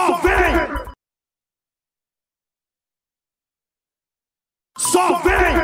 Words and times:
Só 0.00 0.16
vem! 0.22 0.56
Só 4.78 5.18
vem! 5.22 5.56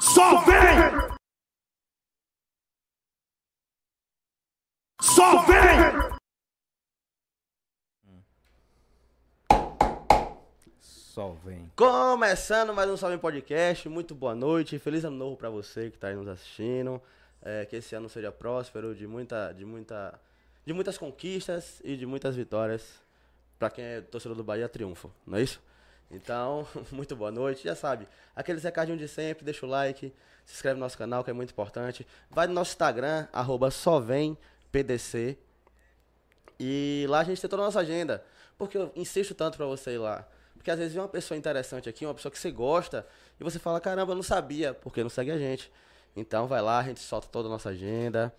Só 0.00 0.44
vem! 0.44 1.18
Só 5.02 5.42
vem! 5.42 6.20
Só 10.80 11.30
vem! 11.44 11.72
Começando 11.74 12.72
mais 12.72 12.88
um 12.88 12.96
Salve 12.96 13.18
Podcast, 13.18 13.88
muito 13.88 14.14
boa 14.14 14.36
noite, 14.36 14.78
feliz 14.78 15.04
ano 15.04 15.16
novo 15.16 15.36
pra 15.36 15.50
você 15.50 15.90
que 15.90 15.98
tá 15.98 16.06
aí 16.06 16.14
nos 16.14 16.28
assistindo. 16.28 17.02
É, 17.42 17.64
que 17.64 17.76
esse 17.76 17.94
ano 17.94 18.08
seja 18.08 18.30
próspero, 18.30 18.94
de 18.94 19.06
muita, 19.06 19.52
de 19.52 19.64
muita, 19.64 20.20
de 20.64 20.72
muitas 20.72 20.98
conquistas 20.98 21.80
e 21.82 21.96
de 21.96 22.04
muitas 22.06 22.36
vitórias. 22.36 23.00
Pra 23.58 23.70
quem 23.70 23.84
é 23.84 24.00
torcedor 24.00 24.36
do 24.36 24.44
Bahia, 24.44 24.68
triunfo, 24.68 25.12
não 25.26 25.38
é 25.38 25.42
isso? 25.42 25.60
Então, 26.10 26.66
muito 26.90 27.14
boa 27.14 27.30
noite, 27.30 27.64
já 27.64 27.74
sabe, 27.74 28.08
aqueles 28.34 28.62
recadinhos 28.62 29.00
de 29.00 29.06
sempre, 29.06 29.44
deixa 29.44 29.64
o 29.64 29.68
like, 29.68 30.12
se 30.44 30.54
inscreve 30.54 30.74
no 30.74 30.80
nosso 30.80 30.98
canal 30.98 31.22
que 31.22 31.30
é 31.30 31.32
muito 31.32 31.50
importante. 31.50 32.06
Vai 32.28 32.46
no 32.46 32.52
nosso 32.52 32.72
Instagram, 32.72 33.28
arroba. 33.32 33.70
E 36.58 37.06
lá 37.08 37.20
a 37.20 37.24
gente 37.24 37.40
tem 37.40 37.48
toda 37.48 37.62
a 37.62 37.66
nossa 37.66 37.80
agenda. 37.80 38.24
Porque 38.58 38.76
eu 38.76 38.92
insisto 38.94 39.34
tanto 39.34 39.56
pra 39.56 39.66
você 39.66 39.92
ir 39.92 39.98
lá. 39.98 40.26
Porque 40.54 40.70
às 40.70 40.78
vezes 40.78 40.92
vem 40.92 41.02
uma 41.02 41.08
pessoa 41.08 41.38
interessante 41.38 41.88
aqui, 41.88 42.04
uma 42.04 42.14
pessoa 42.14 42.30
que 42.30 42.38
você 42.38 42.50
gosta, 42.50 43.06
e 43.40 43.44
você 43.44 43.58
fala, 43.58 43.80
caramba, 43.80 44.12
eu 44.12 44.16
não 44.16 44.22
sabia, 44.22 44.74
porque 44.74 45.02
não 45.02 45.08
segue 45.08 45.30
a 45.30 45.38
gente. 45.38 45.72
Então 46.16 46.46
vai 46.46 46.60
lá, 46.60 46.78
a 46.78 46.82
gente 46.82 47.00
solta 47.00 47.28
toda 47.28 47.48
a 47.48 47.50
nossa 47.50 47.70
agenda. 47.70 48.34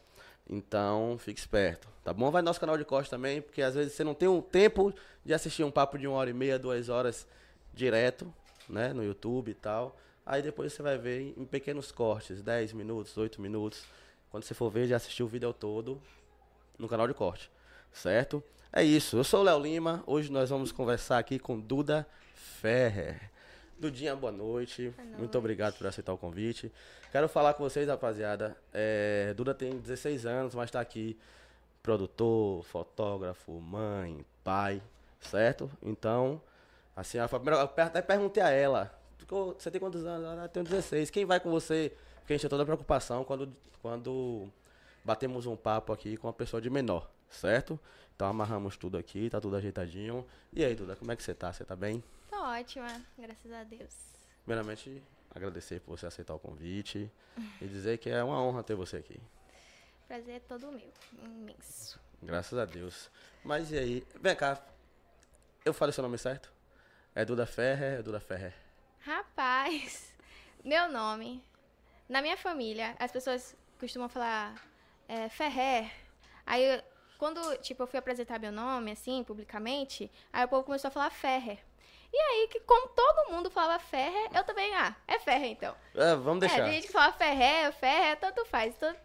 Então, 0.49 1.17
fique 1.19 1.39
esperto, 1.39 1.87
tá 2.03 2.11
bom? 2.13 2.29
Vai 2.29 2.41
no 2.41 2.47
nosso 2.47 2.59
canal 2.59 2.77
de 2.77 2.83
corte 2.83 3.09
também, 3.09 3.41
porque 3.41 3.61
às 3.61 3.75
vezes 3.75 3.93
você 3.93 4.03
não 4.03 4.13
tem 4.13 4.27
um 4.27 4.41
tempo 4.41 4.93
de 5.23 5.33
assistir 5.33 5.63
um 5.63 5.71
papo 5.71 5.97
de 5.97 6.07
uma 6.07 6.17
hora 6.17 6.29
e 6.29 6.33
meia, 6.33 6.59
duas 6.59 6.89
horas 6.89 7.25
direto, 7.73 8.33
né? 8.67 8.91
No 8.91 9.03
YouTube 9.03 9.51
e 9.51 9.53
tal. 9.53 9.97
Aí 10.25 10.41
depois 10.41 10.73
você 10.73 10.81
vai 10.81 10.97
ver 10.97 11.33
em 11.37 11.45
pequenos 11.45 11.91
cortes, 11.91 12.41
10 12.41 12.73
minutos, 12.73 13.17
8 13.17 13.41
minutos. 13.41 13.83
Quando 14.29 14.43
você 14.43 14.53
for 14.53 14.69
ver, 14.69 14.87
já 14.87 14.97
assistiu 14.97 15.25
o 15.25 15.29
vídeo 15.29 15.53
todo 15.53 16.01
no 16.77 16.87
canal 16.87 17.07
de 17.07 17.13
corte, 17.13 17.49
certo? 17.91 18.43
É 18.73 18.83
isso, 18.83 19.17
eu 19.17 19.23
sou 19.23 19.41
o 19.41 19.43
Léo 19.43 19.59
Lima, 19.59 20.03
hoje 20.07 20.31
nós 20.31 20.49
vamos 20.49 20.71
conversar 20.71 21.17
aqui 21.17 21.37
com 21.37 21.59
Duda 21.59 22.07
Ferrer. 22.33 23.29
Dudinha, 23.81 24.15
boa 24.15 24.31
noite. 24.31 24.89
Boa 24.89 25.07
Muito 25.07 25.19
noite. 25.21 25.37
obrigado 25.37 25.77
por 25.77 25.87
aceitar 25.87 26.13
o 26.13 26.17
convite. 26.17 26.71
Quero 27.11 27.27
falar 27.27 27.55
com 27.55 27.63
vocês, 27.63 27.87
rapaziada. 27.87 28.55
É, 28.71 29.33
Duda 29.35 29.55
tem 29.55 29.79
16 29.79 30.25
anos, 30.25 30.53
mas 30.53 30.69
tá 30.69 30.79
aqui 30.79 31.17
produtor, 31.81 32.63
fotógrafo, 32.63 33.51
mãe, 33.59 34.23
pai, 34.43 34.81
certo? 35.19 35.69
Então, 35.81 36.39
assim, 36.95 37.17
a 37.17 37.27
primeira, 37.27 37.57
eu 37.59 37.63
até 37.83 38.03
perguntei 38.03 38.43
a 38.43 38.49
ela, 38.51 38.93
"Ficou- 39.17 39.55
você 39.57 39.71
tem 39.71 39.81
quantos 39.81 40.05
anos? 40.05 40.25
Ela 40.31 40.47
tem 40.47 40.61
16. 40.63 41.09
Quem 41.09 41.25
vai 41.25 41.39
com 41.39 41.49
você? 41.49 41.91
Porque 42.19 42.33
a 42.33 42.35
gente 42.35 42.41
tem 42.41 42.49
toda 42.51 42.61
a 42.61 42.65
preocupação 42.67 43.23
quando, 43.23 43.51
quando 43.81 44.47
batemos 45.03 45.47
um 45.47 45.55
papo 45.55 45.91
aqui 45.91 46.17
com 46.17 46.27
uma 46.27 46.33
pessoa 46.33 46.61
de 46.61 46.69
menor, 46.69 47.09
certo? 47.31 47.79
Então 48.15 48.27
amarramos 48.27 48.77
tudo 48.77 48.95
aqui, 48.95 49.27
tá 49.27 49.41
tudo 49.41 49.55
ajeitadinho. 49.55 50.23
E 50.53 50.63
aí, 50.63 50.75
Duda, 50.75 50.95
como 50.95 51.11
é 51.11 51.15
que 51.15 51.23
você 51.23 51.33
tá? 51.33 51.51
Você 51.51 51.65
tá 51.65 51.75
bem? 51.75 52.03
Ótima, 52.41 52.87
graças 53.19 53.51
a 53.51 53.63
Deus. 53.63 53.95
Primeiramente, 54.43 55.03
agradecer 55.29 55.79
por 55.79 55.95
você 55.95 56.07
aceitar 56.07 56.33
o 56.33 56.39
convite 56.39 57.11
e 57.61 57.67
dizer 57.67 57.99
que 57.99 58.09
é 58.09 58.23
uma 58.23 58.41
honra 58.41 58.63
ter 58.63 58.73
você 58.73 58.97
aqui. 58.97 59.21
Prazer 60.07 60.37
é 60.37 60.39
todo 60.39 60.71
meu, 60.71 60.91
imenso. 61.23 61.99
Graças 62.19 62.57
a 62.57 62.65
Deus. 62.65 63.11
Mas 63.43 63.71
e 63.71 63.77
aí? 63.77 64.07
Vem 64.19 64.35
cá. 64.35 64.59
Eu 65.63 65.71
falei 65.71 65.93
seu 65.93 66.01
nome 66.01 66.17
certo? 66.17 66.51
É 67.13 67.23
Duda 67.23 67.45
Ferrer? 67.45 67.99
É 67.99 68.01
Duda 68.01 68.19
Ferrer. 68.19 68.55
Rapaz, 69.01 70.11
meu 70.65 70.91
nome, 70.91 71.43
na 72.09 72.23
minha 72.23 72.37
família, 72.37 72.95
as 72.97 73.11
pessoas 73.11 73.55
costumam 73.79 74.09
falar 74.09 74.59
é, 75.07 75.29
Ferrer. 75.29 75.91
Aí, 76.43 76.83
quando, 77.19 77.55
tipo, 77.57 77.83
eu 77.83 77.87
fui 77.87 77.99
apresentar 77.99 78.39
meu 78.39 78.51
nome, 78.51 78.93
assim, 78.93 79.23
publicamente, 79.23 80.11
aí 80.33 80.43
o 80.43 80.47
povo 80.47 80.63
começou 80.63 80.87
a 80.87 80.91
falar 80.91 81.11
Ferrer. 81.11 81.59
E 82.13 82.17
aí, 82.17 82.47
que 82.49 82.59
como 82.61 82.89
todo 82.89 83.31
mundo 83.31 83.49
falava 83.49 83.81
Ferrer, 83.81 84.29
eu 84.35 84.43
também, 84.43 84.73
ah, 84.75 84.95
é 85.07 85.17
Ferrer 85.19 85.51
então. 85.51 85.73
É, 85.95 86.15
vamos 86.15 86.43
É, 86.43 86.47
deixar. 86.47 86.63
tem 86.65 86.73
gente 86.73 86.87
que 86.87 86.93
fala 86.93 87.13
Ferrer, 87.13 87.71
Ferrer, 87.73 88.17
tanto 88.19 88.45
faz. 88.45 88.75
Tanto 88.77 88.99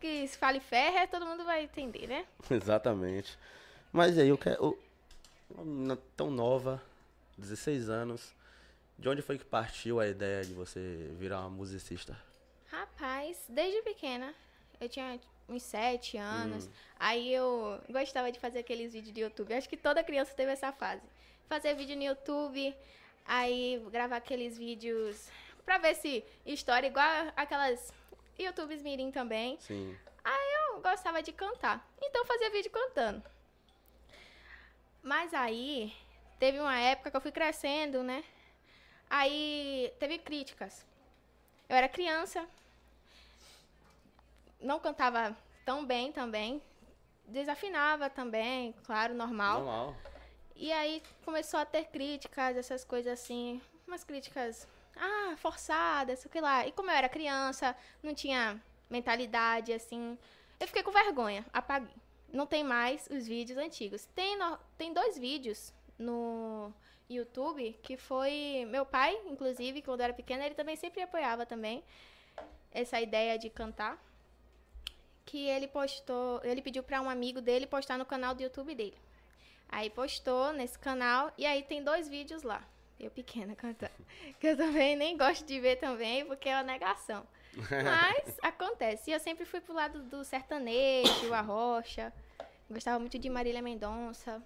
que 0.00 0.28
se 0.28 0.36
fale 0.36 0.60
Ferrer, 0.60 1.08
todo 1.08 1.24
mundo 1.26 1.44
vai 1.44 1.64
entender, 1.64 2.06
né? 2.06 2.26
Exatamente. 2.50 3.38
Mas 3.92 4.18
aí, 4.18 4.28
eu 4.28 4.36
quero. 4.38 4.78
Uma 5.50 5.64
menina 5.64 5.98
tão 6.16 6.30
nova, 6.30 6.82
16 7.38 7.88
anos. 7.88 8.34
De 8.98 9.08
onde 9.08 9.22
foi 9.22 9.38
que 9.38 9.44
partiu 9.44 9.98
a 9.98 10.06
ideia 10.06 10.44
de 10.44 10.52
você 10.52 11.08
virar 11.18 11.40
uma 11.40 11.50
musicista? 11.50 12.16
Rapaz, 12.70 13.38
desde 13.48 13.82
pequena, 13.82 14.34
eu 14.80 14.88
tinha 14.88 15.18
uns 15.48 15.62
sete 15.62 16.16
anos, 16.16 16.66
Hum. 16.66 16.70
aí 16.98 17.32
eu 17.34 17.80
gostava 17.90 18.30
de 18.32 18.38
fazer 18.38 18.60
aqueles 18.60 18.92
vídeos 18.92 19.12
de 19.14 19.20
YouTube. 19.20 19.52
Acho 19.54 19.68
que 19.68 19.76
toda 19.76 20.02
criança 20.04 20.32
teve 20.34 20.52
essa 20.52 20.72
fase. 20.72 21.02
Fazer 21.48 21.74
vídeo 21.74 21.96
no 21.96 22.02
YouTube, 22.02 22.74
aí 23.24 23.84
gravar 23.90 24.16
aqueles 24.16 24.56
vídeos 24.58 25.28
pra 25.64 25.78
ver 25.78 25.94
se 25.94 26.24
história 26.44 26.86
igual 26.86 27.06
aquelas 27.36 27.92
YouTubes 28.38 28.82
mirim 28.82 29.10
também. 29.10 29.58
Sim. 29.60 29.96
Eu 30.74 30.80
gostava 30.80 31.22
de 31.22 31.32
cantar, 31.32 31.86
então 32.02 32.24
fazia 32.24 32.50
vídeo 32.50 32.70
cantando. 32.70 33.22
Mas 35.02 35.32
aí, 35.34 35.94
teve 36.38 36.58
uma 36.58 36.78
época 36.78 37.10
que 37.10 37.16
eu 37.16 37.20
fui 37.20 37.30
crescendo, 37.30 38.02
né? 38.02 38.24
Aí, 39.08 39.92
teve 40.00 40.18
críticas. 40.18 40.84
Eu 41.68 41.76
era 41.76 41.88
criança, 41.88 42.48
não 44.60 44.80
cantava 44.80 45.36
tão 45.64 45.84
bem 45.84 46.10
também, 46.10 46.60
desafinava 47.26 48.10
também, 48.10 48.74
claro, 48.84 49.14
normal. 49.14 49.60
Normal. 49.60 49.96
E 50.56 50.72
aí 50.72 51.02
começou 51.24 51.58
a 51.60 51.64
ter 51.66 51.86
críticas, 51.86 52.56
essas 52.56 52.84
coisas 52.84 53.12
assim, 53.12 53.60
umas 53.86 54.04
críticas 54.04 54.66
ah, 54.96 55.34
forçada, 55.36 56.14
sei 56.16 56.28
o 56.28 56.30
que 56.30 56.40
lá. 56.40 56.66
E 56.66 56.72
como 56.72 56.90
eu 56.90 56.94
era 56.94 57.08
criança, 57.08 57.76
não 58.02 58.14
tinha 58.14 58.60
mentalidade, 58.88 59.72
assim, 59.72 60.16
eu 60.60 60.66
fiquei 60.66 60.82
com 60.82 60.90
vergonha, 60.92 61.44
apaguei. 61.52 61.94
Não 62.32 62.46
tem 62.46 62.64
mais 62.64 63.08
os 63.10 63.26
vídeos 63.26 63.58
antigos. 63.58 64.06
Tem, 64.14 64.36
no- 64.36 64.58
tem 64.76 64.92
dois 64.92 65.16
vídeos 65.18 65.72
no 65.98 66.72
YouTube 67.08 67.78
que 67.82 67.96
foi 67.96 68.66
meu 68.68 68.84
pai, 68.84 69.16
inclusive, 69.26 69.82
quando 69.82 70.00
eu 70.00 70.04
era 70.04 70.12
pequena, 70.14 70.44
ele 70.44 70.54
também 70.54 70.76
sempre 70.76 71.02
apoiava 71.02 71.46
também 71.46 71.84
essa 72.72 73.00
ideia 73.00 73.38
de 73.38 73.50
cantar. 73.50 73.98
Que 75.24 75.48
ele 75.48 75.66
postou, 75.66 76.40
ele 76.44 76.60
pediu 76.60 76.82
para 76.82 77.00
um 77.00 77.08
amigo 77.08 77.40
dele 77.40 77.66
postar 77.66 77.96
no 77.96 78.04
canal 78.04 78.34
do 78.34 78.42
YouTube 78.42 78.74
dele. 78.74 78.96
Aí 79.76 79.90
postou 79.90 80.52
nesse 80.52 80.78
canal 80.78 81.32
e 81.36 81.44
aí 81.44 81.62
tem 81.64 81.82
dois 81.82 82.08
vídeos 82.08 82.44
lá. 82.44 82.62
Eu 83.00 83.10
pequena 83.10 83.56
cantando. 83.58 83.92
Que 84.38 84.46
eu 84.48 84.56
também 84.56 84.94
nem 84.94 85.16
gosto 85.16 85.44
de 85.44 85.58
ver 85.58 85.76
também, 85.76 86.24
porque 86.24 86.48
é 86.48 86.54
uma 86.54 86.62
negação. 86.62 87.26
Mas 87.82 88.36
acontece. 88.40 89.10
E 89.10 89.14
eu 89.14 89.18
sempre 89.18 89.44
fui 89.44 89.60
pro 89.60 89.74
lado 89.74 90.00
do 90.04 90.22
sertanejo, 90.24 91.34
a 91.34 91.40
rocha. 91.40 92.12
Gostava 92.70 93.00
muito 93.00 93.18
de 93.18 93.28
Marília 93.28 93.60
Mendonça. 93.60 94.40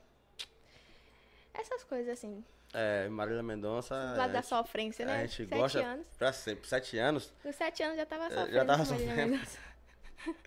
Essas 1.52 1.84
coisas 1.84 2.08
assim. 2.14 2.42
É, 2.72 3.06
Marília 3.10 3.42
Mendonça. 3.42 3.94
Do 4.12 4.16
lado 4.18 4.32
da 4.32 4.40
gente- 4.40 4.48
sofrência, 4.48 5.04
né? 5.04 5.16
A 5.22 5.26
gente 5.26 5.46
Sete 5.46 5.58
gosta 5.58 5.78
anos. 5.84 6.06
pra 6.16 6.32
sempre. 6.32 6.66
Sete 6.68 6.96
anos. 6.98 7.34
Com 7.42 7.52
sete 7.52 7.82
anos 7.82 7.96
já 7.98 8.06
tava 8.06 8.24
É, 8.26 8.30
sofrendo. 8.30 8.52
já 8.52 8.64
tava 8.64 8.84
sofrendo. 8.86 9.40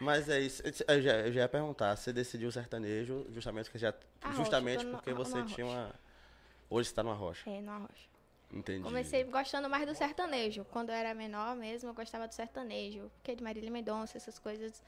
Mas 0.00 0.28
é 0.28 0.40
isso. 0.40 0.62
Eu 0.88 1.00
já, 1.00 1.12
eu 1.18 1.32
já 1.32 1.40
ia 1.42 1.48
perguntar. 1.48 1.96
Você 1.96 2.12
decidiu 2.12 2.48
o 2.48 2.52
sertanejo 2.52 3.26
justamente, 3.30 3.70
que 3.70 3.78
já, 3.78 3.90
A 4.20 4.28
rocha, 4.28 4.36
justamente 4.38 4.84
no- 4.84 4.92
porque 4.92 5.10
numa 5.10 5.24
você 5.24 5.42
tinha 5.44 5.66
rocha. 5.66 5.78
uma. 5.78 5.94
Hoje 6.70 6.88
você 6.88 6.94
tá 6.94 7.02
numa 7.02 7.14
rocha. 7.14 7.48
É, 7.48 7.60
na 7.60 7.78
rocha. 7.78 8.10
Entendi. 8.52 8.82
Comecei 8.82 9.24
gostando 9.24 9.68
mais 9.70 9.86
do 9.86 9.94
sertanejo. 9.94 10.64
Quando 10.66 10.90
eu 10.90 10.94
era 10.94 11.14
menor 11.14 11.54
mesmo, 11.56 11.88
eu 11.90 11.94
gostava 11.94 12.26
do 12.28 12.34
sertanejo. 12.34 13.10
Porque 13.16 13.34
de 13.34 13.42
Marília 13.42 13.70
Mendonça, 13.70 14.16
essas 14.16 14.38
coisas. 14.38 14.82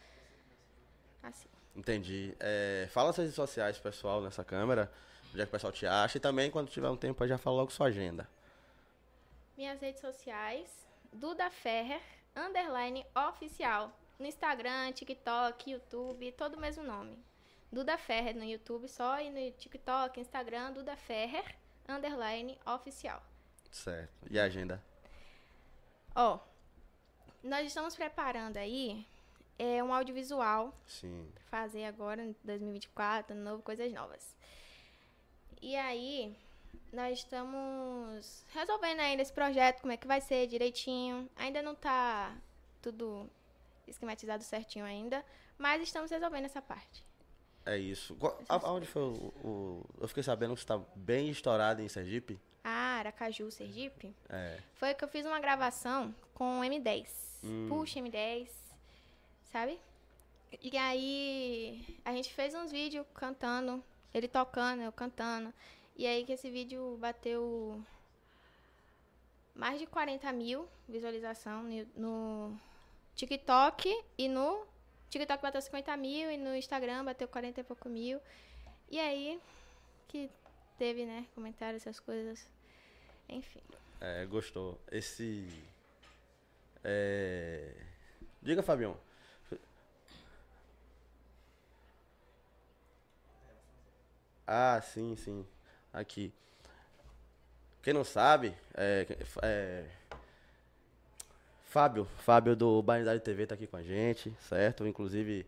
Assim. 1.23 1.49
Entendi. 1.77 2.35
É, 2.41 2.87
fala 2.91 3.13
suas 3.13 3.25
redes 3.27 3.35
sociais, 3.35 3.79
pessoal, 3.79 4.21
nessa 4.21 4.45
câmera. 4.45 4.91
Onde 5.31 5.41
é 5.41 5.45
que 5.45 5.49
o 5.49 5.53
pessoal 5.53 5.73
te 5.73 5.87
acha. 5.87 6.19
E 6.19 6.21
também, 6.21 6.51
quando 6.51 6.69
tiver 6.71 6.89
um 6.91 6.97
tempo, 6.97 7.23
aí 7.23 7.29
já 7.29 7.39
fala 7.39 7.57
logo 7.57 7.71
sua 7.73 7.87
agenda. 7.87 8.29
Minhas 9.57 9.81
redes 9.81 10.01
sociais, 10.01 10.69
Duda 11.13 11.49
Ferrer, 11.51 12.01
underline 12.37 13.05
oficial. 13.29 13.97
No 14.19 14.27
Instagram, 14.27 14.93
TikTok, 14.93 15.71
YouTube, 15.71 16.33
todo 16.33 16.55
o 16.55 16.61
mesmo 16.61 16.85
nome. 16.85 17.19
Duda 17.71 17.99
Ferrer 17.99 18.37
no 18.37 18.45
YouTube 18.45 18.89
só 18.89 19.21
e 19.21 19.31
no 19.31 19.51
TikTok, 19.57 20.21
Instagram, 20.21 20.73
Duda 20.73 20.97
Ferrer, 20.97 21.57
underline 21.89 22.59
oficial. 22.65 23.23
Certo. 23.71 24.13
E 24.31 24.39
a 24.39 24.45
agenda? 24.45 24.83
Ó, 26.15 26.39
nós 27.43 27.67
estamos 27.67 27.97
preparando 27.97 28.57
aí 28.57 29.05
é, 29.59 29.83
um 29.83 29.93
audiovisual 29.93 30.73
Sim. 30.87 31.29
fazer 31.51 31.85
agora, 31.85 32.23
em 32.23 32.37
2024, 32.45 33.35
ano 33.35 33.43
novo, 33.43 33.63
coisas 33.63 33.93
novas. 33.93 34.37
E 35.61 35.75
aí, 35.75 36.37
nós 36.93 37.19
estamos 37.19 38.45
resolvendo 38.53 39.01
ainda 39.01 39.23
esse 39.23 39.33
projeto, 39.33 39.81
como 39.81 39.93
é 39.93 39.97
que 39.97 40.07
vai 40.07 40.21
ser 40.21 40.47
direitinho. 40.47 41.29
Ainda 41.37 41.61
não 41.61 41.75
tá 41.75 42.37
tudo 42.81 43.29
esquematizado 43.87 44.43
certinho 44.45 44.85
ainda, 44.85 45.25
mas 45.59 45.83
estamos 45.83 46.11
resolvendo 46.11 46.45
essa 46.47 46.61
parte. 46.63 47.05
É 47.67 47.79
isso. 47.79 48.15
Qual- 48.17 48.39
a- 48.49 48.57
Aonde 48.69 48.87
foi 48.87 49.03
o, 49.03 49.33
o- 49.43 49.87
Eu 50.01 50.09
fiquei 50.09 50.23
sabendo 50.23 50.55
que 50.55 50.61
você 50.61 50.67
tá 50.67 50.79
bem 50.95 51.31
estourado 51.31 51.81
em 51.81 51.89
Sergipe. 51.89 52.39
Ah, 52.63 52.99
Aracaju, 52.99 53.51
Sergipe, 53.51 54.15
É. 54.29 54.59
foi 54.75 54.95
que 54.95 55.05
eu 55.05 55.09
fiz 55.09 55.25
uma 55.27 55.39
gravação 55.41 56.15
com 56.35 56.61
o 56.61 56.63
M10. 56.65 57.09
Hum. 57.45 57.67
Puxa 57.69 58.01
M10, 58.01 58.49
sabe? 59.53 59.79
E 60.63 60.77
aí 60.79 61.99
a 62.05 62.13
gente 62.13 62.33
fez 62.33 62.55
uns 62.55 62.71
vídeos 62.71 63.07
cantando, 63.15 63.83
ele 64.15 64.29
tocando, 64.29 64.83
eu 64.83 64.93
cantando. 64.93 65.53
E 65.97 66.07
aí 66.07 66.25
que 66.25 66.33
esse 66.33 66.51
vídeo 66.51 66.97
bateu 67.01 67.83
mais 69.55 69.79
de 69.79 69.87
40 69.87 70.33
mil 70.33 70.69
visualização 70.89 71.63
no, 71.65 71.87
no 71.97 72.61
TikTok 73.15 74.05
e 74.19 74.29
no 74.29 74.67
TikTok 75.11 75.43
bateu 75.43 75.61
50 75.61 75.97
mil 75.97 76.31
e 76.31 76.37
no 76.37 76.55
Instagram 76.55 77.05
bateu 77.05 77.29
40 77.29 77.61
e 77.61 77.65
pouco 77.65 77.89
mil. 77.89 78.21
E 78.91 78.99
aí 78.99 79.41
que 80.09 80.31
teve, 80.79 81.05
né, 81.07 81.27
comentários, 81.35 81.83
essas 81.83 82.01
coisas. 82.01 82.49
Enfim. 83.29 83.61
É, 84.01 84.27
gostou. 84.27 84.79
Esse. 84.91 85.49
É... 86.83 87.73
Diga, 88.43 88.63
Fabião. 88.63 88.97
Ah, 94.47 94.81
sim, 94.83 95.17
sim. 95.17 95.47
Aqui. 95.93 96.33
Quem 97.83 97.95
não 97.95 98.05
sabe, 98.05 98.55
é, 98.75 99.07
é, 99.43 99.87
Fábio, 101.75 102.07
Fábio 102.19 102.55
do 102.55 102.81
Banidade 102.81 103.19
TV 103.19 103.49
tá 103.49 103.57
aqui 103.57 103.67
com 103.67 103.77
a 103.77 103.83
gente, 103.83 104.33
certo? 104.49 104.87
Inclusive, 104.87 105.45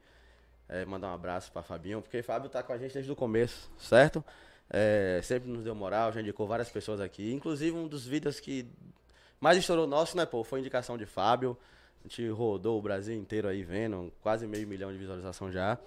é, 0.68 0.84
mandar 0.84 1.12
um 1.12 1.14
abraço 1.14 1.52
pra 1.52 1.62
Fabinho, 1.62 2.02
porque 2.02 2.20
Fábio 2.20 2.50
tá 2.50 2.64
com 2.64 2.72
a 2.72 2.76
gente 2.76 2.94
desde 2.94 3.12
o 3.12 3.14
começo, 3.14 3.70
certo? 3.78 4.24
É, 4.68 5.20
sempre 5.22 5.48
nos 5.48 5.62
deu 5.62 5.72
moral, 5.72 6.10
já 6.10 6.20
indicou 6.20 6.44
várias 6.44 6.68
pessoas 6.68 7.00
aqui. 7.00 7.32
Inclusive, 7.32 7.76
um 7.76 7.86
dos 7.86 8.04
vídeos 8.04 8.40
que 8.40 8.68
mais 9.38 9.56
estourou 9.56 9.86
nosso, 9.86 10.16
né, 10.16 10.26
pô, 10.26 10.42
foi 10.42 10.58
indicação 10.58 10.98
de 10.98 11.06
Fábio. 11.06 11.56
A 12.04 12.08
gente 12.08 12.28
rodou 12.30 12.76
o 12.76 12.82
Brasil 12.82 13.14
inteiro 13.14 13.46
aí 13.46 13.62
vendo, 13.62 14.12
quase 14.20 14.48
meio 14.48 14.66
milhão 14.66 14.90
de 14.90 14.98
visualização 14.98 15.52
já. 15.52 15.78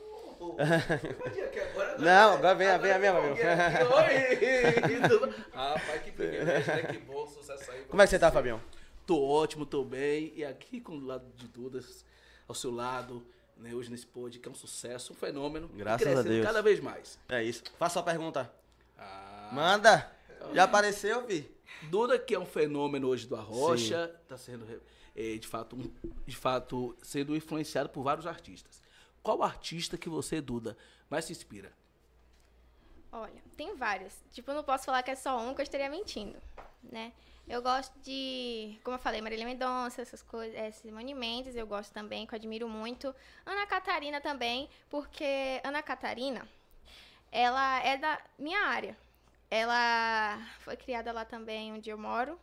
Não, 1.99 2.35
agora 2.35 2.55
vem, 2.55 2.79
vem, 2.79 2.97
vem, 2.97 3.11
vem, 3.11 3.33
vem. 3.33 3.43
Oi! 3.83 5.19
Rapaz, 5.51 6.01
que 6.01 6.11
privilégio, 6.13 6.75
né? 6.75 6.83
Que 6.83 6.97
bom 6.99 7.27
sucesso 7.27 7.69
aí. 7.71 7.81
Como 7.89 8.01
é 8.01 8.05
que 8.05 8.11
você 8.11 8.17
tá, 8.17 8.31
Fabião? 8.31 8.61
Tô 9.09 9.19
ótimo, 9.23 9.65
tô 9.65 9.83
bem. 9.83 10.31
E 10.35 10.45
aqui 10.45 10.79
com 10.79 10.91
o 10.91 11.03
lado 11.03 11.25
de 11.35 11.47
Dudas, 11.47 12.05
ao 12.47 12.53
seu 12.53 12.69
lado, 12.69 13.25
né? 13.57 13.73
Hoje 13.73 13.89
nesse 13.89 14.05
pod, 14.05 14.37
que 14.37 14.47
é 14.47 14.51
um 14.51 14.53
sucesso, 14.53 15.13
um 15.13 15.15
fenômeno. 15.15 15.67
Graças 15.69 16.05
a 16.05 16.11
crescendo 16.11 16.29
Deus. 16.29 16.45
cada 16.45 16.61
vez 16.61 16.79
mais. 16.79 17.17
É 17.27 17.43
isso. 17.43 17.63
Faça 17.79 17.93
sua 17.93 18.03
pergunta. 18.03 18.53
Ah, 18.95 19.49
Manda! 19.51 20.11
Já 20.53 20.65
apareceu, 20.65 21.25
Vi? 21.25 21.49
Duda, 21.89 22.19
que 22.19 22.35
é 22.35 22.39
um 22.39 22.45
fenômeno 22.45 23.07
hoje 23.07 23.25
do 23.25 23.35
Arrocha, 23.35 24.15
tá 24.27 24.37
sendo, 24.37 24.63
eh, 25.15 25.37
de, 25.37 25.47
fato, 25.47 25.75
um- 25.75 25.91
de 26.27 26.35
fato, 26.35 26.95
sendo 27.01 27.35
influenciado 27.35 27.89
por 27.89 28.03
vários 28.03 28.27
artistas. 28.27 28.79
Qual 29.23 29.41
artista 29.41 29.97
que 29.97 30.07
você, 30.07 30.39
Duda, 30.39 30.77
mais 31.09 31.25
se 31.25 31.31
inspira? 31.31 31.73
Olha, 33.11 33.41
tem 33.57 33.75
vários. 33.75 34.13
Tipo, 34.31 34.51
eu 34.51 34.55
não 34.57 34.63
posso 34.63 34.85
falar 34.85 35.01
que 35.01 35.09
é 35.09 35.15
só 35.15 35.35
um, 35.39 35.55
que 35.55 35.61
eu 35.61 35.63
estaria 35.63 35.89
mentindo, 35.89 36.37
né? 36.83 37.11
Eu 37.49 37.63
gosto 37.63 37.97
de, 38.01 38.79
como 38.83 38.95
eu 38.95 38.99
falei, 38.99 39.21
Marília 39.21 39.43
Mendonça, 39.43 40.03
essas 40.03 40.21
coisas, 40.21 40.75
Simone 40.75 41.15
Mendes, 41.15 41.55
eu 41.55 41.65
gosto 41.65 41.91
também, 41.91 42.27
que 42.27 42.35
eu 42.35 42.37
admiro 42.37 42.69
muito. 42.69 43.13
Ana 43.43 43.65
Catarina 43.65 44.21
também, 44.21 44.69
porque 44.87 45.59
Ana 45.63 45.81
Catarina, 45.81 46.47
ela 47.31 47.79
é 47.83 47.97
da 47.97 48.21
minha 48.37 48.59
área. 48.67 48.95
Ela 49.49 50.39
foi 50.59 50.77
criada 50.77 51.11
lá 51.11 51.25
também 51.25 51.73
onde 51.73 51.89
eu 51.89 51.97
moro. 51.97 52.39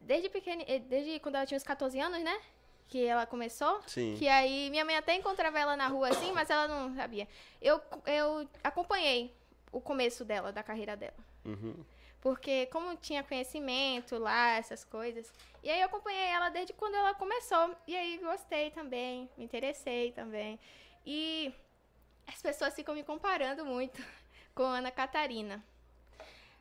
Desde 0.00 0.28
pequena, 0.28 0.64
eh, 0.66 0.80
desde 0.80 1.20
quando 1.20 1.36
ela 1.36 1.46
tinha 1.46 1.56
uns 1.56 1.62
14 1.62 2.00
anos, 2.00 2.20
né? 2.24 2.40
Que 2.88 3.06
ela 3.06 3.24
começou. 3.24 3.80
Sim. 3.86 4.16
Que 4.18 4.26
aí 4.26 4.68
minha 4.68 4.84
mãe 4.84 4.96
até 4.96 5.14
encontrava 5.14 5.60
ela 5.60 5.76
na 5.76 5.86
rua 5.86 6.08
assim, 6.08 6.32
mas 6.32 6.50
ela 6.50 6.66
não 6.66 6.92
sabia. 6.96 7.28
Eu, 7.60 7.80
eu 8.04 8.48
acompanhei 8.64 9.32
o 9.70 9.80
começo 9.80 10.24
dela, 10.24 10.50
da 10.50 10.64
carreira 10.64 10.96
dela. 10.96 11.14
Uhum. 11.44 11.84
Porque 12.22 12.66
como 12.66 12.96
tinha 12.96 13.24
conhecimento 13.24 14.16
lá, 14.16 14.50
essas 14.50 14.84
coisas. 14.84 15.30
E 15.60 15.68
aí 15.68 15.80
eu 15.80 15.86
acompanhei 15.86 16.28
ela 16.28 16.50
desde 16.50 16.72
quando 16.72 16.94
ela 16.94 17.12
começou. 17.14 17.76
E 17.86 17.96
aí 17.96 18.16
gostei 18.18 18.70
também, 18.70 19.28
me 19.36 19.44
interessei 19.44 20.12
também. 20.12 20.58
E 21.04 21.52
as 22.26 22.40
pessoas 22.40 22.74
ficam 22.74 22.94
me 22.94 23.02
comparando 23.02 23.66
muito 23.66 24.00
com 24.54 24.62
Ana 24.62 24.92
Catarina. 24.92 25.62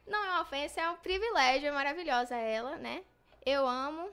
Não 0.08 0.26
é 0.26 0.30
uma 0.32 0.42
ofensa, 0.42 0.82
é 0.82 0.90
um 0.90 0.98
privilégio, 0.98 1.68
é 1.68 1.72
maravilhosa 1.72 2.36
ela, 2.36 2.76
né? 2.78 3.04
Eu 3.46 3.68
amo, 3.68 4.10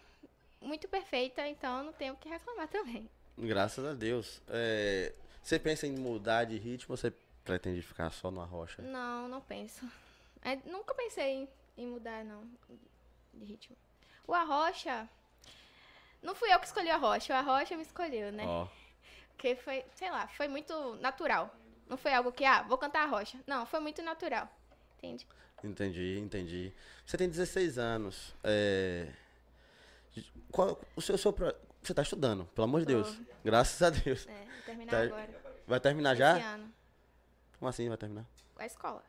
muito 0.60 0.86
perfeita, 0.86 1.48
então 1.48 1.82
não 1.82 1.92
tenho 1.94 2.12
o 2.12 2.16
que 2.18 2.28
reclamar 2.28 2.68
também. 2.68 3.08
Graças 3.38 3.86
a 3.86 3.94
Deus. 3.94 4.42
É, 4.48 5.14
você 5.42 5.58
pensa 5.58 5.86
em 5.86 5.96
mudar 5.96 6.44
de 6.44 6.58
ritmo 6.58 6.92
ou 6.92 6.96
você 6.98 7.10
pretende 7.42 7.80
ficar 7.80 8.10
só 8.10 8.30
numa 8.30 8.44
rocha? 8.44 8.82
Não, 8.82 9.26
não 9.28 9.40
penso. 9.40 9.90
É, 10.42 10.56
nunca 10.68 10.94
pensei 10.94 11.42
em, 11.42 11.48
em 11.76 11.86
mudar, 11.86 12.24
não, 12.24 12.44
de 13.34 13.44
ritmo. 13.44 13.76
O 14.26 14.34
Arrocha. 14.34 15.08
Não 16.22 16.34
fui 16.34 16.52
eu 16.52 16.58
que 16.58 16.66
escolhi 16.66 16.88
o 16.88 16.94
Arrocha, 16.94 17.32
o 17.32 17.36
Arrocha 17.36 17.76
me 17.76 17.82
escolheu, 17.82 18.32
né? 18.32 18.44
Ó, 18.46 18.66
Porque 19.30 19.54
foi, 19.56 19.84
sei 19.94 20.10
lá, 20.10 20.26
foi 20.28 20.48
muito 20.48 20.94
natural. 20.96 21.54
Não 21.88 21.96
foi 21.96 22.12
algo 22.12 22.32
que, 22.32 22.44
ah, 22.44 22.62
vou 22.62 22.76
cantar 22.76 23.04
a 23.04 23.06
rocha. 23.06 23.38
Não, 23.46 23.64
foi 23.64 23.80
muito 23.80 24.02
natural. 24.02 24.46
Entende? 24.98 25.26
Entendi, 25.64 26.18
entendi. 26.18 26.72
Você 27.06 27.16
tem 27.16 27.28
16 27.28 27.78
anos. 27.78 28.34
É... 28.44 29.10
Qual, 30.52 30.78
o 30.96 31.00
seu, 31.00 31.16
seu 31.16 31.32
pro- 31.32 31.54
Você 31.82 31.94
tá 31.94 32.02
estudando, 32.02 32.44
pelo 32.46 32.64
amor 32.66 32.80
de 32.80 32.86
Tô. 32.86 32.92
Deus. 32.92 33.18
Graças 33.44 33.80
a 33.80 33.90
Deus. 33.90 34.26
É, 34.26 34.44
vou 34.44 34.62
terminar 34.66 34.90
Tá- 34.90 35.02
agora. 35.02 35.42
Vai 35.66 35.80
terminar 35.80 36.12
Esse 36.12 36.18
já? 36.18 36.54
ano. 36.54 36.72
Como 37.58 37.68
assim 37.68 37.88
vai 37.88 37.96
terminar? 37.96 38.26
A 38.58 38.66
escola. 38.66 39.02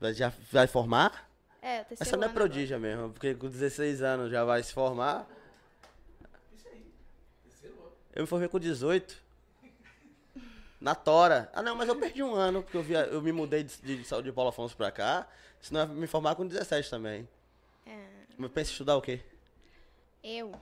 Vai, 0.00 0.14
já 0.14 0.32
vai 0.52 0.66
formar? 0.66 1.28
É, 1.62 1.80
o 1.82 1.84
terceiro 1.84 2.02
Essa 2.02 2.16
não 2.16 2.28
é 2.28 2.32
prodígia 2.32 2.78
mesmo, 2.78 3.10
porque 3.10 3.34
com 3.34 3.48
16 3.48 4.02
anos 4.02 4.30
já 4.30 4.44
vai 4.44 4.62
se 4.62 4.72
formar. 4.72 5.26
Eu 8.14 8.22
me 8.22 8.26
formei 8.26 8.48
com 8.48 8.58
18. 8.58 9.22
Na 10.80 10.94
Tora. 10.94 11.50
Ah, 11.52 11.62
não, 11.62 11.74
mas 11.74 11.88
eu 11.88 11.96
perdi 11.96 12.22
um 12.22 12.34
ano, 12.34 12.62
porque 12.62 12.76
eu, 12.76 12.82
via, 12.82 13.00
eu 13.06 13.20
me 13.20 13.32
mudei 13.32 13.64
de, 13.64 13.76
de, 13.82 13.96
de 14.22 14.32
Paulo 14.32 14.50
Afonso 14.50 14.76
pra 14.76 14.90
cá. 14.90 15.26
Senão 15.60 15.82
eu 15.82 15.88
ia 15.88 15.94
me 15.94 16.06
formar 16.06 16.34
com 16.34 16.46
17 16.46 16.88
também. 16.88 17.28
agora. 17.84 17.98
É, 17.98 18.08
Mas 18.38 18.50
pensa 18.52 18.70
em 18.70 18.72
estudar 18.72 18.96
o 18.96 19.02
quê? 19.02 19.20
eu. 20.22 20.52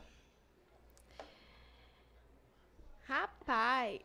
Rapaz. 3.06 4.00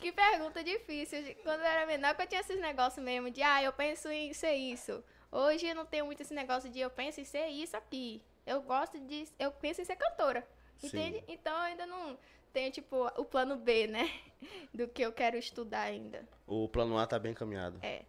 Que 0.00 0.12
pergunta 0.12 0.64
difícil. 0.64 1.18
Quando 1.42 1.60
eu 1.60 1.66
era 1.66 1.86
menor, 1.86 2.14
que 2.16 2.22
eu 2.22 2.26
tinha 2.26 2.40
esses 2.40 2.58
negócios 2.60 3.04
mesmo 3.04 3.30
de, 3.30 3.42
ah, 3.42 3.62
eu 3.62 3.72
penso 3.72 4.08
em 4.08 4.32
ser 4.32 4.54
isso. 4.54 5.04
Hoje 5.30 5.66
eu 5.66 5.74
não 5.74 5.86
tenho 5.86 6.06
muito 6.06 6.22
esse 6.22 6.34
negócio 6.34 6.68
de 6.70 6.80
eu 6.80 6.90
penso 6.90 7.20
em 7.20 7.24
ser 7.24 7.46
isso 7.48 7.76
aqui. 7.76 8.22
Eu 8.46 8.62
gosto 8.62 8.98
de. 8.98 9.28
Eu 9.38 9.52
penso 9.52 9.80
em 9.80 9.84
ser 9.84 9.96
cantora. 9.96 10.46
Sim. 10.78 10.88
Entende? 10.88 11.24
Então 11.28 11.52
eu 11.52 11.60
ainda 11.60 11.86
não 11.86 12.18
tenho, 12.52 12.72
tipo, 12.72 13.06
o 13.16 13.24
plano 13.24 13.56
B, 13.56 13.86
né? 13.86 14.10
Do 14.74 14.88
que 14.88 15.02
eu 15.02 15.12
quero 15.12 15.36
estudar 15.36 15.82
ainda. 15.82 16.26
O 16.46 16.68
plano 16.68 16.98
A 16.98 17.06
tá 17.06 17.18
bem 17.18 17.32
encaminhado. 17.32 17.78
É. 17.82 18.04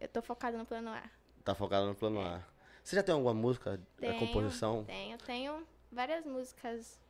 Eu 0.00 0.08
tô 0.08 0.22
focada 0.22 0.56
no 0.56 0.64
plano 0.64 0.90
A. 0.90 1.02
Tá 1.44 1.54
focado 1.54 1.86
no 1.86 1.94
plano 1.94 2.20
A. 2.20 2.42
Você 2.82 2.96
já 2.96 3.02
tem 3.02 3.14
alguma 3.14 3.34
música, 3.34 3.80
é, 4.00 4.06
Tenho, 4.06 4.18
composição? 4.18 4.84
Tenho, 4.84 5.18
tenho 5.18 5.66
várias 5.90 6.24
músicas. 6.24 7.00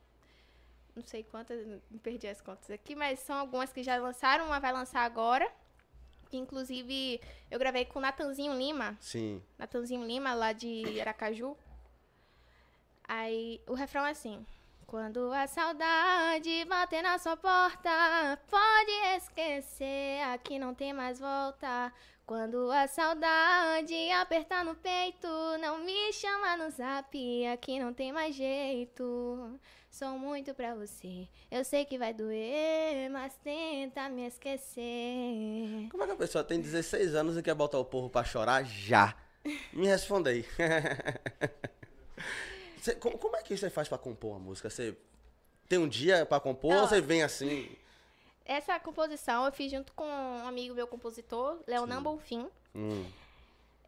Não 0.94 1.02
sei 1.02 1.22
quantas, 1.22 1.66
me 1.66 1.98
perdi 2.02 2.26
as 2.26 2.40
contas 2.40 2.70
aqui, 2.70 2.94
mas 2.94 3.20
são 3.20 3.36
algumas 3.36 3.72
que 3.72 3.82
já 3.82 3.96
lançaram, 3.96 4.46
uma 4.46 4.60
vai 4.60 4.72
lançar 4.72 5.02
agora. 5.02 5.50
Que 6.28 6.36
inclusive 6.36 7.20
eu 7.50 7.58
gravei 7.58 7.84
com 7.84 7.98
o 7.98 8.02
Natanzinho 8.02 8.56
Lima. 8.56 8.96
Sim. 9.00 9.42
Natanzinho 9.58 10.04
Lima, 10.06 10.34
lá 10.34 10.52
de 10.52 11.00
Aracaju. 11.00 11.56
Aí 13.04 13.60
o 13.66 13.74
refrão 13.74 14.06
é 14.06 14.10
assim. 14.10 14.44
Quando 14.86 15.32
a 15.32 15.46
saudade 15.46 16.66
bater 16.66 17.02
na 17.02 17.18
sua 17.18 17.34
porta, 17.34 18.38
pode 18.50 18.92
esquecer, 19.16 20.22
aqui 20.24 20.58
não 20.58 20.74
tem 20.74 20.92
mais 20.92 21.18
volta. 21.18 21.90
Quando 22.26 22.70
a 22.70 22.86
saudade 22.86 24.10
apertar 24.12 24.64
no 24.64 24.74
peito, 24.74 25.26
não 25.60 25.78
me 25.78 26.12
chama 26.12 26.58
no 26.58 26.70
zap, 26.70 27.46
aqui 27.46 27.80
não 27.80 27.94
tem 27.94 28.12
mais 28.12 28.34
jeito. 28.34 29.58
Sou 29.92 30.18
muito 30.18 30.54
pra 30.54 30.74
você, 30.74 31.28
eu 31.50 31.62
sei 31.66 31.84
que 31.84 31.98
vai 31.98 32.14
doer, 32.14 33.10
mas 33.10 33.34
tenta 33.44 34.08
me 34.08 34.26
esquecer. 34.26 35.86
Como 35.90 36.02
é 36.02 36.06
que 36.06 36.12
a 36.12 36.16
pessoa 36.16 36.42
tem 36.42 36.58
16 36.60 37.14
anos 37.14 37.36
e 37.36 37.42
quer 37.42 37.54
botar 37.54 37.78
o 37.78 37.84
povo 37.84 38.08
pra 38.08 38.24
chorar 38.24 38.64
já? 38.64 39.14
Me 39.70 39.86
responda 39.86 40.30
aí. 40.30 40.46
Você- 42.80 42.94
co- 42.96 43.16
como 43.18 43.36
é 43.36 43.42
que 43.42 43.54
você 43.56 43.68
faz 43.70 43.86
pra 43.88 43.96
compor 43.98 44.30
uma 44.32 44.38
música? 44.40 44.68
Você 44.70 44.96
tem 45.68 45.78
um 45.78 45.86
dia 45.88 46.24
pra 46.26 46.40
compor 46.40 46.74
ou 46.74 46.82
Ó. 46.82 46.86
você 46.88 47.00
vem 47.00 47.22
assim? 47.22 47.70
Essa 48.44 48.80
composição 48.80 49.44
eu 49.46 49.52
fiz 49.52 49.70
junto 49.70 49.92
com 49.92 50.04
um 50.04 50.46
amigo 50.48 50.74
meu 50.74 50.86
compositor, 50.88 51.60
Leonan. 51.66 52.02
Bonfim. 52.02 52.48
Hum, 52.74 53.04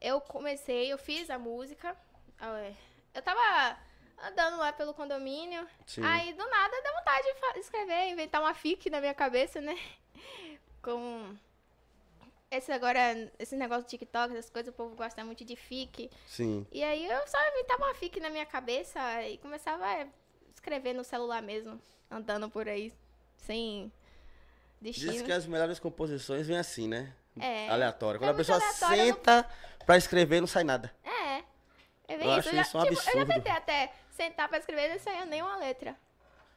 Eu 0.00 0.20
comecei, 0.20 0.92
eu 0.92 0.98
fiz 0.98 1.28
a 1.30 1.38
música. 1.38 1.96
ah, 2.38 2.56
é, 2.60 2.72
Eu 3.14 3.22
tava 3.22 3.76
andando 4.22 4.56
lá 4.58 4.72
pelo 4.72 4.94
condomínio. 4.94 5.66
Sim. 5.86 6.04
Aí 6.04 6.32
do 6.32 6.48
nada 6.48 6.74
dá 6.82 6.92
vontade 6.92 7.26
de 7.54 7.60
escrever, 7.60 8.08
inventar 8.10 8.40
uma 8.40 8.54
fic 8.54 8.88
na 8.90 9.00
minha 9.00 9.14
cabeça, 9.14 9.60
né? 9.60 9.78
Com 10.82 11.34
esse 12.50 12.70
agora, 12.70 12.98
esse 13.38 13.56
negócio 13.56 13.84
do 13.84 13.88
TikTok, 13.88 14.32
essas 14.36 14.50
coisas, 14.50 14.72
o 14.72 14.76
povo 14.76 14.94
gosta 14.94 15.24
muito 15.24 15.44
de 15.44 15.56
fic. 15.56 16.10
sim. 16.26 16.66
E 16.70 16.82
aí 16.84 17.04
eu 17.06 17.26
só 17.26 17.38
inventava 17.48 17.84
uma 17.84 17.94
fic 17.94 18.20
na 18.20 18.30
minha 18.30 18.46
cabeça 18.46 19.00
e 19.24 19.38
começava 19.38 19.84
a 19.84 20.06
escrever 20.54 20.92
no 20.94 21.02
celular 21.02 21.42
mesmo, 21.42 21.80
andando 22.10 22.48
por 22.48 22.68
aí, 22.68 22.92
sem 23.38 23.90
destino. 24.80 25.12
Diz 25.12 25.22
que 25.22 25.32
as 25.32 25.46
melhores 25.46 25.78
composições 25.80 26.46
vêm 26.46 26.58
assim, 26.58 26.86
né? 26.86 27.12
É. 27.40 27.68
Aleatório. 27.68 28.18
É 28.18 28.20
Quando 28.20 28.30
a 28.30 28.32
muito 28.34 28.46
pessoa 28.46 28.58
eu 28.58 28.88
não- 28.88 28.96
senta 28.96 29.50
pra 29.84 29.96
escrever, 29.96 30.40
não 30.40 30.46
sai 30.46 30.62
nada. 30.62 30.94
É. 31.02 31.42
É 32.06 32.18
bem 32.18 32.28
Eu 32.30 32.38
isso. 32.38 32.48
acho 32.50 32.54
já, 32.54 32.62
isso 32.62 32.78
um 32.78 32.82
tipo, 32.82 32.94
Eu 32.94 32.98
absurdo. 32.98 33.26
já 33.26 33.34
tentei 33.34 33.52
até 33.52 33.92
sentar 34.14 34.48
pra 34.48 34.58
escrever 34.58 34.88
não 34.90 34.98
saia 34.98 35.24
nenhuma 35.26 35.56
letra. 35.56 35.96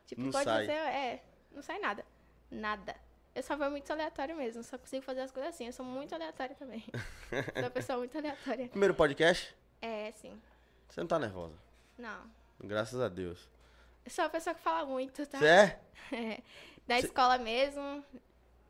Tipo, 0.06 0.22
Não 0.22 0.32
pode 0.32 0.46
sai. 0.46 0.68
É, 0.70 1.24
não 1.52 1.62
sai 1.62 1.80
nada. 1.80 2.06
Nada. 2.50 2.96
Eu 3.36 3.44
só 3.44 3.56
vou 3.58 3.70
muito 3.70 3.92
aleatório 3.92 4.36
mesmo. 4.36 4.64
Só 4.64 4.78
consigo 4.78 5.04
fazer 5.04 5.22
as 5.22 5.32
coisas 5.32 5.54
assim. 5.54 5.66
Eu 5.68 5.74
sou 5.74 5.86
muito 5.86 6.16
aleatória 6.16 6.56
também. 6.56 6.84
sou 7.54 7.64
uma 7.64 7.70
pessoa 7.70 7.98
muito 8.00 8.18
aleatória. 8.18 8.68
Primeiro 8.70 8.94
podcast, 8.96 9.56
É, 9.82 10.12
sim. 10.14 10.42
você 10.90 11.02
não 11.02 11.08
tá 11.08 11.20
nervosa. 11.20 11.56
Não. 11.98 12.24
Graças 12.62 13.00
a 13.02 13.08
Deus. 13.10 13.50
Eu 14.06 14.12
sou 14.12 14.24
uma 14.24 14.30
pessoa 14.30 14.54
que 14.56 14.62
fala 14.62 14.86
muito, 14.86 15.26
tá? 15.28 15.38
Você 15.38 15.46
é? 15.46 15.80
É. 16.12 16.42
Da 16.88 17.02
Cê- 17.02 17.08
escola 17.08 17.38
mesmo. 17.38 18.04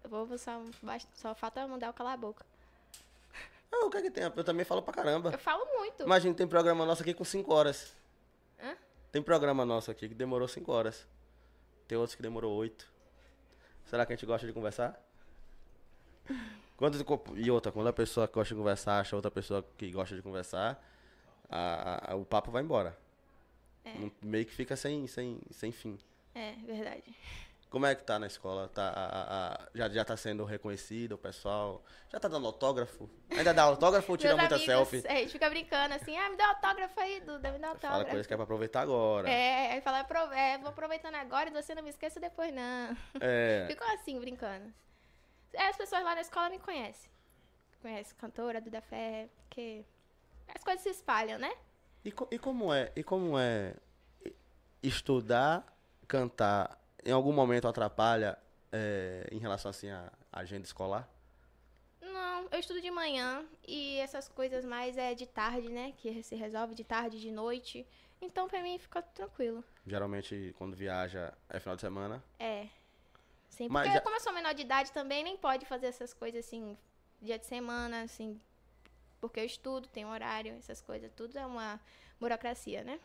Eu 0.03 0.09
vou 0.09 0.37
só, 0.39 0.59
só 1.13 1.35
falta 1.35 1.67
mandar 1.67 1.87
eu 1.87 1.93
calar 1.93 2.13
a 2.13 2.17
boca. 2.17 2.43
Ah, 3.71 3.85
o 3.85 3.89
que 3.91 3.97
é 3.97 4.01
que 4.01 4.09
tem? 4.09 4.23
Eu 4.23 4.43
também 4.43 4.65
falo 4.65 4.81
pra 4.81 4.93
caramba. 4.93 5.29
Eu 5.31 5.37
falo 5.37 5.63
muito. 5.77 6.01
Imagina, 6.03 6.33
tem 6.33 6.47
programa 6.47 6.83
nosso 6.85 7.03
aqui 7.03 7.13
com 7.13 7.23
5 7.23 7.53
horas. 7.53 7.95
Tem 9.11 9.21
programa 9.21 9.65
nosso 9.65 9.89
aqui 9.91 10.07
que 10.09 10.15
demorou 10.15 10.47
5 10.47 10.71
horas. 10.71 11.07
Tem 11.87 11.97
outros 11.97 12.15
que 12.15 12.21
demorou 12.21 12.53
8. 12.55 12.87
Será 13.85 14.05
que 14.05 14.13
a 14.13 14.15
gente 14.15 14.25
gosta 14.25 14.45
de 14.45 14.53
conversar? 14.53 14.99
Quando, 16.77 16.95
e 17.35 17.49
outra, 17.49 17.71
quando 17.71 17.87
a 17.87 17.93
pessoa 17.93 18.27
que 18.27 18.35
gosta 18.35 18.53
de 18.53 18.59
conversar 18.59 18.99
acha 18.99 19.15
outra 19.15 19.31
pessoa 19.31 19.65
que 19.77 19.89
gosta 19.89 20.15
de 20.15 20.21
conversar, 20.21 20.79
a- 21.49 22.11
a- 22.11 22.15
o 22.15 22.23
papo 22.23 22.51
vai 22.51 22.61
embora. 22.61 22.95
Não- 23.83 24.11
Meio 24.21 24.45
que 24.45 24.51
fica 24.53 24.75
sem, 24.75 25.07
sem, 25.07 25.39
sem 25.49 25.71
fim. 25.71 25.97
É, 26.35 26.51
verdade. 26.67 27.03
Como 27.69 27.85
é 27.85 27.93
que 27.93 28.03
tá 28.03 28.17
na 28.17 28.27
escola? 28.27 28.69
Tá, 28.69 28.87
a- 28.95 29.53
a- 29.65 29.69
já, 29.75 29.89
já 29.89 30.05
tá 30.05 30.15
sendo 30.15 30.45
reconhecido 30.45 31.13
o 31.13 31.17
pessoal? 31.17 31.83
Já 32.09 32.17
tá 32.17 32.29
dando 32.29 32.47
autógrafo? 32.47 33.09
Ainda 33.29 33.53
dá 33.53 33.63
autógrafo 33.63 34.09
ou 34.13 34.17
tira 34.17 34.29
Meus 34.35 34.39
muita 34.49 34.55
amigos, 34.55 34.73
selfie? 34.89 35.05
é, 35.05 35.11
a 35.11 35.15
gente 35.17 35.31
fica 35.33 35.49
brincando 35.49 35.93
assim, 35.93 36.17
ah, 36.17 36.29
me 36.29 36.37
dá 36.37 36.47
autógrafo 36.47 36.97
aí, 36.99 37.19
Duda, 37.19 37.51
me 37.51 37.59
dá 37.59 37.67
Fala 37.75 37.75
autógrafo. 37.95 38.11
coisa 38.11 38.27
que 38.27 38.33
é 38.33 38.37
pra 38.37 38.43
aproveitar 38.45 38.81
agora. 38.81 39.29
É, 39.29 39.73
aí 39.73 39.81
fala, 39.81 39.99
"Apro- 39.99 40.31
é, 40.31 40.57
vou 40.59 40.69
aproveitando 40.69 41.15
agora 41.15 41.49
e 41.49 41.51
você 41.51 41.75
não 41.75 41.83
me 41.83 41.89
esqueça 41.89 42.19
depois, 42.21 42.53
não. 42.53 42.95
É. 43.19 43.65
Ficou 43.69 43.87
assim, 43.93 44.17
brincando. 44.19 44.73
É, 45.53 45.67
as 45.67 45.75
pessoas 45.75 46.03
lá 46.03 46.15
na 46.15 46.21
escola 46.21 46.49
me 46.49 46.59
conhecem. 46.59 47.09
Conhecem 47.81 48.15
cantora, 48.17 48.61
Duda 48.61 48.79
Fé, 48.81 49.27
porque 49.43 49.83
as 50.55 50.63
coisas 50.63 50.81
se 50.83 50.89
espalham, 50.89 51.37
né? 51.37 51.53
E, 52.05 52.11
co- 52.13 52.27
e 52.31 52.39
como 52.39 52.73
é? 52.73 52.91
E 52.95 53.03
como 53.03 53.37
é 53.37 53.75
estudar, 54.81 55.65
cantar, 56.07 56.76
em 57.07 57.11
algum 57.11 57.31
momento 57.31 57.67
atrapalha 57.67 58.37
é, 58.71 59.27
em 59.31 59.37
relação 59.39 59.69
assim 59.71 59.89
à 59.89 60.11
agenda 60.31 60.65
escolar? 60.65 61.09
Não, 62.01 62.47
eu 62.51 62.59
estudo 62.59 62.81
de 62.81 62.91
manhã 62.91 63.45
e 63.65 63.97
essas 63.99 64.27
coisas 64.27 64.65
mais 64.65 64.97
é 64.97 65.15
de 65.15 65.25
tarde, 65.25 65.69
né? 65.69 65.93
Que 65.97 66.21
se 66.21 66.35
resolve 66.35 66.75
de 66.75 66.83
tarde, 66.83 67.19
de 67.19 67.31
noite. 67.31 67.87
Então 68.21 68.47
pra 68.47 68.61
mim 68.61 68.77
fica 68.77 69.01
tranquilo. 69.01 69.63
Geralmente 69.85 70.53
quando 70.57 70.75
viaja 70.75 71.33
é 71.49 71.59
final 71.61 71.75
de 71.75 71.81
semana. 71.81 72.21
É. 72.37 72.67
Sim, 73.49 73.69
Mas 73.69 73.83
porque 73.87 73.97
já- 73.97 74.01
como 74.03 74.15
eu 74.17 74.19
sou 74.19 74.33
menor 74.33 74.53
de 74.53 74.61
idade 74.63 74.91
também, 74.91 75.23
nem 75.23 75.37
pode 75.37 75.65
fazer 75.65 75.87
essas 75.87 76.13
coisas 76.13 76.45
assim, 76.45 76.77
dia 77.21 77.39
de 77.39 77.45
semana, 77.45 78.01
assim. 78.01 78.39
Porque 79.21 79.39
eu 79.39 79.45
estudo, 79.45 79.87
tenho 79.87 80.09
horário, 80.09 80.53
essas 80.57 80.81
coisas. 80.81 81.09
Tudo 81.15 81.39
é 81.39 81.45
uma 81.45 81.79
burocracia, 82.19 82.83
né? 82.83 82.99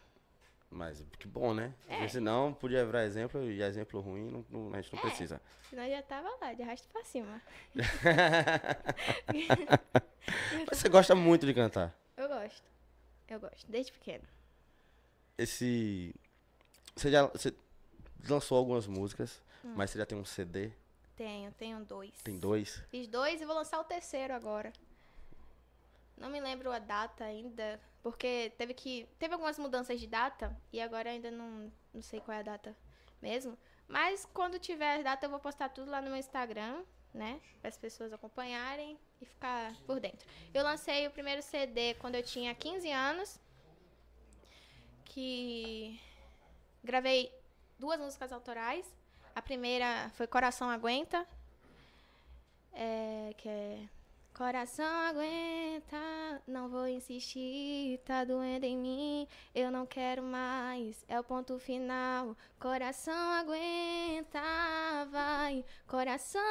Mas 0.75 1.05
que 1.19 1.29
bom, 1.29 1.53
né? 1.53 1.75
É. 1.87 1.97
Porque 1.97 2.09
senão 2.09 2.55
podia 2.55 2.85
virar 2.87 3.05
exemplo 3.05 3.43
e 3.51 3.63
exemplo 3.63 4.01
ruim 4.01 4.31
não, 4.31 4.45
não- 4.49 4.75
a 4.75 4.81
gente 4.81 4.91
não 4.95 5.01
É. 5.01 5.03
precisa. 5.07 5.41
Senão 5.69 5.87
já 5.89 6.03
tava 6.03 6.29
lá, 6.41 6.55
de 6.55 6.63
arrasto 6.63 6.89
pra 6.89 7.05
cima. 7.05 7.41
Mas 10.67 10.79
você 10.79 10.89
gosta 10.89 11.15
muito 11.15 11.47
de 11.47 11.55
cantar. 11.55 11.95
Eu 12.17 12.29
gosto. 12.29 12.63
Eu 13.29 13.41
gosto, 13.41 13.71
desde 13.71 13.93
pequeno. 13.93 14.25
Esse. 15.39 16.15
Você 16.95 17.11
já 17.11 17.27
você 17.27 17.53
lançou 18.29 18.59
algumas 18.59 18.87
músicas, 18.87 19.43
Hum. 19.65 19.73
mas 19.77 19.91
você 19.91 19.99
já 19.99 20.07
tem 20.07 20.19
um 20.19 20.25
CD? 20.25 20.71
Tenho, 21.17 21.51
tenho 21.53 21.85
dois. 21.85 22.13
Tem 22.23 22.39
dois? 22.39 22.83
Fiz 22.91 23.07
dois 23.09 23.41
e 23.41 23.45
vou 23.45 23.55
lançar 23.55 23.79
o 23.81 23.85
terceiro 23.85 24.35
agora. 24.35 24.73
Não 26.23 26.31
me 26.31 26.41
lembro 26.41 26.71
a 26.71 26.79
data 26.79 27.25
ainda, 27.25 27.81
porque 28.03 28.53
teve 28.57 28.73
que 28.73 29.09
teve 29.19 29.35
algumas 29.35 29.59
mudanças 29.59 30.01
de 30.01 30.07
data 30.07 30.57
e 30.73 30.81
agora 30.81 31.11
ainda 31.11 31.31
não, 31.31 31.73
não 31.93 32.01
sei 32.01 32.21
qual 32.21 32.37
é 32.37 32.41
a 32.41 32.45
data 32.45 32.77
mesmo. 33.21 33.59
Mas 33.89 34.25
quando 34.33 34.59
tiver 34.59 35.01
a 35.01 35.03
data 35.03 35.27
eu 35.27 35.31
vou 35.31 35.41
postar 35.41 35.69
tudo 35.69 35.91
lá 35.91 36.01
no 36.01 36.09
meu 36.09 36.17
Instagram 36.17 36.85
né? 37.13 37.41
Para 37.61 37.69
as 37.69 37.77
pessoas 37.77 38.13
acompanharem 38.13 38.99
e 39.21 39.27
ficar 39.27 39.75
por 39.87 40.01
dentro. 40.01 40.27
Eu 40.53 40.63
lancei 40.65 41.07
o 41.07 41.11
primeiro 41.11 41.43
CD 41.43 41.95
quando 41.95 42.15
eu 42.15 42.23
tinha 42.23 42.55
15 42.55 42.91
anos, 42.91 43.39
que 45.05 46.01
gravei 46.83 47.33
duas 47.79 48.01
músicas 48.01 48.33
autorais. 48.33 48.87
A 49.35 49.43
primeira 49.43 50.11
foi 50.15 50.27
Coração 50.27 50.69
Aguenta, 50.71 51.27
é, 52.73 53.35
que 53.37 53.49
é 53.49 53.89
Coração 54.43 54.85
aguenta, 54.85 56.43
não 56.49 56.69
vou 56.69 56.89
insistir, 56.89 58.01
tá 58.05 58.25
doendo 58.25 58.67
em 58.67 58.77
mim, 58.77 59.29
eu 59.55 59.71
não 59.71 59.87
quero 59.87 60.21
mais, 60.21 61.05
é 61.07 61.21
o 61.21 61.23
ponto 61.23 61.61
final. 61.61 62.37
Coração 62.59 63.15
aguenta, 63.15 64.41
vai, 65.13 65.65
coração 65.87 66.43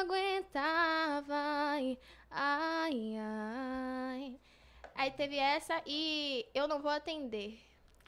aguenta, 0.00 1.22
vai, 1.28 1.96
ai, 2.28 3.16
ai. 3.20 4.40
Aí 4.96 5.10
teve 5.12 5.36
essa 5.36 5.80
e 5.86 6.44
eu 6.52 6.66
não 6.66 6.82
vou 6.82 6.90
atender. 6.90 7.56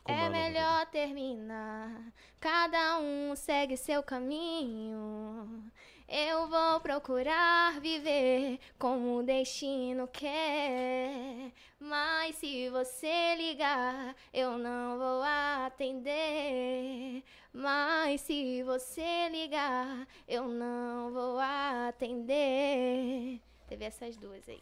Como 0.03 0.19
é 0.19 0.29
melhor 0.29 0.87
terminar, 0.87 2.13
cada 2.41 2.99
um 2.99 3.37
segue 3.37 3.77
seu 3.77 4.03
caminho. 4.03 5.71
Eu 6.12 6.49
vou 6.49 6.81
procurar 6.81 7.81
viver 7.81 8.59
como 8.76 9.19
o 9.19 9.23
destino 9.23 10.09
quer. 10.09 11.52
Mas 11.79 12.35
se 12.35 12.69
você 12.69 13.37
ligar, 13.37 14.17
eu 14.35 14.59
não 14.59 14.99
vou 14.99 15.23
atender. 15.64 17.23
Mas 17.52 18.23
se 18.23 18.61
você 18.64 19.29
ligar, 19.29 20.05
eu 20.26 20.49
não 20.49 21.12
vou 21.12 21.38
atender. 21.38 23.40
Teve 23.69 23.85
essas 23.85 24.17
duas 24.17 24.49
aí. 24.49 24.61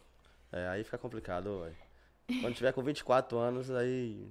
É, 0.53 0.69
aí 0.69 0.85
fica 0.85 0.99
complicado. 0.99 1.75
Quando 2.43 2.55
tiver 2.55 2.75
com 2.75 2.83
24 2.83 3.39
anos, 3.39 3.71
aí. 3.71 4.29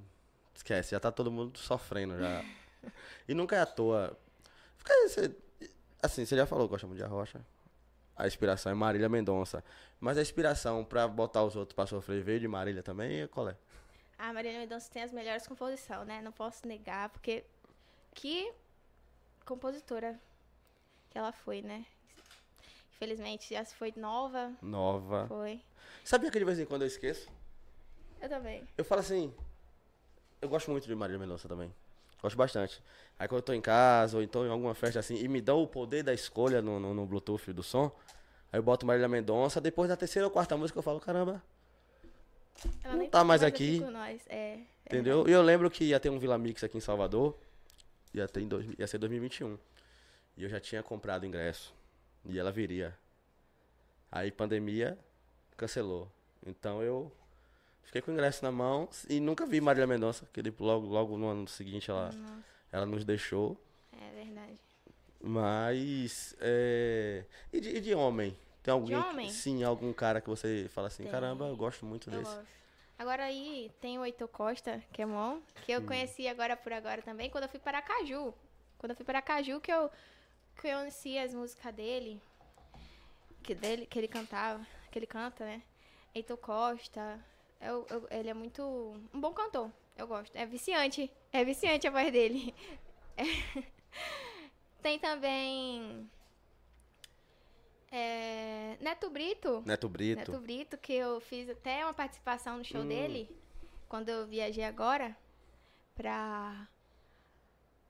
Esquece, 0.53 0.91
já 0.91 0.99
tá 0.99 1.11
todo 1.11 1.31
mundo 1.31 1.57
sofrendo 1.57 2.15
já. 2.19 2.45
E 3.27 3.33
nunca 3.33 3.55
é 3.55 3.59
à 3.59 3.65
toa. 3.65 4.15
Fica 4.77 4.93
esse- 5.05 5.35
assim, 6.01 6.25
você 6.25 6.35
já 6.35 6.45
falou 6.45 6.67
que 6.67 6.71
gosta 6.71 6.87
muito 6.87 6.97
de 6.97 7.03
Arrocha. 7.03 7.41
A 8.15 8.25
inspiração 8.25 8.71
é 8.71 8.75
Marília 8.75 9.07
Mendonça. 9.07 9.63
Mas 9.99 10.17
a 10.17 10.21
inspiração 10.21 10.83
pra 10.83 11.07
botar 11.07 11.43
os 11.43 11.55
outros 11.55 11.75
pra 11.75 11.85
sofrer 11.85 12.23
veio 12.23 12.39
de 12.39 12.47
Marília 12.47 12.81
também, 12.81 13.21
e 13.21 13.27
qual 13.27 13.49
é? 13.49 13.55
A 14.17 14.33
Marília 14.33 14.59
Mendonça 14.59 14.89
tem 14.91 15.03
as 15.03 15.11
melhores 15.11 15.45
composições, 15.45 16.07
né? 16.07 16.21
Não 16.21 16.31
posso 16.31 16.67
negar, 16.67 17.09
porque 17.09 17.43
que 18.15 18.51
compositora 19.45 20.19
que 21.11 21.17
ela 21.17 21.31
foi, 21.31 21.61
né? 21.61 21.85
Infelizmente, 22.95 23.53
já 23.53 23.63
se 23.63 23.75
foi 23.75 23.93
nova, 23.95 24.51
Nova. 24.61 25.27
foi. 25.27 25.61
Sabia 26.03 26.31
que 26.31 26.39
de 26.39 26.45
vez 26.45 26.57
em 26.59 26.65
quando 26.65 26.81
eu 26.81 26.87
esqueço? 26.87 27.29
Eu 28.19 28.27
também. 28.27 28.67
Eu 28.75 28.83
falo 28.83 29.01
assim. 29.01 29.31
Eu 30.41 30.49
gosto 30.49 30.71
muito 30.71 30.87
de 30.87 30.95
Marília 30.95 31.19
Mendonça 31.19 31.47
também. 31.47 31.71
Gosto 32.21 32.35
bastante. 32.35 32.81
Aí 33.19 33.27
quando 33.27 33.39
eu 33.39 33.45
tô 33.45 33.53
em 33.53 33.61
casa, 33.61 34.17
ou 34.17 34.23
então 34.23 34.45
em 34.45 34.49
alguma 34.49 34.73
festa 34.73 34.99
assim, 34.99 35.15
e 35.15 35.27
me 35.27 35.41
dão 35.41 35.61
o 35.61 35.67
poder 35.67 36.03
da 36.03 36.13
escolha 36.13 36.61
no, 36.61 36.79
no, 36.79 36.93
no 36.93 37.05
Bluetooth 37.05 37.51
do 37.51 37.63
som, 37.63 37.91
aí 38.51 38.59
eu 38.59 38.63
boto 38.63 38.85
Marília 38.85 39.07
Mendonça, 39.07 39.59
depois 39.59 39.89
da 39.89 39.95
terceira 39.95 40.27
ou 40.27 40.31
quarta 40.31 40.55
música 40.55 40.77
eu 40.77 40.83
falo, 40.83 40.99
caramba, 40.99 41.41
Ela 42.83 42.93
Não 42.93 42.99
nem 42.99 43.09
tá 43.09 43.23
mais 43.23 43.43
aqui. 43.43 43.81
É, 44.27 44.35
é 44.35 44.59
entendeu? 44.85 45.27
E 45.27 45.31
eu 45.31 45.41
lembro 45.41 45.69
que 45.69 45.85
ia 45.85 45.99
ter 45.99 46.09
um 46.09 46.19
Vila 46.19 46.37
Mix 46.37 46.63
aqui 46.63 46.77
em 46.77 46.81
Salvador, 46.81 47.37
ia, 48.13 48.27
ter 48.27 48.41
em 48.41 48.47
dois, 48.47 48.67
ia 48.77 48.87
ser 48.87 48.97
2021. 48.97 49.57
E 50.35 50.43
eu 50.43 50.49
já 50.49 50.59
tinha 50.59 50.83
comprado 50.83 51.25
ingresso. 51.25 51.73
E 52.25 52.37
ela 52.37 52.51
viria. 52.51 52.95
Aí 54.11 54.31
pandemia, 54.31 54.97
cancelou. 55.55 56.11
Então 56.45 56.81
eu 56.81 57.11
fiquei 57.87 58.01
com 58.01 58.11
o 58.11 58.13
ingresso 58.13 58.43
na 58.43 58.51
mão 58.51 58.87
e 59.09 59.19
nunca 59.19 59.45
vi 59.45 59.59
Marília 59.59 59.87
Mendonça, 59.87 60.27
que 60.31 60.39
ele 60.39 60.53
logo, 60.59 60.85
logo 60.87 61.17
no 61.17 61.27
ano 61.27 61.47
seguinte 61.47 61.89
ela, 61.89 62.11
Nossa, 62.11 62.43
ela 62.71 62.85
nos 62.85 63.03
deixou. 63.03 63.57
é 63.93 64.11
verdade. 64.23 64.59
Mas. 65.21 66.35
É... 66.39 67.25
E, 67.51 67.59
de, 67.59 67.69
e 67.77 67.81
de 67.81 67.95
homem? 67.95 68.37
Tem 68.61 68.71
alguém? 68.71 69.01
que- 69.01 69.07
homem? 69.09 69.29
sim, 69.29 69.63
algum 69.63 69.91
cara 69.93 70.21
que 70.21 70.29
você 70.29 70.67
fala 70.69 70.87
assim, 70.87 71.03
Tem. 71.03 71.11
caramba, 71.11 71.47
eu 71.47 71.55
gosto 71.55 71.85
muito 71.85 72.09
Eu 72.11 72.19
desse. 72.19 72.35
gosto. 72.35 72.47
Agora 72.99 73.23
aí 73.25 73.71
tem 73.79 73.97
o 73.99 74.05
Heitor 74.05 74.27
Costa, 74.27 74.83
que 74.91 75.01
é 75.01 75.05
bom, 75.05 75.39
que 75.65 75.71
eu 75.71 75.81
conheci 75.83 76.27
agora 76.27 76.57
por 76.57 76.73
agora 76.73 77.01
também, 77.01 77.29
quando 77.29 77.43
eu 77.43 77.49
fui 77.49 77.59
para 77.59 77.81
Caju. 77.81 78.33
Quando 78.79 78.89
eu 78.91 78.95
fui 78.95 79.05
para 79.05 79.21
Caju 79.21 79.59
que 79.61 79.71
eu 79.71 79.89
que 80.59 80.67
eu 80.67 80.77
conheci 80.79 81.17
as 81.19 81.31
músicas 81.33 81.73
dele, 81.75 82.19
que 83.43 83.53
dele 83.55 83.85
que 83.85 83.97
ele 83.99 84.07
cantava, 84.07 84.65
que 84.91 84.97
ele 84.99 85.05
canta, 85.05 85.45
né? 85.45 85.61
Heitor 86.13 86.37
Costa. 86.37 87.19
Eu, 87.59 87.85
eu- 87.89 88.07
ele 88.11 88.29
é 88.29 88.33
muito 88.33 88.61
um 89.13 89.19
bom 89.19 89.33
cantor. 89.33 89.71
Eu 89.97 90.07
gosto. 90.07 90.35
É 90.35 90.45
viciante. 90.45 91.11
É 91.31 91.43
viciante 91.43 91.87
a 91.87 91.91
voz 91.91 92.11
dele. 92.11 92.53
É. 93.19 93.63
Tem 94.79 94.99
também 94.99 96.07
é, 97.91 98.77
Neto 98.79 99.09
Brito. 99.09 99.63
Neto 99.65 99.89
Brito. 99.89 100.19
Neto 100.31 100.39
Brito, 100.39 100.77
que 100.77 100.93
eu 100.93 101.19
fiz 101.19 101.49
até 101.49 101.83
uma 101.83 101.95
participação 101.95 102.59
no 102.59 102.63
show 102.63 102.81
Hum. 102.81 102.87
dele, 102.87 103.27
quando 103.89 104.09
eu 104.09 104.27
viajei 104.27 104.63
agora 104.63 105.17
pra 105.95 106.67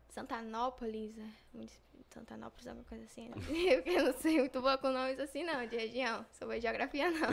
Santanópolis, 0.10 1.14
de 1.54 1.70
Santanópolis, 2.10 2.68
alguma 2.68 2.86
coisa 2.86 3.04
assim. 3.04 3.28
né? 3.28 3.36
Eu 3.86 4.06
não 4.06 4.14
sei 4.14 4.40
muito 4.40 4.62
boa 4.62 4.78
com 4.78 4.90
nomes 4.92 5.20
assim, 5.20 5.44
não, 5.44 5.68
de 5.68 5.76
região. 5.76 6.26
Sou 6.32 6.48
boa 6.48 6.56
de 6.58 6.62
geografia, 6.62 7.12
não. 7.12 7.28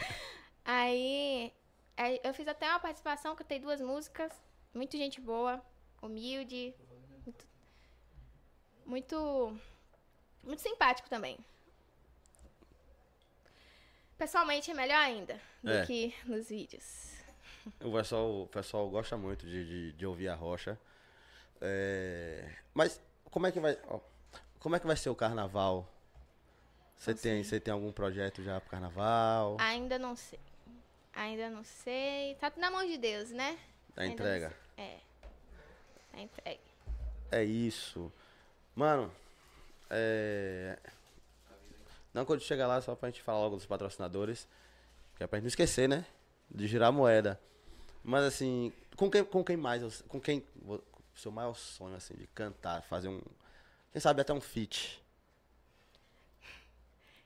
aí 0.64 1.52
eu 2.22 2.34
fiz 2.34 2.46
até 2.48 2.68
uma 2.68 2.80
participação, 2.80 3.34
cantei 3.36 3.58
duas 3.58 3.80
músicas. 3.80 4.32
Muito 4.74 4.96
gente 4.96 5.20
boa, 5.20 5.62
humilde, 6.02 6.74
muito, 7.24 7.46
muito, 8.84 9.58
muito 10.42 10.60
simpático 10.62 11.08
também. 11.08 11.38
Pessoalmente 14.18 14.70
é 14.70 14.74
melhor 14.74 14.98
ainda 14.98 15.40
do 15.62 15.70
É. 15.72 15.86
que 15.86 16.14
nos 16.24 16.48
vídeos. 16.48 17.14
O 17.80 17.90
pessoal, 17.92 18.42
o 18.42 18.46
pessoal 18.46 18.88
gosta 18.88 19.16
muito 19.16 19.44
de, 19.44 19.66
de, 19.66 19.92
de 19.92 20.06
ouvir 20.06 20.28
a 20.28 20.36
rocha. 20.36 20.78
É, 21.60 22.48
Mas 22.72 23.00
como 23.28 23.44
é 23.48 23.50
que 23.50 23.58
vai. 23.58 23.76
ó, 23.88 23.98
como 24.60 24.76
é 24.76 24.78
que 24.78 24.86
vai 24.86 24.96
ser 24.96 25.10
o 25.10 25.16
carnaval? 25.16 25.84
Você 26.96 27.12
tem, 27.12 27.42
você 27.42 27.58
tem 27.58 27.74
algum 27.74 27.90
projeto 27.90 28.40
já 28.44 28.60
pro 28.60 28.70
carnaval? 28.70 29.56
Ainda 29.58 29.98
não 29.98 30.14
sei. 30.14 30.38
Ainda 31.16 31.48
não 31.50 31.64
sei. 31.64 32.34
Tá 32.36 32.50
tudo 32.50 32.60
na 32.60 32.70
mão 32.70 32.86
de 32.86 32.96
Deus, 32.98 33.30
né? 33.30 33.58
ainda 33.96 34.04
não 34.04 34.12
entrega? 34.12 34.56
É. 34.76 34.98
Tá 36.12 36.20
entregue. 36.20 36.60
É 37.32 37.42
isso. 37.42 38.12
Mano, 38.74 39.10
é. 39.90 40.78
Não, 42.12 42.24
quando 42.24 42.40
chegar 42.40 42.66
lá, 42.66 42.80
só 42.80 42.94
pra 42.94 43.08
gente 43.10 43.22
falar 43.22 43.40
logo 43.40 43.56
dos 43.56 43.66
patrocinadores. 43.66 44.46
Que 45.16 45.24
é 45.24 45.26
pra 45.26 45.38
gente 45.38 45.44
não 45.44 45.48
esquecer, 45.48 45.88
né? 45.88 46.04
De 46.50 46.66
girar 46.66 46.88
a 46.90 46.92
moeda. 46.92 47.40
Mas 48.04 48.22
assim, 48.24 48.72
com 48.96 49.10
quem, 49.10 49.24
com 49.24 49.42
quem 49.42 49.56
mais? 49.56 50.02
Com 50.02 50.20
quem. 50.20 50.44
vo- 50.56 50.82
Seu 51.14 51.32
maior 51.32 51.54
sonho, 51.54 51.96
assim, 51.96 52.14
de 52.14 52.26
cantar, 52.28 52.82
fazer 52.82 53.08
um. 53.08 53.20
Quem 53.90 54.00
sabe 54.00 54.20
até 54.20 54.32
um 54.34 54.40
feat. 54.40 55.02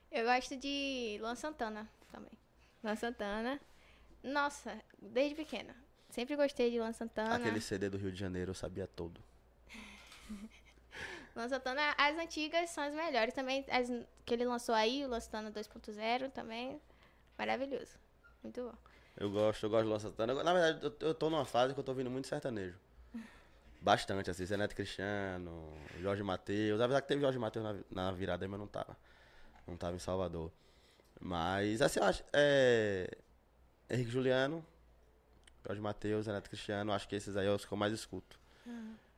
Eu 0.09 0.25
gosto 0.25 0.55
de 0.57 1.17
Luan 1.21 1.35
Santana 1.35 1.87
também. 2.11 2.31
Luan 2.83 2.95
Santana. 2.95 3.59
Nossa, 4.23 4.77
desde 4.99 5.35
pequena. 5.35 5.75
Sempre 6.09 6.35
gostei 6.35 6.69
de 6.69 6.79
Luan 6.79 6.91
Santana. 6.91 7.35
Aquele 7.35 7.61
CD 7.61 7.89
do 7.89 7.97
Rio 7.97 8.11
de 8.11 8.19
Janeiro 8.19 8.51
eu 8.51 8.55
sabia 8.55 8.85
todo. 8.85 9.21
Luan 11.35 11.47
Santana, 11.47 11.95
as 11.97 12.17
antigas 12.17 12.69
são 12.69 12.83
as 12.83 12.93
melhores 12.93 13.33
também. 13.33 13.65
As 13.69 13.87
que 14.25 14.33
ele 14.33 14.45
lançou 14.45 14.75
aí, 14.75 15.03
o 15.05 15.07
Luan 15.07 15.19
Santana 15.19 15.51
2.0 15.51 16.31
também. 16.31 16.81
Maravilhoso. 17.37 17.97
Muito 18.43 18.61
bom. 18.61 18.73
Eu 19.17 19.31
gosto, 19.31 19.65
eu 19.65 19.69
gosto 19.69 19.83
de 19.83 19.89
Luan 19.89 19.99
Santana. 19.99 20.43
Na 20.43 20.53
verdade, 20.53 20.85
eu, 20.85 21.07
eu 21.07 21.13
tô 21.13 21.29
numa 21.29 21.45
fase 21.45 21.73
que 21.73 21.79
eu 21.79 21.83
tô 21.83 21.91
ouvindo 21.91 22.09
muito 22.09 22.27
sertanejo. 22.27 22.77
Bastante, 23.81 24.29
assim, 24.29 24.45
Zé 24.45 24.57
Neto 24.57 24.75
Cristiano, 24.75 25.73
Jorge 25.99 26.23
Matheus. 26.23 26.81
Apesar 26.81 27.01
que 27.01 27.07
teve 27.07 27.21
Jorge 27.21 27.39
Matheus 27.39 27.63
na, 27.63 27.75
na 27.89 28.11
virada 28.11 28.47
mas 28.47 28.59
não 28.59 28.67
tava. 28.67 28.97
Não 29.65 29.77
tava 29.77 29.95
em 29.95 29.99
Salvador. 29.99 30.51
Mas, 31.19 31.81
assim, 31.81 31.99
eu 31.99 32.05
acho. 32.05 32.23
É. 32.33 33.09
Henrique 33.91 34.09
Juliano, 34.11 34.65
Jorge 35.65 35.81
Matheus, 35.81 36.25
Zé 36.25 36.31
Neto 36.31 36.49
Cristiano, 36.49 36.91
acho 36.93 37.07
que 37.07 37.15
esses 37.15 37.35
aí 37.37 37.45
é 37.47 37.51
os 37.51 37.65
que 37.65 37.71
eu 37.71 37.77
mais 37.77 37.93
escuto. 37.93 38.39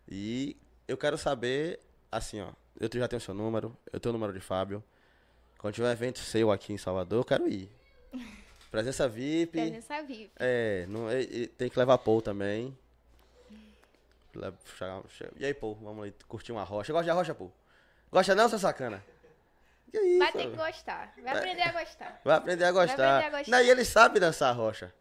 E 0.09 0.57
eu 0.87 0.97
quero 0.97 1.17
saber, 1.17 1.79
assim, 2.11 2.41
ó. 2.41 2.49
Eu 2.79 2.89
já 2.91 3.07
tenho 3.07 3.21
seu 3.21 3.33
número, 3.33 3.77
eu 3.91 3.99
tenho 3.99 4.13
o 4.13 4.17
número 4.17 4.33
de 4.33 4.39
Fábio. 4.39 4.83
Quando 5.59 5.75
tiver 5.75 5.91
evento 5.91 6.19
seu 6.19 6.51
aqui 6.51 6.73
em 6.73 6.77
Salvador, 6.77 7.19
eu 7.19 7.23
quero 7.25 7.47
ir. 7.47 7.69
Presença 8.71 9.07
VIP. 9.07 9.51
Presença 9.51 10.01
VIP. 10.01 10.31
É, 10.37 10.85
não, 10.89 11.09
e- 11.11 11.43
e 11.43 11.47
tem 11.47 11.69
que 11.69 11.77
levar 11.77 11.97
Paul 11.99 12.21
também. 12.21 12.75
E 15.37 15.45
aí, 15.45 15.53
Paul, 15.53 15.75
vamos 15.75 16.03
aí 16.05 16.13
curtir 16.27 16.51
uma 16.51 16.63
rocha. 16.63 16.91
Gosta 16.91 17.05
de 17.11 17.15
rocha, 17.15 17.35
Paul? 17.35 17.53
Gosta 18.11 18.33
não, 18.33 18.49
seu 18.49 18.57
sacana? 18.57 19.03
Que 19.93 19.99
isso? 19.99 20.17
Vai 20.19 20.31
ter 20.31 20.49
que 20.49 20.55
gostar. 20.57 21.13
Vai 21.21 21.37
aprender 21.37 21.61
a 21.61 21.71
gostar. 21.71 22.21
Vai 22.25 22.35
aprender 22.37 22.63
a 22.65 22.71
gostar. 22.71 22.93
aprender 23.17 23.35
a 23.35 23.39
gostar. 23.39 23.51
Não, 23.51 23.61
e 23.63 23.69
ele 23.69 23.85
sabe 23.85 24.19
dançar 24.19 24.55
rocha. 24.55 24.91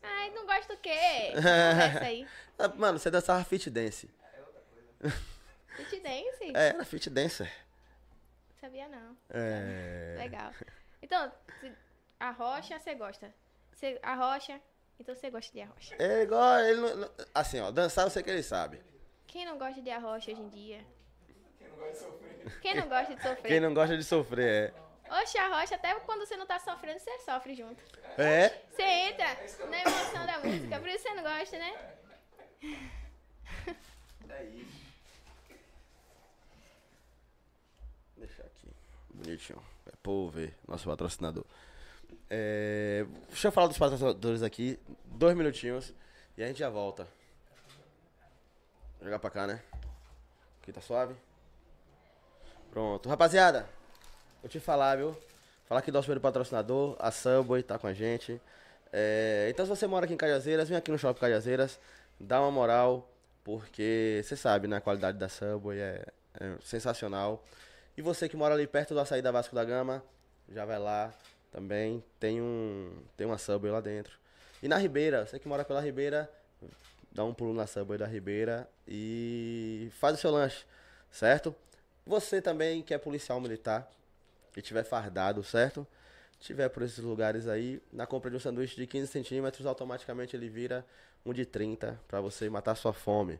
Ai, 0.00 0.30
não 0.30 0.46
gosto 0.46 0.68
do 0.68 0.76
quê? 0.76 1.32
Conversa 1.34 2.04
aí. 2.04 2.28
Ah, 2.56 2.68
Mano, 2.68 2.98
você 3.00 3.10
dançava 3.10 3.42
fit 3.44 3.68
dance. 3.68 4.08
Fit 5.76 6.00
dance? 6.00 6.52
É, 6.54 6.68
era 6.68 6.84
fit 6.84 7.10
dancer. 7.10 7.50
Sabia 8.60 8.86
não. 8.88 9.16
É. 9.30 10.14
Legal. 10.18 10.52
Então, 11.02 11.32
a 12.20 12.30
rocha 12.30 12.78
você 12.78 12.94
gosta. 12.94 13.34
Você, 13.72 13.98
a 14.02 14.14
rocha, 14.14 14.60
então 14.98 15.12
você 15.14 15.28
gosta 15.30 15.52
de 15.52 15.60
arrocha. 15.62 15.96
É 15.98 16.22
igual, 16.22 16.60
ele 16.60 16.80
não- 16.80 16.96
não- 16.96 17.10
assim, 17.34 17.58
ó, 17.60 17.70
dançar 17.72 18.04
eu 18.06 18.10
sei 18.10 18.22
que 18.22 18.30
ele 18.30 18.42
sabe. 18.44 18.80
Quem 19.26 19.44
não 19.46 19.58
gosta 19.58 19.80
de 19.82 19.90
arrocha 19.90 20.30
hoje 20.30 20.40
em 20.40 20.48
dia? 20.50 20.84
Quem 21.58 21.68
não 21.68 21.76
gosta 21.76 22.04
de 23.14 23.22
sofrer? 23.22 23.48
Quem 23.48 23.60
não 23.60 23.74
gosta 23.74 23.96
de 23.96 24.04
sofrer, 24.04 24.74
Oxe, 25.10 25.36
a 25.38 25.48
rocha, 25.48 25.74
até 25.74 25.92
quando 26.00 26.20
você 26.20 26.36
não 26.36 26.46
tá 26.46 26.60
sofrendo, 26.60 27.00
você 27.00 27.18
sofre 27.18 27.54
junto. 27.54 27.82
é. 28.16 28.44
É? 28.44 28.64
Você 28.70 28.82
entra 28.82 29.26
na 29.68 29.80
emoção 29.80 30.24
da 30.26 30.38
música, 30.38 30.78
por 30.78 30.88
isso 30.88 31.02
você 31.02 31.14
não 31.14 31.22
gosta, 31.24 31.58
né? 31.58 31.96
É 34.28 34.44
isso. 34.44 34.80
Deixa 38.16 38.42
aqui. 38.42 38.68
Bonitinho. 39.12 39.60
É 39.86 39.96
povo 40.00 40.30
ver, 40.30 40.54
nosso 40.68 40.88
patrocinador. 40.88 41.44
É, 42.28 43.04
deixa 43.26 43.48
eu 43.48 43.52
falar 43.52 43.66
dos 43.66 43.78
patrocinadores 43.78 44.42
aqui. 44.42 44.78
Dois 45.04 45.36
minutinhos. 45.36 45.92
E 46.38 46.42
a 46.44 46.46
gente 46.46 46.60
já 46.60 46.70
volta. 46.70 47.08
Vou 48.98 49.06
jogar 49.06 49.18
pra 49.18 49.30
cá, 49.30 49.46
né? 49.48 49.60
Aqui 50.62 50.72
tá 50.72 50.80
suave. 50.80 51.16
Pronto. 52.70 53.08
Rapaziada, 53.08 53.66
vou 54.40 54.48
te 54.48 54.60
falar, 54.60 54.96
viu? 54.96 55.16
Falar 55.66 55.82
do 55.82 55.92
nosso 55.92 56.06
primeiro 56.06 56.20
patrocinador, 56.20 56.96
a 56.98 57.10
Subway, 57.10 57.62
tá 57.62 57.78
com 57.78 57.86
a 57.86 57.92
gente. 57.92 58.40
É, 58.92 59.48
então, 59.50 59.64
se 59.64 59.70
você 59.70 59.86
mora 59.86 60.04
aqui 60.04 60.14
em 60.14 60.16
Cajazeiras, 60.16 60.68
vem 60.68 60.78
aqui 60.78 60.90
no 60.90 60.98
Shopping 60.98 61.20
Cajazeiras, 61.20 61.80
dá 62.18 62.40
uma 62.40 62.50
moral, 62.50 63.08
porque 63.42 64.20
você 64.24 64.36
sabe, 64.36 64.68
né? 64.68 64.76
A 64.76 64.80
qualidade 64.80 65.18
da 65.18 65.28
Subway 65.28 65.78
é, 65.78 66.04
é 66.40 66.54
sensacional. 66.62 67.44
E 67.96 68.02
você 68.02 68.28
que 68.28 68.36
mora 68.36 68.54
ali 68.54 68.66
perto 68.66 68.94
do 68.94 69.00
açaí 69.00 69.20
da 69.20 69.32
Vasco 69.32 69.54
da 69.54 69.64
Gama, 69.64 70.02
já 70.48 70.64
vai 70.64 70.78
lá 70.78 71.12
também. 71.50 72.04
Tem, 72.18 72.40
um, 72.40 72.92
tem 73.16 73.26
uma 73.26 73.38
Subway 73.38 73.72
lá 73.72 73.80
dentro. 73.80 74.16
E 74.62 74.68
na 74.68 74.76
Ribeira, 74.76 75.26
você 75.26 75.38
que 75.38 75.48
mora 75.48 75.64
pela 75.64 75.80
Ribeira, 75.80 76.30
dá 77.10 77.24
um 77.24 77.34
pulo 77.34 77.52
na 77.52 77.66
Subway 77.66 77.98
da 77.98 78.06
Ribeira 78.06 78.68
e 78.86 79.90
faz 79.98 80.16
o 80.16 80.20
seu 80.20 80.30
lanche, 80.30 80.64
certo? 81.10 81.54
Você 82.10 82.42
também 82.42 82.82
que 82.82 82.92
é 82.92 82.98
policial 82.98 83.40
militar 83.40 83.88
e 84.56 84.60
tiver 84.60 84.82
fardado, 84.82 85.44
certo? 85.44 85.86
Tiver 86.40 86.68
por 86.68 86.82
esses 86.82 86.98
lugares 86.98 87.46
aí, 87.46 87.80
na 87.92 88.04
compra 88.04 88.28
de 88.28 88.36
um 88.36 88.40
sanduíche 88.40 88.74
de 88.74 88.84
15 88.84 89.06
centímetros, 89.06 89.64
automaticamente 89.64 90.34
ele 90.34 90.48
vira 90.48 90.84
um 91.24 91.32
de 91.32 91.46
30 91.46 92.00
para 92.08 92.20
você 92.20 92.50
matar 92.50 92.74
sua 92.74 92.92
fome, 92.92 93.38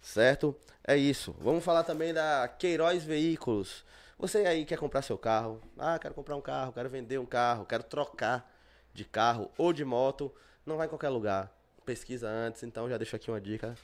certo? 0.00 0.56
É 0.84 0.96
isso. 0.96 1.34
Vamos 1.40 1.64
falar 1.64 1.82
também 1.82 2.14
da 2.14 2.46
Queiroz 2.46 3.02
Veículos. 3.02 3.84
Você 4.16 4.38
aí 4.46 4.64
quer 4.64 4.78
comprar 4.78 5.02
seu 5.02 5.18
carro? 5.18 5.60
Ah, 5.76 5.98
quero 5.98 6.14
comprar 6.14 6.36
um 6.36 6.40
carro, 6.40 6.72
quero 6.72 6.88
vender 6.88 7.18
um 7.18 7.26
carro, 7.26 7.66
quero 7.66 7.82
trocar 7.82 8.48
de 8.94 9.04
carro 9.04 9.50
ou 9.58 9.72
de 9.72 9.84
moto. 9.84 10.32
Não 10.64 10.76
vai 10.76 10.86
em 10.86 10.88
qualquer 10.88 11.08
lugar. 11.08 11.52
Pesquisa 11.84 12.28
antes, 12.28 12.62
então 12.62 12.88
já 12.88 12.96
deixo 12.96 13.16
aqui 13.16 13.32
uma 13.32 13.40
dica 13.40 13.76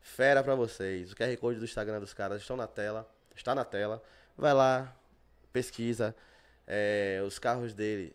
fera 0.00 0.44
pra 0.44 0.54
vocês. 0.54 1.10
O 1.10 1.16
QR 1.16 1.36
Code 1.38 1.58
do 1.58 1.64
Instagram 1.64 1.98
dos 1.98 2.14
caras 2.14 2.42
estão 2.42 2.56
na 2.56 2.68
tela, 2.68 3.10
está 3.34 3.54
na 3.54 3.64
tela. 3.64 4.02
Vai 4.36 4.52
lá, 4.52 4.94
pesquisa. 5.52 6.14
É, 6.66 7.22
os 7.26 7.38
carros 7.38 7.74
dele 7.74 8.14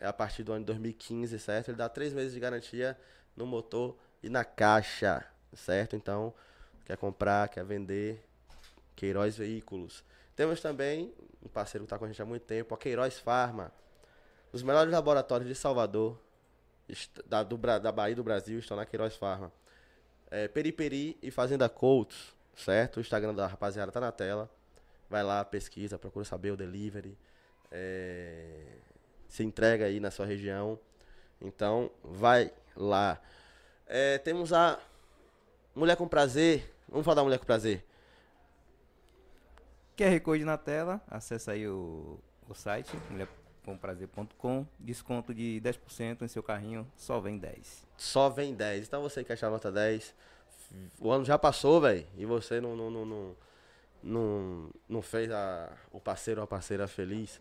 é 0.00 0.06
a 0.06 0.12
partir 0.12 0.42
do 0.42 0.52
ano 0.52 0.60
de 0.60 0.66
2015, 0.66 1.38
certo? 1.38 1.68
Ele 1.68 1.78
dá 1.78 1.88
três 1.88 2.12
meses 2.12 2.32
de 2.32 2.40
garantia 2.40 2.98
no 3.36 3.46
motor 3.46 3.96
e 4.22 4.28
na 4.28 4.44
caixa, 4.44 5.24
certo? 5.54 5.96
Então, 5.96 6.34
quer 6.84 6.96
comprar, 6.96 7.48
quer 7.48 7.64
vender, 7.64 8.24
Queiroz 8.96 9.36
Veículos. 9.36 10.04
Temos 10.36 10.60
também 10.60 11.12
um 11.42 11.48
parceiro 11.48 11.84
que 11.84 11.86
está 11.86 11.98
com 11.98 12.04
a 12.04 12.08
gente 12.08 12.20
há 12.20 12.24
muito 12.24 12.42
tempo, 12.42 12.74
a 12.74 12.78
Queiroz 12.78 13.18
Farma. 13.18 13.72
Os 14.52 14.62
melhores 14.62 14.92
laboratórios 14.92 15.48
de 15.48 15.54
Salvador, 15.54 16.18
da, 17.26 17.42
do 17.42 17.56
da 17.56 17.92
Bahia 17.92 18.12
e 18.12 18.14
do 18.16 18.22
Brasil, 18.22 18.58
estão 18.58 18.76
na 18.76 18.86
Queiroz 18.86 19.16
Farma. 19.16 19.52
É, 20.30 20.48
Periperi 20.48 21.18
e 21.22 21.30
Fazenda 21.30 21.68
Coutos, 21.68 22.34
certo? 22.56 22.98
O 22.98 23.00
Instagram 23.00 23.34
da 23.34 23.46
rapaziada 23.46 23.90
tá 23.92 24.00
na 24.00 24.12
tela. 24.12 24.50
Vai 25.08 25.22
lá, 25.22 25.44
pesquisa, 25.44 25.98
procura 25.98 26.24
saber 26.24 26.50
o 26.50 26.56
delivery. 26.56 27.16
é, 27.70 28.66
se 29.28 29.42
entrega 29.42 29.86
aí 29.86 29.98
na 29.98 30.10
sua 30.10 30.26
região. 30.26 30.78
Então, 31.40 31.90
vai 32.02 32.52
lá. 32.76 33.20
É, 33.86 34.18
temos 34.18 34.52
a 34.52 34.78
Mulher 35.74 35.96
com 35.96 36.06
Prazer. 36.06 36.72
Vamos 36.88 37.04
falar 37.04 37.16
da 37.16 37.24
Mulher 37.24 37.38
com 37.38 37.44
Prazer. 37.44 37.84
QR 39.96 40.20
Code 40.20 40.44
na 40.44 40.56
tela, 40.58 41.00
acessa 41.08 41.52
aí 41.52 41.68
o, 41.68 42.18
o 42.48 42.54
site, 42.54 42.90
mulhercomprazer.com, 43.10 44.66
desconto 44.78 45.32
de 45.32 45.60
10% 45.62 46.22
em 46.22 46.28
seu 46.28 46.42
carrinho, 46.42 46.90
só 46.96 47.20
vem 47.20 47.38
10. 47.38 47.86
Só 47.96 48.28
vem 48.28 48.54
10. 48.54 48.86
Então 48.88 49.02
você 49.02 49.22
que 49.22 49.32
achar 49.32 49.50
nota 49.50 49.70
10, 49.70 50.12
o 51.00 51.10
ano 51.10 51.24
já 51.24 51.38
passou, 51.38 51.80
velho, 51.80 52.06
e 52.16 52.24
você 52.24 52.60
não, 52.60 52.76
não, 52.76 52.90
não, 52.90 53.36
não, 54.02 54.70
não, 54.88 55.02
fez 55.02 55.30
a, 55.30 55.72
o 55.92 56.00
parceiro 56.00 56.40
ou 56.40 56.44
a 56.44 56.46
parceira 56.46 56.86
feliz, 56.86 57.40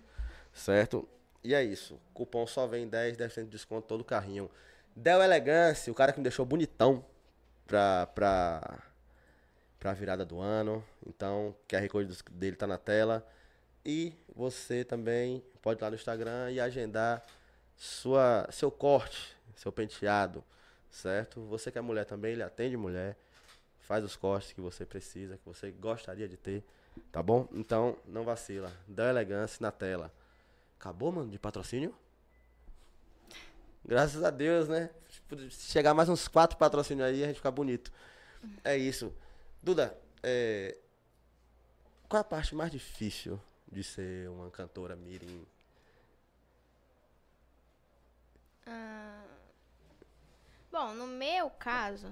certo? 0.53 1.07
E 1.43 1.53
é 1.53 1.63
isso. 1.63 1.99
Cupom 2.13 2.47
só 2.47 2.65
vem 2.67 2.87
10, 2.87 3.17
10% 3.17 3.43
de 3.43 3.49
desconto 3.49 3.87
todo 3.87 4.03
carrinho. 4.03 4.49
Del 4.95 5.21
Elegance, 5.21 5.89
o 5.91 5.93
cara 5.93 6.13
que 6.13 6.19
me 6.19 6.23
deixou 6.23 6.45
bonitão 6.45 7.03
pra, 7.67 8.07
pra, 8.07 8.79
pra 9.79 9.93
virada 9.93 10.25
do 10.25 10.39
ano. 10.39 10.83
Então, 11.05 11.55
QR 11.67 11.87
Code 11.89 12.17
dele 12.31 12.55
tá 12.55 12.65
na 12.65 12.77
tela. 12.77 13.27
E 13.85 14.13
você 14.33 14.85
também 14.85 15.43
pode 15.61 15.79
ir 15.79 15.83
lá 15.83 15.89
no 15.89 15.95
Instagram 15.95 16.51
e 16.51 16.59
agendar 16.59 17.25
sua, 17.75 18.47
seu 18.51 18.71
corte, 18.71 19.35
seu 19.55 19.71
penteado, 19.71 20.43
certo? 20.93 21.41
Você 21.47 21.71
que 21.71 21.77
é 21.77 21.81
mulher 21.81 22.05
também, 22.05 22.33
ele 22.33 22.43
atende 22.43 22.77
mulher, 22.77 23.17
faz 23.81 24.03
os 24.03 24.15
cortes 24.15 24.53
que 24.53 24.61
você 24.61 24.85
precisa, 24.85 25.37
que 25.37 25.45
você 25.45 25.71
gostaria 25.71 26.29
de 26.29 26.37
ter, 26.37 26.63
tá 27.11 27.21
bom? 27.21 27.49
Então, 27.51 27.97
não 28.05 28.23
vacila. 28.23 28.71
Dá 28.87 29.09
elegância 29.09 29.57
na 29.59 29.71
tela. 29.71 30.13
Acabou, 30.79 31.11
mano, 31.11 31.31
de 31.31 31.39
patrocínio? 31.39 31.93
Graças 33.83 34.23
a 34.23 34.29
Deus, 34.29 34.69
né? 34.69 34.89
Se 35.49 35.71
chegar 35.71 35.93
mais 35.93 36.07
uns 36.07 36.27
quatro 36.27 36.57
patrocínios 36.57 37.07
aí, 37.07 37.23
a 37.23 37.27
gente 37.27 37.37
fica 37.37 37.51
bonito. 37.51 37.91
É 38.63 38.77
isso. 38.77 39.13
Duda, 39.61 39.97
é, 40.21 40.77
qual 42.07 42.21
a 42.21 42.23
parte 42.23 42.53
mais 42.53 42.71
difícil 42.71 43.39
de 43.69 43.83
ser 43.83 44.29
uma 44.29 44.49
cantora 44.51 44.95
mirim? 44.95 45.45
Ah, 48.67 49.22
Bom, 50.73 50.91
no 50.95 51.05
meu 51.05 51.51
caso, 51.51 52.11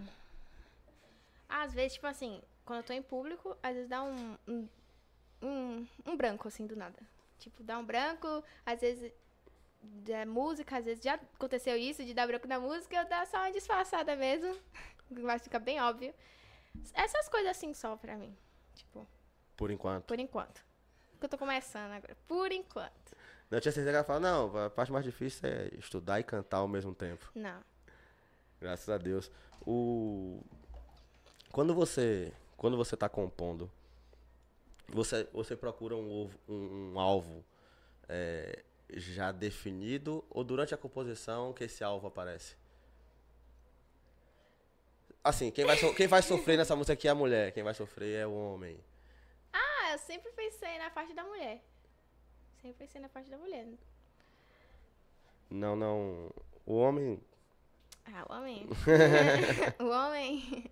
às 1.50 1.74
vezes, 1.74 1.94
tipo 1.94 2.06
assim, 2.06 2.40
quando 2.64 2.78
eu 2.78 2.84
tô 2.84 2.94
em 2.94 3.02
público, 3.02 3.58
às 3.64 3.74
vezes 3.74 3.90
dá 3.90 4.04
um, 4.04 4.38
um, 4.48 4.70
um, 5.42 5.88
um 6.06 6.16
branco, 6.16 6.48
assim, 6.48 6.68
do 6.68 6.76
nada. 6.76 7.00
Tipo, 7.40 7.64
dá 7.64 7.80
um 7.80 7.84
branco, 7.84 8.44
às 8.64 8.80
vezes 8.80 9.12
da 9.82 10.28
música, 10.28 10.78
às 10.78 10.86
vezes 10.86 11.04
já 11.04 11.16
aconteceu 11.16 11.76
isso, 11.76 12.06
de 12.06 12.14
dar 12.14 12.28
branco 12.28 12.48
na 12.48 12.60
música, 12.60 12.96
eu 12.96 13.10
dar 13.10 13.26
só 13.26 13.38
uma 13.38 13.52
disfarçada 13.52 14.16
mesmo. 14.16 14.56
Vai 15.10 15.40
ficar 15.40 15.58
bem 15.58 15.82
óbvio. 15.82 16.14
Essas 16.94 17.28
coisas 17.30 17.50
assim 17.50 17.74
só 17.74 17.96
pra 17.96 18.16
mim. 18.16 18.38
Tipo, 18.76 19.08
Por 19.58 19.72
enquanto. 19.72 20.06
por 20.06 20.20
enquanto. 20.20 20.64
Porque 21.14 21.26
eu 21.26 21.30
tô 21.30 21.38
começando 21.40 21.94
agora. 21.94 22.16
Por 22.28 22.52
enquanto. 22.52 23.16
Eu 23.50 23.60
tinha 23.60 23.72
certeza 23.72 23.90
que 23.90 23.96
ela 23.96 24.04
fala, 24.04 24.20
não, 24.20 24.66
a 24.66 24.70
parte 24.70 24.92
mais 24.92 25.04
difícil 25.04 25.50
é 25.50 25.72
estudar 25.80 26.20
e 26.20 26.24
cantar 26.24 26.58
ao 26.58 26.68
mesmo 26.68 26.94
tempo. 26.94 27.28
Não. 27.34 27.71
Graças 28.62 28.88
a 28.88 28.98
Deus. 28.98 29.32
O... 29.66 30.40
Quando 31.52 31.74
você. 31.74 32.32
Quando 32.56 32.78
você 32.78 32.96
tá 32.96 33.10
compondo, 33.10 33.72
você, 34.88 35.28
você 35.34 35.56
procura 35.56 35.96
um, 35.96 36.12
ovo- 36.12 36.40
um, 36.48 36.92
um 36.94 37.00
alvo 37.00 37.44
é, 38.08 38.64
já 38.92 39.32
definido 39.32 40.24
ou 40.30 40.44
durante 40.44 40.76
a 40.76 40.78
composição 40.78 41.54
que 41.54 41.64
esse 41.64 41.84
alvo 41.84 42.06
aparece? 42.06 42.56
Assim, 45.24 45.50
quem 45.50 45.66
vai, 45.66 45.76
so- 45.76 45.94
quem 45.96 46.06
vai 46.08 46.22
sofrer 46.22 46.56
nessa 46.56 46.76
música 46.76 46.94
aqui 46.94 47.08
é 47.08 47.12
a 47.12 47.16
mulher, 47.16 47.52
quem 47.52 47.64
vai 47.64 47.74
sofrer 47.74 48.20
é 48.20 48.28
o 48.28 48.34
homem. 48.34 48.80
Ah, 49.52 49.94
eu 49.94 49.98
sempre 49.98 50.32
pensei 50.34 50.78
na 50.78 50.92
parte 50.92 51.16
da 51.16 51.24
mulher. 51.24 51.64
Sempre 52.62 52.78
pensei 52.78 53.02
na 53.02 53.10
parte 53.10 53.30
da 53.30 53.38
mulher. 53.40 53.68
Não, 55.50 55.76
não. 55.76 56.32
O 56.64 56.76
homem 56.76 57.20
Ah, 58.06 58.26
o 58.30 58.34
homem. 58.34 58.68
o 59.80 59.88
homem. 59.90 60.72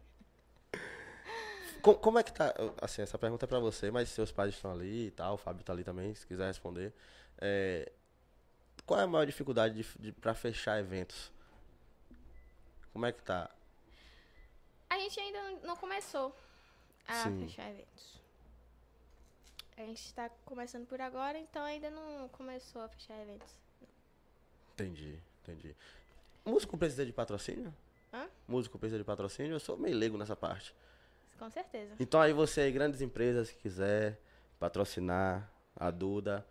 Co- 1.81 1.95
como 1.95 2.19
é 2.19 2.23
que 2.23 2.33
tá? 2.33 2.53
Assim, 2.81 3.01
essa 3.01 3.17
pergunta 3.17 3.45
é 3.45 3.47
pra 3.47 3.59
você, 3.59 3.89
mas 3.91 4.09
seus 4.09 4.31
pais 4.31 4.53
estão 4.53 4.71
ali 4.71 5.07
e 5.07 5.11
tal, 5.11 5.35
o 5.35 5.37
Fábio 5.37 5.63
tá 5.63 5.71
ali 5.71 5.83
também, 5.83 6.13
se 6.13 6.25
quiser 6.27 6.47
responder. 6.47 6.93
É, 7.39 7.91
qual 8.85 8.99
é 8.99 9.03
a 9.03 9.07
maior 9.07 9.25
dificuldade 9.25 9.75
de, 9.83 9.97
de, 9.99 10.11
pra 10.11 10.33
fechar 10.33 10.79
eventos? 10.79 11.31
Como 12.91 13.05
é 13.05 13.11
que 13.11 13.21
tá? 13.23 13.49
A 14.89 14.97
gente 14.99 15.19
ainda 15.19 15.41
não- 15.43 15.59
não 15.61 15.75
começou 15.77 16.35
a 17.07 17.23
Sim. 17.23 17.39
fechar 17.47 17.69
eventos. 17.69 18.19
A 19.77 19.81
gente 19.81 20.03
está 20.03 20.29
começando 20.43 20.85
por 20.87 20.99
agora, 20.99 21.37
então 21.37 21.63
ainda 21.63 21.89
não 21.89 22.27
começou 22.29 22.81
a 22.81 22.89
fechar 22.89 23.17
eventos. 23.21 23.47
Entendi, 24.73 25.17
entendi. 25.43 25.73
Músico 26.49 26.77
precisa 26.77 27.05
de 27.05 27.13
patrocínio? 27.13 27.73
Hã? 28.13 28.27
Músico 28.47 28.79
precisa 28.79 28.97
de 28.97 29.03
patrocínio? 29.03 29.53
Eu 29.53 29.59
sou 29.59 29.77
meio 29.77 29.95
leigo 29.95 30.17
nessa 30.17 30.35
parte. 30.35 30.73
Com 31.37 31.49
certeza. 31.49 31.95
Então 31.99 32.19
aí 32.19 32.33
você 32.33 32.61
aí, 32.61 32.71
grandes 32.71 33.01
empresas 33.01 33.49
que 33.51 33.57
quiser 33.57 34.19
patrocinar 34.59 35.49
a 35.75 35.89
Duda. 35.89 36.45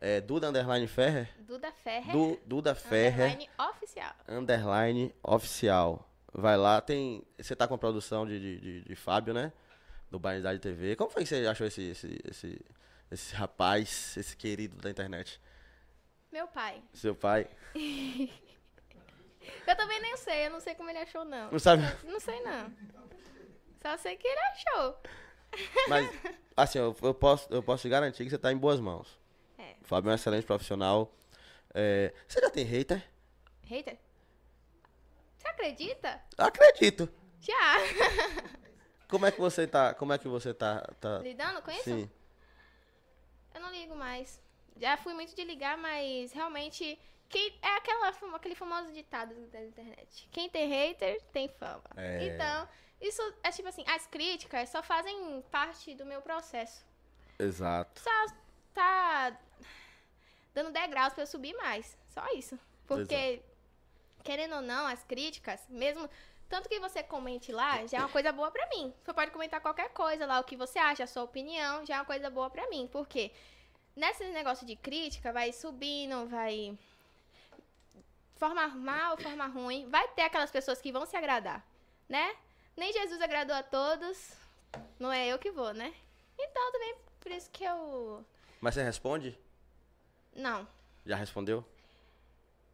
É 0.00 0.20
Duda 0.20 0.48
Underline 0.48 0.86
Ferrer? 0.86 1.30
Duda 1.40 1.70
Ferrer. 1.72 2.12
Du, 2.12 2.40
Duda 2.44 2.74
Ferrer. 2.74 3.32
underline 3.32 3.50
oficial. 3.58 4.14
Underline 4.28 5.14
Oficial. 5.22 6.10
Vai 6.32 6.56
lá, 6.56 6.80
tem. 6.80 7.24
Você 7.38 7.54
tá 7.54 7.68
com 7.68 7.74
a 7.74 7.78
produção 7.78 8.26
de, 8.26 8.40
de, 8.40 8.60
de, 8.60 8.80
de 8.82 8.96
Fábio, 8.96 9.32
né? 9.32 9.52
Do 10.10 10.18
Banidade 10.18 10.58
TV. 10.58 10.96
Como 10.96 11.08
foi 11.08 11.22
que 11.22 11.28
você 11.28 11.46
achou 11.46 11.66
esse, 11.66 11.82
esse, 11.90 12.20
esse, 12.28 12.60
esse 13.10 13.34
rapaz, 13.34 14.16
esse 14.16 14.36
querido 14.36 14.76
da 14.76 14.90
internet? 14.90 15.40
Meu 16.32 16.48
pai. 16.48 16.82
Seu 16.92 17.14
pai? 17.14 17.48
Eu 19.66 19.76
também 19.76 20.00
nem 20.00 20.16
sei, 20.16 20.46
eu 20.46 20.50
não 20.50 20.60
sei 20.60 20.74
como 20.74 20.90
ele 20.90 20.98
achou, 20.98 21.24
não. 21.24 21.50
Não 21.50 21.58
sabe? 21.58 21.82
Não 22.04 22.20
sei, 22.20 22.40
não. 22.42 22.72
Só 23.80 23.96
sei 23.98 24.16
que 24.16 24.26
ele 24.26 24.40
achou. 24.40 24.98
Mas, 25.88 26.10
assim, 26.56 26.78
eu, 26.78 26.96
eu, 27.02 27.14
posso, 27.14 27.52
eu 27.52 27.62
posso 27.62 27.82
te 27.82 27.88
garantir 27.88 28.24
que 28.24 28.30
você 28.30 28.38
tá 28.38 28.52
em 28.52 28.56
boas 28.56 28.80
mãos. 28.80 29.18
É. 29.58 29.74
O 29.82 29.84
Fábio 29.84 30.10
é 30.10 30.12
um 30.12 30.14
excelente 30.14 30.46
profissional. 30.46 31.14
É, 31.72 32.12
você 32.26 32.40
já 32.40 32.50
tem 32.50 32.64
hater? 32.64 33.02
Hater? 33.64 33.98
Você 35.36 35.48
acredita? 35.48 36.20
Acredito. 36.38 37.08
Já. 37.40 37.76
Como 39.08 39.26
é 39.26 39.30
que 39.30 39.40
você 39.40 39.66
tá? 39.66 39.94
Como 39.94 40.12
é 40.12 40.18
que 40.18 40.26
você 40.26 40.54
tá? 40.54 40.80
tá 41.00 41.18
Lidando 41.18 41.60
com 41.62 41.70
isso? 41.70 41.84
sim. 41.84 42.10
Eu 43.54 43.60
não 43.60 43.70
ligo 43.70 43.94
mais. 43.94 44.40
Já 44.80 44.96
fui 44.96 45.14
muito 45.14 45.36
de 45.36 45.44
ligar, 45.44 45.76
mas 45.78 46.32
realmente. 46.32 46.98
Quem, 47.34 47.52
é 47.62 47.76
aquela, 47.78 48.10
aquele 48.36 48.54
famoso 48.54 48.92
ditado 48.92 49.34
da 49.48 49.60
internet. 49.60 50.28
Quem 50.30 50.48
tem 50.48 50.68
hater, 50.68 51.20
tem 51.32 51.48
fama. 51.48 51.82
É. 51.96 52.28
Então, 52.28 52.68
isso 53.00 53.20
é 53.42 53.50
tipo 53.50 53.68
assim, 53.68 53.84
as 53.88 54.06
críticas 54.06 54.68
só 54.68 54.84
fazem 54.84 55.42
parte 55.50 55.96
do 55.96 56.06
meu 56.06 56.22
processo. 56.22 56.86
Exato. 57.36 58.00
Só 58.00 58.26
tá 58.72 59.36
dando 60.54 60.70
degraus 60.70 61.12
pra 61.12 61.24
eu 61.24 61.26
subir 61.26 61.56
mais. 61.56 61.98
Só 62.06 62.24
isso. 62.36 62.56
Porque, 62.86 63.42
querendo 64.22 64.54
ou 64.54 64.62
não, 64.62 64.86
as 64.86 65.02
críticas, 65.02 65.60
mesmo. 65.68 66.08
Tanto 66.48 66.68
que 66.68 66.78
você 66.78 67.02
comente 67.02 67.50
lá, 67.50 67.84
já 67.86 67.98
é 67.98 68.00
uma 68.00 68.10
coisa 68.10 68.30
boa 68.30 68.52
pra 68.52 68.68
mim. 68.68 68.94
Você 69.02 69.12
pode 69.12 69.32
comentar 69.32 69.60
qualquer 69.60 69.88
coisa 69.88 70.24
lá, 70.24 70.38
o 70.38 70.44
que 70.44 70.54
você 70.54 70.78
acha, 70.78 71.02
a 71.02 71.08
sua 71.08 71.24
opinião, 71.24 71.84
já 71.84 71.96
é 71.96 71.98
uma 71.98 72.04
coisa 72.04 72.30
boa 72.30 72.48
pra 72.48 72.70
mim. 72.70 72.86
Por 72.86 73.08
quê? 73.08 73.32
Nesse 73.96 74.22
negócio 74.26 74.64
de 74.64 74.76
crítica, 74.76 75.32
vai 75.32 75.52
subindo, 75.52 76.28
vai. 76.28 76.78
Forma 78.44 78.68
mal, 78.68 79.16
forma 79.16 79.46
ruim. 79.46 79.88
Vai 79.88 80.06
ter 80.08 80.20
aquelas 80.20 80.50
pessoas 80.50 80.78
que 80.78 80.92
vão 80.92 81.06
se 81.06 81.16
agradar, 81.16 81.66
né? 82.06 82.36
Nem 82.76 82.92
Jesus 82.92 83.18
agradou 83.22 83.56
a 83.56 83.62
todos. 83.62 84.32
Não 84.98 85.10
é 85.10 85.26
eu 85.26 85.38
que 85.38 85.50
vou, 85.50 85.72
né? 85.72 85.94
Então 86.38 86.72
também 86.72 86.94
por 87.20 87.32
isso 87.32 87.50
que 87.50 87.64
eu. 87.64 88.22
Mas 88.60 88.74
você 88.74 88.82
responde? 88.82 89.38
Não. 90.36 90.68
Já 91.06 91.16
respondeu? 91.16 91.64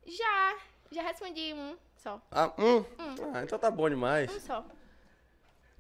Já. 0.05 0.59
Já 0.91 1.03
respondi 1.03 1.55
um 1.55 1.79
só. 1.95 2.21
Ah, 2.33 2.53
um? 2.59 2.85
Ah, 3.33 3.45
então 3.45 3.57
tá 3.57 3.71
bom 3.71 3.89
demais. 3.89 4.29
Um 4.29 4.41
só. 4.41 4.67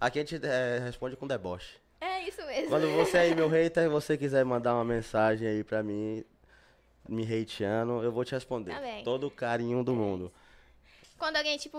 Aqui 0.00 0.20
a 0.20 0.24
gente 0.24 0.46
é, 0.46 0.78
responde 0.78 1.16
com 1.16 1.26
deboche. 1.26 1.80
É 2.00 2.28
isso 2.28 2.46
mesmo. 2.46 2.68
Quando 2.68 2.88
você 2.94 3.18
aí, 3.18 3.34
meu 3.34 3.48
hater, 3.48 3.90
você 3.90 4.16
quiser 4.16 4.44
mandar 4.44 4.72
uma 4.76 4.84
mensagem 4.84 5.48
aí 5.48 5.64
pra 5.64 5.82
mim, 5.82 6.24
me 7.10 7.24
hateando, 7.24 8.02
eu 8.02 8.12
vou 8.12 8.24
te 8.24 8.32
responder. 8.32 8.72
Tá. 8.72 9.02
Todo 9.04 9.26
o 9.26 9.30
carinho 9.30 9.82
do 9.82 9.94
mundo. 9.94 10.32
Quando 11.18 11.36
alguém, 11.36 11.58
tipo, 11.58 11.76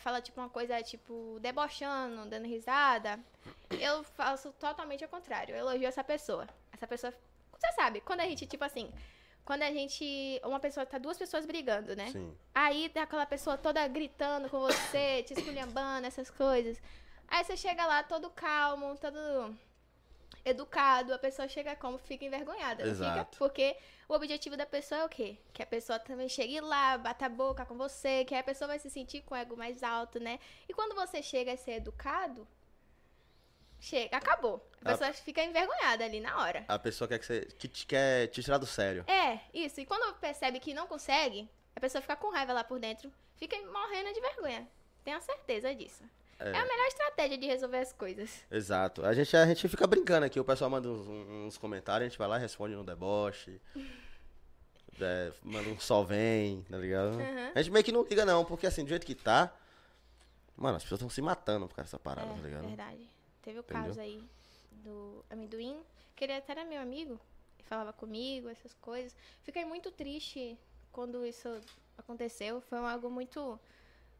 fala, 0.00 0.20
tipo, 0.20 0.40
uma 0.40 0.50
coisa, 0.50 0.82
tipo, 0.82 1.38
debochando, 1.40 2.28
dando 2.28 2.46
risada, 2.46 3.18
eu 3.70 4.02
faço 4.02 4.52
totalmente 4.52 5.02
ao 5.04 5.08
contrário. 5.08 5.54
Eu 5.54 5.60
elogio 5.60 5.86
essa 5.86 6.04
pessoa. 6.04 6.46
Essa 6.72 6.86
pessoa. 6.86 7.14
Você 7.58 7.72
sabe, 7.72 8.00
quando 8.00 8.20
a 8.20 8.24
gente, 8.24 8.46
tipo 8.46 8.64
assim. 8.64 8.90
Quando 9.44 9.62
a 9.62 9.70
gente. 9.70 10.40
Uma 10.44 10.60
pessoa. 10.60 10.84
Tá 10.84 10.98
duas 10.98 11.16
pessoas 11.16 11.46
brigando, 11.46 11.96
né? 11.96 12.08
Sim. 12.08 12.36
Aí 12.54 12.88
tá 12.90 13.02
aquela 13.02 13.24
pessoa 13.24 13.56
toda 13.56 13.88
gritando 13.88 14.50
com 14.50 14.60
você, 14.60 15.22
te 15.22 15.32
esculhambando, 15.32 16.06
essas 16.06 16.28
coisas. 16.30 16.80
Aí 17.26 17.42
você 17.42 17.56
chega 17.56 17.86
lá 17.86 18.02
todo 18.02 18.28
calmo, 18.30 18.98
todo 18.98 19.56
educado, 20.44 21.12
a 21.14 21.18
pessoa 21.18 21.46
chega 21.48 21.76
como? 21.76 21.98
Fica 21.98 22.24
envergonhada. 22.24 22.82
Exato. 22.82 23.30
Fica? 23.32 23.38
Porque 23.38 23.76
o 24.08 24.14
objetivo 24.14 24.56
da 24.56 24.66
pessoa 24.66 25.02
é 25.02 25.04
o 25.04 25.08
quê? 25.08 25.36
Que 25.52 25.62
a 25.62 25.66
pessoa 25.66 25.98
também 25.98 26.28
chegue 26.28 26.60
lá, 26.60 26.96
bata 26.98 27.26
a 27.26 27.28
boca 27.28 27.64
com 27.66 27.76
você, 27.76 28.24
que 28.24 28.34
a 28.34 28.42
pessoa 28.42 28.68
vai 28.68 28.78
se 28.78 28.88
sentir 28.90 29.22
com 29.22 29.34
o 29.34 29.36
ego 29.38 29.56
mais 29.56 29.82
alto, 29.82 30.18
né? 30.18 30.38
E 30.68 30.72
quando 30.74 30.94
você 30.94 31.22
chega 31.22 31.52
a 31.52 31.56
ser 31.56 31.72
educado, 31.72 32.46
chega, 33.78 34.16
acabou. 34.16 34.66
A 34.84 34.88
A- 34.88 34.92
pessoa 34.92 35.12
fica 35.12 35.42
envergonhada 35.42 36.04
ali 36.04 36.20
na 36.20 36.38
hora. 36.40 36.64
A 36.68 36.78
pessoa 36.78 37.06
quer 37.08 37.18
que 37.18 37.26
você 37.26 37.44
que 37.46 37.68
te, 37.68 37.86
quer 37.86 38.26
te 38.28 38.42
tirar 38.42 38.58
do 38.58 38.66
sério. 38.66 39.04
É, 39.06 39.40
isso. 39.52 39.80
E 39.80 39.86
quando 39.86 40.14
percebe 40.18 40.58
que 40.60 40.74
não 40.74 40.86
consegue, 40.86 41.48
a 41.76 41.80
pessoa 41.80 42.00
fica 42.02 42.16
com 42.16 42.30
raiva 42.30 42.52
lá 42.52 42.64
por 42.64 42.78
dentro, 42.78 43.12
fica 43.36 43.56
morrendo 43.70 44.12
de 44.12 44.20
vergonha. 44.20 44.66
Tenho 45.04 45.20
certeza 45.20 45.74
disso. 45.74 46.02
É. 46.40 46.56
a 46.56 46.64
melhor 46.64 46.86
estratégia 46.86 47.36
de 47.36 47.46
resolver 47.46 47.78
as 47.78 47.92
coisas. 47.92 48.44
Exato. 48.50 49.04
A 49.04 49.12
gente, 49.12 49.36
a 49.36 49.46
gente 49.46 49.68
fica 49.68 49.86
brincando 49.86 50.24
aqui, 50.24 50.40
o 50.40 50.44
pessoal 50.44 50.70
manda 50.70 50.88
uns, 50.88 51.06
uns 51.06 51.58
comentários, 51.58 52.06
a 52.06 52.08
gente 52.08 52.18
vai 52.18 52.26
lá 52.26 52.38
e 52.38 52.40
responde 52.40 52.74
no 52.74 52.84
deboche. 52.84 53.60
É, 55.02 55.32
manda 55.42 55.66
um 55.70 55.80
só 55.80 56.02
vem, 56.02 56.62
tá 56.64 56.76
ligado? 56.76 57.12
Uhum. 57.12 57.52
A 57.54 57.62
gente 57.62 57.72
meio 57.72 57.82
que 57.82 57.90
não 57.90 58.02
liga 58.02 58.26
não, 58.26 58.44
porque 58.44 58.66
assim, 58.66 58.84
do 58.84 58.88
jeito 58.90 59.06
que 59.06 59.14
tá, 59.14 59.50
mano, 60.54 60.76
as 60.76 60.82
pessoas 60.82 60.98
estão 60.98 61.08
se 61.08 61.22
matando 61.22 61.66
por 61.66 61.74
causa 61.74 61.86
dessa 61.86 61.98
parada, 61.98 62.28
tá 62.28 62.38
é, 62.38 62.42
ligado? 62.42 62.66
verdade. 62.66 63.10
Teve 63.40 63.58
o 63.58 63.60
Entendeu? 63.60 63.82
caso 63.82 63.98
aí 63.98 64.22
do 64.70 65.24
amendoim, 65.30 65.80
que 66.14 66.24
ele 66.24 66.34
até 66.34 66.52
era 66.52 66.66
meu 66.66 66.82
amigo, 66.82 67.18
falava 67.64 67.92
comigo, 67.92 68.48
essas 68.48 68.74
coisas. 68.74 69.16
Fiquei 69.42 69.64
muito 69.64 69.90
triste 69.90 70.58
quando 70.92 71.24
isso 71.24 71.48
aconteceu. 71.96 72.60
Foi 72.60 72.78
algo 72.78 73.08
muito. 73.08 73.58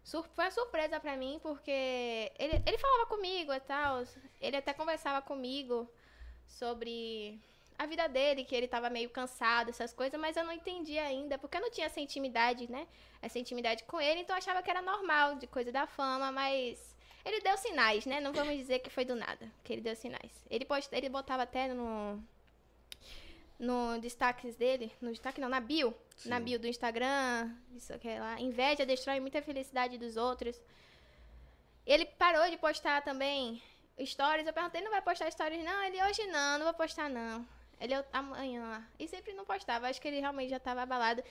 Sur- 0.04 0.28
Foi 0.34 0.44
uma 0.44 0.50
surpresa 0.50 0.98
pra 1.00 1.16
mim, 1.16 1.38
porque 1.42 2.30
ele, 2.38 2.62
ele 2.66 2.78
falava 2.78 3.06
comigo 3.06 3.52
e 3.52 3.60
tal. 3.60 4.04
Ele 4.40 4.56
até 4.56 4.72
conversava 4.72 5.20
comigo 5.22 5.88
sobre 6.46 7.40
a 7.78 7.86
vida 7.86 8.06
dele, 8.08 8.44
que 8.44 8.54
ele 8.54 8.68
tava 8.68 8.90
meio 8.90 9.08
cansado, 9.08 9.70
essas 9.70 9.92
coisas, 9.92 10.20
mas 10.20 10.36
eu 10.36 10.44
não 10.44 10.52
entendia 10.52 11.02
ainda, 11.04 11.38
porque 11.38 11.56
eu 11.56 11.62
não 11.62 11.70
tinha 11.70 11.86
essa 11.86 11.98
intimidade, 12.00 12.70
né? 12.70 12.86
Essa 13.22 13.38
intimidade 13.38 13.84
com 13.84 13.98
ele, 14.00 14.20
então 14.20 14.34
eu 14.36 14.38
achava 14.38 14.62
que 14.62 14.70
era 14.70 14.82
normal, 14.82 15.36
de 15.36 15.46
coisa 15.46 15.72
da 15.72 15.86
fama, 15.86 16.30
mas 16.30 16.94
ele 17.24 17.40
deu 17.40 17.56
sinais, 17.56 18.04
né? 18.04 18.20
Não 18.20 18.32
vamos 18.34 18.54
dizer 18.56 18.80
que 18.80 18.90
foi 18.90 19.04
do 19.06 19.14
nada, 19.14 19.50
que 19.64 19.72
ele 19.72 19.80
deu 19.80 19.96
sinais. 19.96 20.44
Ele, 20.50 20.64
post... 20.66 20.94
ele 20.94 21.08
botava 21.08 21.44
até 21.44 21.72
no. 21.72 22.22
No 23.60 23.98
destaques 24.00 24.56
dele, 24.56 24.90
no 25.02 25.10
destaque 25.12 25.38
não, 25.38 25.48
na 25.48 25.60
bio, 25.60 25.94
na 26.24 26.38
Sim. 26.38 26.44
bio 26.44 26.58
do 26.58 26.66
Instagram, 26.66 27.54
isso 27.76 27.92
aqui 27.92 28.18
lá. 28.18 28.40
Inveja 28.40 28.86
destrói 28.86 29.20
muita 29.20 29.42
felicidade 29.42 29.98
dos 29.98 30.16
outros. 30.16 30.58
Ele 31.86 32.06
parou 32.06 32.48
de 32.48 32.56
postar 32.56 33.02
também 33.02 33.62
stories. 34.02 34.46
Eu 34.46 34.52
perguntei, 34.54 34.80
não 34.80 34.90
vai 34.90 35.02
postar 35.02 35.30
stories? 35.30 35.62
Não, 35.62 35.82
ele 35.84 36.02
hoje 36.04 36.26
não, 36.28 36.56
não 36.58 36.64
vou 36.64 36.72
postar 36.74 37.10
não. 37.10 37.46
Ele 37.78 37.94
"Eu- 37.94 38.04
amanhã. 38.14 38.82
E 38.98 39.06
sempre 39.06 39.34
não 39.34 39.44
postava. 39.44 39.88
Acho 39.88 40.00
que 40.00 40.08
ele 40.08 40.20
realmente 40.20 40.48
já 40.48 40.56
estava 40.56 40.80
abalado. 40.80 41.22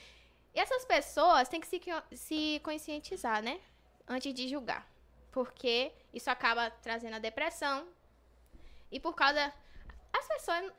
E 0.53 0.59
essas 0.59 0.85
pessoas 0.85 1.49
têm 1.49 1.59
que 1.59 1.65
se, 1.67 1.81
se 2.13 2.61
conscientizar, 2.63 3.41
né? 3.41 3.59
Antes 4.07 4.31
de 4.35 4.47
julgar. 4.47 4.87
Porque 5.31 5.91
isso 6.13 6.29
acaba 6.29 6.69
trazendo 6.69 7.15
a 7.15 7.19
depressão. 7.19 7.87
E 8.91 8.99
por 8.99 9.15
causa. 9.15 9.51
As 10.13 10.27
pessoas 10.27 10.71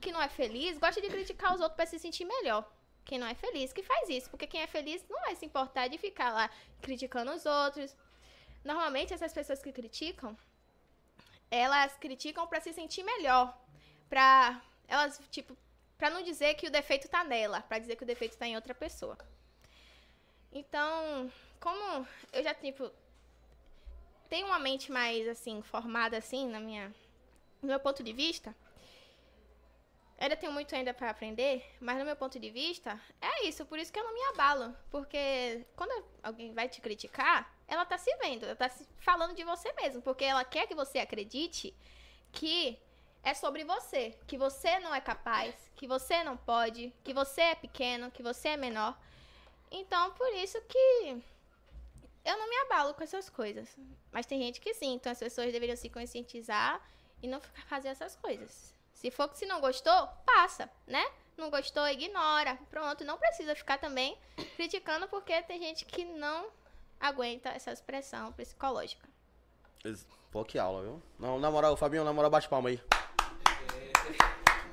que 0.00 0.12
não 0.12 0.20
é 0.20 0.28
feliz 0.28 0.78
gostam 0.78 1.02
de 1.02 1.10
criticar 1.10 1.54
os 1.54 1.60
outros 1.60 1.76
para 1.76 1.86
se 1.86 1.98
sentir 1.98 2.24
melhor. 2.24 2.70
Quem 3.04 3.18
não 3.18 3.26
é 3.26 3.34
feliz 3.34 3.72
que 3.72 3.82
faz 3.82 4.08
isso. 4.08 4.28
Porque 4.30 4.46
quem 4.46 4.62
é 4.62 4.66
feliz 4.66 5.04
não 5.08 5.20
vai 5.20 5.36
se 5.36 5.46
importar 5.46 5.88
de 5.88 5.96
ficar 5.96 6.32
lá 6.32 6.50
criticando 6.82 7.32
os 7.32 7.46
outros. 7.46 7.94
Normalmente 8.64 9.14
essas 9.14 9.32
pessoas 9.32 9.62
que 9.62 9.72
criticam, 9.72 10.36
elas 11.50 11.96
criticam 11.96 12.46
para 12.46 12.60
se 12.60 12.72
sentir 12.72 13.04
melhor. 13.04 13.56
Pra 14.08 14.60
elas, 14.88 15.20
tipo, 15.30 15.56
pra 15.96 16.10
não 16.10 16.22
dizer 16.22 16.54
que 16.54 16.66
o 16.66 16.70
defeito 16.70 17.08
tá 17.08 17.22
nela, 17.22 17.60
pra 17.62 17.78
dizer 17.78 17.96
que 17.96 18.02
o 18.02 18.06
defeito 18.06 18.36
tá 18.36 18.46
em 18.46 18.56
outra 18.56 18.74
pessoa. 18.74 19.16
Então, 20.52 21.30
como 21.60 22.06
eu 22.32 22.42
já, 22.42 22.54
tipo, 22.54 22.90
tem 24.28 24.44
uma 24.44 24.58
mente 24.58 24.90
mais, 24.90 25.28
assim, 25.28 25.62
formada, 25.62 26.16
assim, 26.16 26.48
na 26.48 26.58
minha, 26.60 26.94
no 27.62 27.68
meu 27.68 27.78
ponto 27.78 28.02
de 28.02 28.12
vista, 28.12 28.54
ainda 30.18 30.36
tenho 30.36 30.52
muito 30.52 30.74
ainda 30.74 30.94
pra 30.94 31.10
aprender, 31.10 31.64
mas 31.80 31.98
no 31.98 32.04
meu 32.04 32.16
ponto 32.16 32.38
de 32.38 32.50
vista, 32.50 33.00
é 33.20 33.46
isso, 33.46 33.66
por 33.66 33.78
isso 33.78 33.92
que 33.92 33.98
eu 33.98 34.04
não 34.04 34.14
me 34.14 34.22
abalo. 34.24 34.74
Porque 34.90 35.66
quando 35.76 36.04
alguém 36.22 36.52
vai 36.54 36.68
te 36.68 36.80
criticar, 36.80 37.54
ela 37.68 37.84
tá 37.84 37.98
se 37.98 38.14
vendo, 38.16 38.44
ela 38.44 38.56
tá 38.56 38.70
falando 39.00 39.34
de 39.34 39.44
você 39.44 39.72
mesmo, 39.74 40.00
porque 40.02 40.24
ela 40.24 40.44
quer 40.44 40.66
que 40.66 40.74
você 40.74 40.98
acredite 40.98 41.74
que 42.32 42.78
é 43.22 43.34
sobre 43.34 43.64
você, 43.64 44.16
que 44.26 44.38
você 44.38 44.78
não 44.78 44.94
é 44.94 45.00
capaz, 45.00 45.54
que 45.74 45.86
você 45.86 46.22
não 46.22 46.36
pode, 46.36 46.94
que 47.02 47.12
você 47.12 47.40
é 47.40 47.54
pequeno, 47.54 48.10
que 48.10 48.22
você 48.22 48.50
é 48.50 48.56
menor. 48.56 48.96
Então, 49.70 50.12
por 50.12 50.32
isso 50.34 50.60
que 50.62 51.22
eu 52.24 52.36
não 52.38 52.48
me 52.48 52.56
abalo 52.58 52.94
com 52.94 53.02
essas 53.02 53.28
coisas. 53.28 53.76
Mas 54.12 54.26
tem 54.26 54.40
gente 54.40 54.60
que 54.60 54.72
sim, 54.74 54.94
então 54.94 55.10
as 55.10 55.18
pessoas 55.18 55.52
deveriam 55.52 55.76
se 55.76 55.90
conscientizar 55.90 56.80
e 57.20 57.26
não 57.26 57.40
fazer 57.66 57.88
essas 57.88 58.14
coisas. 58.14 58.75
Se 58.96 59.10
for 59.10 59.28
que 59.28 59.36
se 59.38 59.44
não 59.44 59.60
gostou, 59.60 60.08
passa, 60.24 60.70
né? 60.86 61.04
Não 61.36 61.50
gostou, 61.50 61.86
ignora. 61.86 62.58
Pronto, 62.70 63.04
não 63.04 63.18
precisa 63.18 63.54
ficar 63.54 63.76
também 63.76 64.16
criticando 64.56 65.06
porque 65.06 65.42
tem 65.42 65.60
gente 65.60 65.84
que 65.84 66.02
não 66.02 66.46
aguenta 66.98 67.50
essa 67.50 67.70
expressão 67.70 68.32
psicológica. 68.32 69.06
Pô, 70.32 70.42
que 70.46 70.58
aula, 70.58 70.82
viu? 70.82 71.02
Não, 71.18 71.38
na 71.38 71.50
moral, 71.50 71.76
Fabinho, 71.76 72.04
na 72.04 72.12
moral, 72.12 72.30
bate 72.30 72.48
palma 72.48 72.70
aí. 72.70 72.80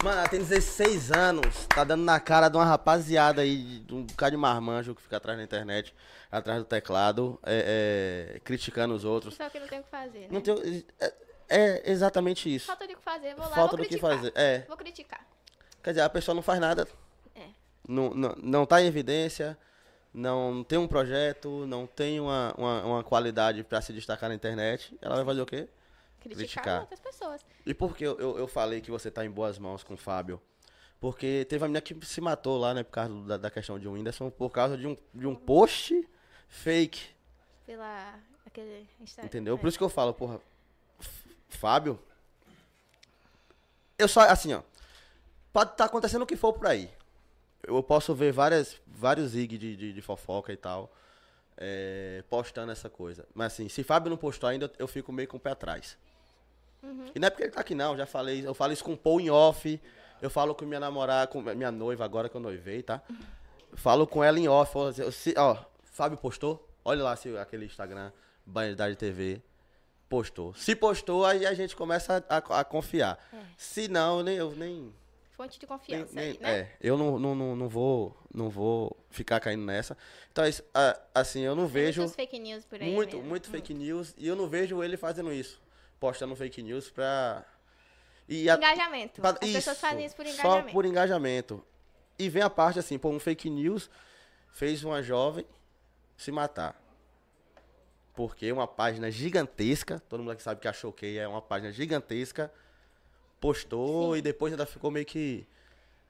Mano, 0.01 0.19
ela 0.19 0.29
tem 0.29 0.39
16 0.39 1.11
anos, 1.11 1.67
tá 1.67 1.83
dando 1.83 2.03
na 2.03 2.19
cara 2.19 2.47
de 2.47 2.55
uma 2.55 2.65
rapaziada 2.65 3.41
aí, 3.41 3.79
de 3.79 3.93
um 3.93 4.03
bocado 4.03 4.31
de 4.31 4.37
marmanjo 4.37 4.95
que 4.95 5.01
fica 5.01 5.17
atrás 5.17 5.37
da 5.37 5.43
internet, 5.43 5.93
atrás 6.31 6.59
do 6.59 6.65
teclado, 6.65 7.37
é, 7.43 8.35
é, 8.35 8.39
criticando 8.39 8.95
os 8.95 9.03
outros. 9.03 9.35
Só 9.35 9.49
que 9.49 9.59
não 9.59 9.67
tem 9.67 9.79
o 9.79 9.83
que 9.83 9.89
fazer, 9.89 10.19
né? 10.21 10.27
Não 10.31 10.41
tem, 10.41 10.85
é, 10.99 11.13
é 11.55 11.91
exatamente 11.91 12.53
isso. 12.53 12.67
Falta 12.67 12.87
de 12.87 12.93
o 12.93 12.97
que 12.97 13.03
fazer, 13.03 13.35
vou 13.35 13.45
lá, 13.45 13.51
Falta 13.55 13.75
vou 13.75 13.85
do 13.85 13.89
que 13.89 13.97
criticar. 13.99 14.15
fazer. 14.17 14.33
É, 14.35 14.59
Vou 14.67 14.77
criticar. 14.77 15.25
quer 15.81 15.91
dizer, 15.91 16.01
a 16.01 16.09
pessoa 16.09 16.33
não 16.35 16.41
faz 16.41 16.59
nada. 16.59 16.87
É. 17.35 17.47
Não, 17.87 18.13
não, 18.13 18.35
não 18.41 18.65
tá 18.65 18.81
em 18.81 18.85
evidência, 18.87 19.57
não 20.13 20.63
tem 20.63 20.77
um 20.77 20.87
projeto, 20.87 21.65
não 21.67 21.85
tem 21.87 22.19
uma, 22.19 22.53
uma, 22.57 22.83
uma 22.85 23.03
qualidade 23.03 23.63
pra 23.63 23.81
se 23.81 23.91
destacar 23.93 24.29
na 24.29 24.35
internet. 24.35 24.97
Ela 25.01 25.15
vai 25.17 25.25
fazer 25.25 25.41
o 25.41 25.45
quê? 25.45 25.67
Criticar, 26.19 26.37
Criticar. 26.47 26.81
outras 26.81 26.99
pessoas. 26.99 27.41
E 27.65 27.73
por 27.73 27.95
que 27.97 28.03
eu, 28.05 28.17
eu, 28.19 28.37
eu 28.37 28.47
falei 28.47 28.79
que 28.81 28.89
você 28.91 29.11
tá 29.11 29.25
em 29.25 29.29
boas 29.31 29.59
mãos 29.59 29.83
com 29.83 29.93
o 29.95 29.97
Fábio? 29.97 30.41
Porque 30.99 31.45
teve 31.49 31.61
uma 31.63 31.67
menina 31.67 31.81
que 31.81 31.93
se 32.05 32.21
matou 32.21 32.57
lá, 32.57 32.73
né, 32.73 32.81
por 32.83 32.91
causa 32.91 33.13
da, 33.25 33.35
da 33.37 33.51
questão 33.51 33.77
de 33.77 33.87
Whindersson, 33.89 34.29
por 34.29 34.49
causa 34.49 34.77
de 34.77 34.87
um, 34.87 34.95
de 35.13 35.27
um 35.27 35.35
post 35.35 36.07
fake, 36.47 37.09
Pela. 37.65 38.13
Aquele 38.45 38.87
Instagram. 39.01 39.25
entendeu? 39.27 39.57
Por 39.57 39.67
isso 39.67 39.77
que 39.77 39.83
eu 39.83 39.89
falo, 39.89 40.13
porra, 40.13 40.39
Fábio, 41.55 41.99
eu 43.97 44.07
só, 44.07 44.21
assim, 44.21 44.53
ó, 44.53 44.61
pode 45.51 45.71
estar 45.71 45.85
acontecendo 45.85 46.23
o 46.23 46.25
que 46.27 46.35
for 46.35 46.53
por 46.53 46.67
aí. 46.67 46.89
Eu 47.65 47.81
posso 47.81 48.13
ver 48.13 48.31
várias, 48.33 48.79
vários 48.87 49.35
IG 49.35 49.57
de, 49.57 49.75
de, 49.75 49.93
de 49.93 50.01
fofoca 50.01 50.51
e 50.51 50.57
tal, 50.57 50.91
é, 51.57 52.23
postando 52.29 52.71
essa 52.71 52.89
coisa. 52.89 53.25
Mas 53.33 53.53
assim, 53.53 53.69
se 53.69 53.83
Fábio 53.83 54.09
não 54.09 54.17
postou 54.17 54.49
ainda, 54.49 54.71
eu 54.77 54.87
fico 54.87 55.11
meio 55.11 55.27
com 55.27 55.37
o 55.37 55.39
pé 55.39 55.51
atrás. 55.51 55.97
E 57.15 57.19
não 57.19 57.27
é 57.27 57.29
porque 57.29 57.43
ele 57.43 57.51
tá 57.51 57.61
aqui 57.61 57.73
não, 57.73 57.95
já 57.95 58.05
falei, 58.05 58.45
eu 58.45 58.53
falo 58.53 58.73
isso 58.73 58.83
com 58.83 58.93
o 58.93 58.97
Paul 58.97 59.21
em 59.21 59.29
off, 59.29 59.81
eu 60.21 60.29
falo 60.29 60.53
com 60.53 60.65
minha 60.65 60.79
namorada, 60.81 61.27
com 61.31 61.41
minha 61.41 61.71
noiva 61.71 62.03
agora 62.03 62.27
que 62.27 62.35
eu 62.35 62.41
noivei, 62.41 62.83
tá? 62.83 63.01
Falo 63.75 64.05
com 64.05 64.21
ela 64.21 64.37
em 64.37 64.49
off, 64.49 64.77
ó, 64.77 64.91
se- 65.11 65.33
ó, 65.37 65.57
Fábio 65.85 66.17
postou, 66.17 66.67
olha 66.83 67.01
lá 67.03 67.15
se 67.15 67.35
aquele 67.37 67.65
Instagram, 67.65 68.11
Banidade 68.45 68.97
TV, 68.97 69.41
postou. 70.17 70.53
Se 70.53 70.75
postou, 70.75 71.25
aí 71.25 71.43
a 71.45 71.53
gente 71.55 71.75
começa 71.75 72.23
a, 72.29 72.37
a- 72.37 72.59
a 72.59 72.63
confiar. 72.63 73.17
Se 73.57 73.87
não, 73.87 74.21
nem, 74.21 74.35
eu 74.37 74.51
nem, 74.51 74.93
Fonte 75.31 75.59
de 75.59 75.65
confiança 75.65 76.13
nem- 76.13 76.31
aí, 76.33 76.39
né? 76.39 76.59
é, 76.59 76.71
eu 76.79 76.95
não, 76.95 77.17
não, 77.17 77.33
não, 77.33 77.55
não 77.55 77.67
vou, 77.67 78.15
não 78.31 78.47
vou 78.49 78.95
ficar 79.09 79.39
caindo 79.39 79.63
nessa. 79.65 79.97
Então, 80.31 80.45
isso, 80.45 80.63
a- 80.73 80.99
assim, 81.15 81.41
eu 81.41 81.55
não 81.55 81.65
vejo 81.65 82.01
muitas 82.01 82.15
fake 82.15 82.37
news 82.39 82.63
por 82.63 82.79
aí 82.79 82.93
muito, 82.93 83.15
mesmo. 83.17 83.29
muito 83.29 83.49
fake 83.49 83.73
news 83.73 84.13
e 84.17 84.27
eu 84.27 84.35
não 84.35 84.47
vejo 84.47 84.83
ele 84.83 84.97
fazendo 84.97 85.33
isso, 85.33 85.59
postando 85.99 86.35
fake 86.35 86.61
news 86.61 86.91
pra 86.91 87.43
e 88.29 88.47
a- 88.49 88.55
Engajamento. 88.55 89.19
pra- 89.19 89.31
As 89.31 89.49
pessoas 89.51 89.79
fazem 89.79 90.05
isso 90.05 90.15
por 90.15 90.27
Só 90.27 90.31
engajamento. 90.33 90.71
por 90.73 90.85
engajamento. 90.85 91.65
E 92.19 92.29
vem 92.29 92.43
a 92.43 92.49
parte 92.51 92.77
assim, 92.77 92.99
pô, 92.99 93.09
um 93.09 93.19
fake 93.19 93.49
news 93.49 93.89
fez 94.51 94.83
uma 94.83 95.01
jovem 95.01 95.43
se 96.15 96.31
matar. 96.31 96.79
Porque 98.13 98.51
uma 98.51 98.67
página 98.67 99.09
gigantesca, 99.09 99.99
todo 100.07 100.19
mundo 100.19 100.31
aqui 100.31 100.43
sabe 100.43 100.59
que 100.61 100.67
a 100.67 100.73
Choquei 100.73 101.17
é 101.17 101.27
uma 101.27 101.41
página 101.41 101.71
gigantesca, 101.71 102.51
postou 103.39 104.15
e 104.15 104.21
depois 104.21 104.53
ainda 104.53 104.65
ficou 104.65 104.91
meio 104.91 105.05
que 105.05 105.47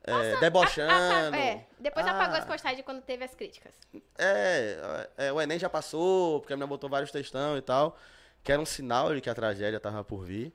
é, 0.04 0.38
debochando. 0.40 0.92
Ah, 0.92 1.30
tá, 1.32 1.38
é. 1.38 1.66
Depois 1.80 2.06
apagou 2.06 2.36
Ah. 2.36 2.40
as 2.40 2.46
postagens 2.46 2.84
quando 2.84 3.02
teve 3.02 3.24
as 3.24 3.34
críticas. 3.34 3.74
É, 4.18 5.08
é, 5.18 5.32
o 5.34 5.40
Enem 5.42 5.58
já 5.58 5.70
passou, 5.70 6.42
porque 6.42 6.52
a 6.54 6.56
menina 6.58 6.68
botou 6.68 6.90
vários 6.90 7.10
textão 7.12 7.58
e 7.58 7.62
tal, 7.62 7.98
que 8.44 8.52
era 8.52 8.62
um 8.62 8.66
sinal 8.66 9.14
de 9.16 9.22
que 9.22 9.30
a 9.30 9.36
tragédia 9.36 9.80
tava 9.80 10.04
por 10.04 10.26
vir. 10.26 10.54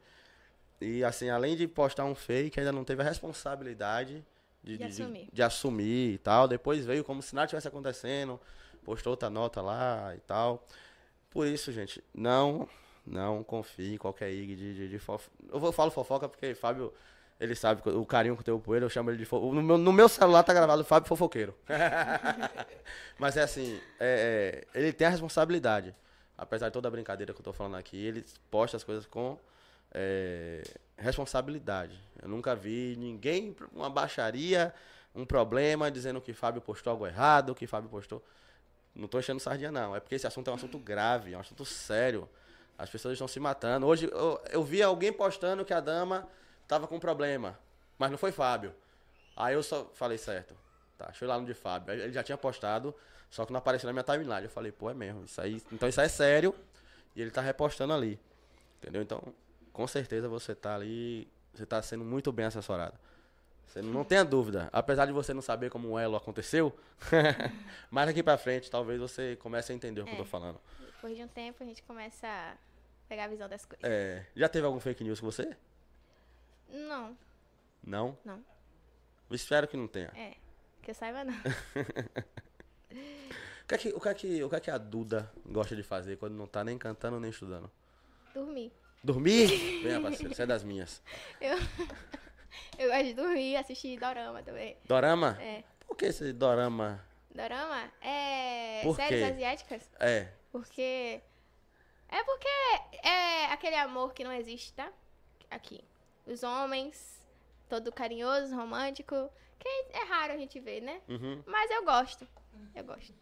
E 0.80 1.02
assim, 1.02 1.30
além 1.30 1.56
de 1.56 1.66
postar 1.66 2.04
um 2.04 2.14
fake, 2.14 2.60
ainda 2.60 2.70
não 2.72 2.84
teve 2.84 3.00
a 3.02 3.04
responsabilidade 3.04 4.24
de, 4.62 4.76
De 4.76 4.84
assumir. 4.84 5.28
de 5.32 5.42
assumir 5.42 6.12
e 6.14 6.18
tal. 6.18 6.46
Depois 6.46 6.84
veio 6.84 7.02
como 7.02 7.22
se 7.22 7.34
nada 7.34 7.48
tivesse 7.48 7.66
acontecendo, 7.66 8.38
postou 8.84 9.12
outra 9.12 9.30
nota 9.30 9.60
lá 9.62 10.14
e 10.14 10.20
tal. 10.20 10.62
Por 11.30 11.46
isso, 11.46 11.70
gente, 11.72 12.02
não, 12.14 12.68
não 13.06 13.42
confie 13.42 13.94
em 13.94 13.98
qualquer 13.98 14.30
IG 14.30 14.56
de, 14.56 14.74
de, 14.74 14.88
de 14.88 14.98
fofoca. 14.98 15.36
Eu 15.52 15.60
vou, 15.60 15.72
falo 15.72 15.90
fofoca 15.90 16.28
porque 16.28 16.54
Fábio, 16.54 16.92
ele 17.38 17.54
sabe 17.54 17.82
o 17.90 18.04
carinho 18.06 18.34
que 18.34 18.40
eu 18.40 18.44
tenho 18.44 18.60
por 18.60 18.76
ele, 18.76 18.84
eu 18.84 18.90
chamo 18.90 19.10
ele 19.10 19.18
de 19.18 19.24
fofoca. 19.24 19.54
No 19.54 19.62
meu, 19.62 19.78
no 19.78 19.92
meu 19.92 20.08
celular 20.08 20.42
tá 20.42 20.52
gravado 20.52 20.84
Fábio 20.84 21.08
Fofoqueiro. 21.08 21.54
Mas 23.18 23.36
é 23.36 23.42
assim, 23.42 23.80
é, 24.00 24.64
é, 24.74 24.78
ele 24.78 24.92
tem 24.92 25.06
a 25.06 25.10
responsabilidade. 25.10 25.94
Apesar 26.36 26.68
de 26.68 26.72
toda 26.72 26.86
a 26.86 26.90
brincadeira 26.90 27.32
que 27.32 27.40
eu 27.40 27.44
tô 27.44 27.52
falando 27.52 27.76
aqui, 27.76 27.96
ele 27.96 28.24
posta 28.50 28.76
as 28.76 28.84
coisas 28.84 29.04
com 29.06 29.36
é, 29.92 30.62
responsabilidade. 30.96 31.98
Eu 32.22 32.28
nunca 32.28 32.54
vi 32.54 32.96
ninguém, 32.98 33.56
uma 33.72 33.90
baixaria, 33.90 34.72
um 35.14 35.24
problema, 35.24 35.90
dizendo 35.90 36.20
que 36.20 36.32
Fábio 36.32 36.60
postou 36.60 36.92
algo 36.92 37.06
errado, 37.06 37.54
que 37.54 37.66
Fábio 37.66 37.90
postou. 37.90 38.22
Não 38.98 39.06
tô 39.06 39.18
enchendo 39.20 39.38
sardinha, 39.38 39.70
não. 39.70 39.94
É 39.94 40.00
porque 40.00 40.16
esse 40.16 40.26
assunto 40.26 40.48
é 40.48 40.52
um 40.52 40.56
assunto 40.56 40.78
grave, 40.78 41.32
é 41.32 41.36
um 41.36 41.40
assunto 41.40 41.64
sério. 41.64 42.28
As 42.76 42.90
pessoas 42.90 43.12
estão 43.12 43.28
se 43.28 43.38
matando. 43.38 43.86
Hoje 43.86 44.10
eu, 44.10 44.42
eu 44.50 44.62
vi 44.64 44.82
alguém 44.82 45.12
postando 45.12 45.64
que 45.64 45.72
a 45.72 45.80
dama 45.80 46.28
tava 46.66 46.86
com 46.86 46.98
problema, 46.98 47.58
mas 47.96 48.10
não 48.10 48.18
foi 48.18 48.32
Fábio. 48.32 48.74
Aí 49.36 49.54
eu 49.54 49.62
só 49.62 49.90
falei, 49.94 50.18
certo. 50.18 50.54
Tá, 50.98 51.12
ir 51.20 51.24
lá 51.24 51.38
no 51.38 51.46
de 51.46 51.54
Fábio. 51.54 51.94
Ele 51.94 52.12
já 52.12 52.24
tinha 52.24 52.36
postado, 52.36 52.92
só 53.30 53.46
que 53.46 53.52
não 53.52 53.58
apareceu 53.58 53.86
na 53.86 53.92
minha 53.92 54.02
timeline. 54.02 54.44
Eu 54.44 54.50
falei, 54.50 54.72
pô, 54.72 54.90
é 54.90 54.94
mesmo. 54.94 55.24
Isso 55.24 55.40
aí, 55.40 55.62
então 55.70 55.88
isso 55.88 56.00
aí 56.00 56.06
é 56.06 56.08
sério. 56.08 56.52
E 57.14 57.22
ele 57.22 57.30
tá 57.30 57.40
repostando 57.40 57.92
ali. 57.92 58.18
Entendeu? 58.78 59.00
Então, 59.00 59.22
com 59.72 59.86
certeza 59.86 60.28
você 60.28 60.56
tá 60.56 60.74
ali. 60.74 61.28
Você 61.54 61.64
tá 61.64 61.80
sendo 61.80 62.04
muito 62.04 62.32
bem 62.32 62.46
assessorado. 62.46 62.94
Você 63.68 63.82
não 63.82 64.02
tenha 64.04 64.24
dúvida. 64.24 64.68
Apesar 64.72 65.06
de 65.06 65.12
você 65.12 65.32
não 65.34 65.42
saber 65.42 65.70
como 65.70 65.88
o 65.90 65.98
elo 65.98 66.16
aconteceu, 66.16 66.74
mas 67.90 68.06
daqui 68.06 68.22
pra 68.22 68.36
frente 68.38 68.70
talvez 68.70 68.98
você 68.98 69.36
comece 69.36 69.70
a 69.72 69.74
entender 69.74 70.00
o 70.00 70.04
que 70.04 70.12
eu 70.12 70.16
tô 70.16 70.22
É. 70.22 70.26
falando. 70.26 70.58
Depois 70.80 71.16
de 71.16 71.22
um 71.22 71.28
tempo 71.28 71.62
a 71.62 71.66
gente 71.66 71.82
começa 71.82 72.26
a 72.26 72.54
pegar 73.08 73.24
a 73.24 73.28
visão 73.28 73.48
das 73.48 73.64
coisas. 73.64 73.84
É, 73.88 74.26
já 74.34 74.48
teve 74.48 74.66
algum 74.66 74.80
fake 74.80 75.04
news 75.04 75.20
com 75.20 75.26
você? 75.30 75.54
Não, 76.70 77.16
Não? 77.84 78.18
Não. 78.24 78.42
Eu 79.30 79.36
espero 79.36 79.68
que 79.68 79.76
não 79.76 79.86
tenha. 79.86 80.10
é. 80.16 80.34
Que 80.82 80.90
eu 80.90 80.94
saiba 80.94 81.22
não. 81.24 81.34
O 82.90 83.68
que, 83.68 83.74
é 83.74 83.78
que, 83.78 83.88
o, 83.90 84.00
que 84.00 84.08
é 84.08 84.14
que, 84.14 84.42
o 84.44 84.48
que 84.48 84.56
é 84.56 84.60
que 84.60 84.70
a 84.70 84.78
Duda 84.78 85.30
gosta 85.44 85.76
de 85.76 85.82
fazer 85.82 86.16
quando 86.16 86.32
não 86.34 86.46
tá 86.46 86.64
nem 86.64 86.78
cantando 86.78 87.20
nem 87.20 87.28
estudando? 87.28 87.70
Dormir. 88.32 88.72
Dormir? 89.04 89.82
Venha, 89.82 90.00
parceiro, 90.00 90.34
você 90.34 90.42
é 90.42 90.46
das 90.46 90.64
minhas. 90.64 91.02
Eu, 91.38 91.58
eu 92.78 92.88
gosto 92.88 93.04
de 93.04 93.14
dormir, 93.14 93.56
assistir 93.56 93.98
dorama 93.98 94.42
também. 94.42 94.76
Dorama? 94.84 95.36
É. 95.40 95.64
Por 95.86 95.96
que 95.96 96.06
esse 96.06 96.32
dorama? 96.32 97.04
Dorama 97.34 97.90
é 98.00 98.80
Por 98.82 98.96
séries 98.96 99.20
quê? 99.20 99.32
asiáticas. 99.32 99.90
É. 100.00 100.28
Porque. 100.50 101.20
É 102.08 102.24
porque 102.24 102.48
é 103.06 103.46
aquele 103.52 103.76
amor 103.76 104.12
que 104.14 104.24
não 104.24 104.32
existe, 104.32 104.72
tá? 104.72 104.90
Aqui. 105.50 105.84
Os 106.26 106.42
homens, 106.42 107.22
todo 107.68 107.92
carinhoso, 107.92 108.54
romântico. 108.54 109.30
Que 109.58 109.68
é 109.92 110.04
raro 110.04 110.32
a 110.32 110.36
gente 110.36 110.58
ver, 110.60 110.80
né? 110.80 111.00
Uhum. 111.08 111.42
Mas 111.46 111.70
eu 111.70 111.84
gosto. 111.84 112.26
Eu 112.74 112.84
gosto. 112.84 113.14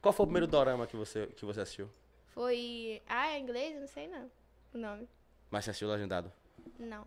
Qual 0.00 0.12
foi 0.12 0.24
o 0.24 0.26
primeiro 0.26 0.46
dorama 0.46 0.86
que 0.86 0.96
você, 0.96 1.26
que 1.28 1.44
você 1.44 1.60
assistiu? 1.60 1.90
Foi. 2.28 3.02
Ah, 3.06 3.28
é 3.28 3.38
inglês? 3.38 3.78
Não 3.80 3.86
sei 3.86 4.06
não. 4.06 4.30
O 4.72 4.78
nome. 4.78 5.08
Mas 5.50 5.64
você 5.64 5.70
assistiu 5.70 5.88
legendado? 5.88 6.32
Não. 6.78 7.06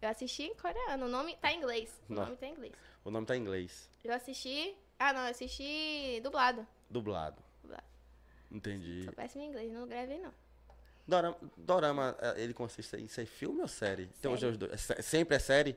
Eu 0.00 0.08
assisti 0.08 0.44
em 0.44 0.54
coreano. 0.54 1.06
O 1.06 1.08
nome 1.08 1.36
tá 1.36 1.52
em 1.52 1.58
inglês. 1.58 1.90
O 2.08 2.14
Não. 2.14 2.24
nome 2.24 2.36
tá 2.36 2.46
em 2.46 2.52
inglês. 2.52 2.72
O 3.04 3.10
nome 3.10 3.26
tá 3.26 3.36
em 3.36 3.40
inglês. 3.40 3.88
Eu 4.04 4.14
assisti. 4.14 4.76
Ah, 4.98 5.12
não, 5.12 5.22
eu 5.22 5.30
assisti 5.30 6.20
dublado. 6.22 6.66
Dublado. 6.88 7.42
dublado. 7.62 7.84
Entendi. 8.50 9.04
Sou 9.04 9.12
péssima 9.12 9.44
em 9.44 9.48
inglês, 9.48 9.72
não 9.72 9.86
gravei 9.86 10.18
não. 10.18 10.32
Dorama, 11.06 11.36
dorama, 11.56 12.16
é, 12.20 12.42
ele 12.42 12.52
consiste 12.52 12.96
em 12.96 13.06
ser 13.06 13.26
filme 13.26 13.60
ou 13.60 13.68
série? 13.68 14.06
Tem 14.20 14.32
os 14.32 14.40
Série. 14.40 14.56
dois. 14.56 14.90
É 14.90 15.02
sempre 15.02 15.36
é 15.36 15.38
série? 15.38 15.76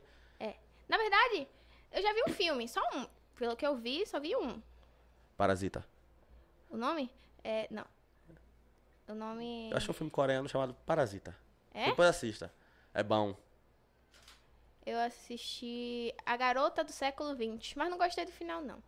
Na 0.88 0.98
verdade, 0.98 1.48
eu 1.92 2.02
já 2.02 2.12
vi 2.14 2.24
um 2.28 2.34
filme, 2.34 2.68
só 2.68 2.82
um. 2.96 3.06
Pelo 3.36 3.56
que 3.56 3.66
eu 3.66 3.76
vi, 3.78 4.08
só 4.08 4.20
vi 4.20 4.36
um. 4.36 4.60
Parasita. 5.38 5.86
O 6.68 6.76
nome? 6.76 7.12
É. 7.44 7.68
Não. 7.70 7.86
O 9.08 9.14
nome. 9.14 9.70
Eu 9.70 9.78
acho 9.78 9.92
um 9.92 9.94
filme 9.94 10.10
coreano 10.12 10.50
chamado 10.50 10.74
Parasita. 10.86 11.38
É? 11.72 11.86
Depois 11.86 12.10
assista. 12.10 12.52
É 12.92 13.04
bom. 13.04 13.38
Eu 14.90 14.98
assisti 15.02 16.12
A 16.26 16.36
Garota 16.36 16.84
do 16.84 16.92
Século 16.92 17.36
XX, 17.36 17.76
mas 17.76 17.92
não 17.92 17.98
gostei 18.00 18.26
do 18.26 18.32
final, 18.32 18.60
não. 18.62 18.82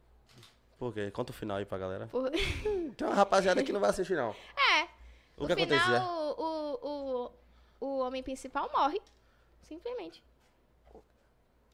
Por 0.79 0.91
quê? 0.91 1.11
Conta 1.11 1.29
o 1.29 1.33
final 1.33 1.57
aí 1.57 1.65
pra 1.65 1.77
galera. 1.77 2.07
Por- 2.07 2.31
Tem 2.97 3.07
uma 3.07 3.13
rapaziada 3.13 3.63
que 3.63 3.71
não 3.71 3.79
vai 3.79 3.91
assistir, 3.91 4.17
não. 4.17 4.31
É. 4.57 4.87
O 5.37 5.47
no 5.47 5.55
que 5.55 5.55
final, 5.67 6.35
o, 6.39 6.41
o, 6.41 7.31
o, 7.81 7.87
o 7.87 7.99
homem 7.99 8.23
principal 8.23 8.67
morre. 8.73 8.99
Simplesmente. 9.61 10.23
O, 10.91 11.03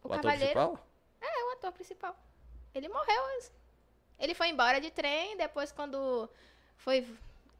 O 0.03 0.13
ator 0.13 0.33
principal? 0.33 0.77
É, 1.21 1.43
o 1.45 1.51
ator 1.53 1.71
principal. 1.71 2.17
Ele 2.75 2.89
morreu. 2.89 3.23
Ele 4.19 4.33
foi 4.33 4.49
embora 4.49 4.81
de 4.81 4.91
trem, 4.91 5.37
depois 5.37 5.71
quando 5.71 6.29
foi. 6.75 7.07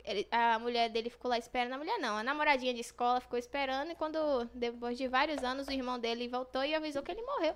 Ele- 0.08 0.28
a 0.32 0.58
mulher 0.60 0.89
dele 0.89 1.10
ficou 1.10 1.30
lá 1.30 1.38
esperando. 1.38 1.74
A 1.74 1.78
mulher 1.78 1.97
não, 1.99 2.16
a 2.18 2.24
namoradinha 2.24 2.74
de 2.74 2.82
escola 2.82 3.20
ficou 3.22 3.38
esperando. 3.38 3.91
E 3.91 3.95
quando, 3.95 4.45
depois 4.53 4.97
de 4.97 5.08
vários 5.08 5.43
anos, 5.43 5.68
o 5.68 5.72
irmão 5.72 5.99
dele 5.99 6.28
voltou 6.28 6.64
e 6.64 6.74
avisou 6.74 7.03
que 7.03 7.12
ele 7.12 7.22
morreu. 7.22 7.55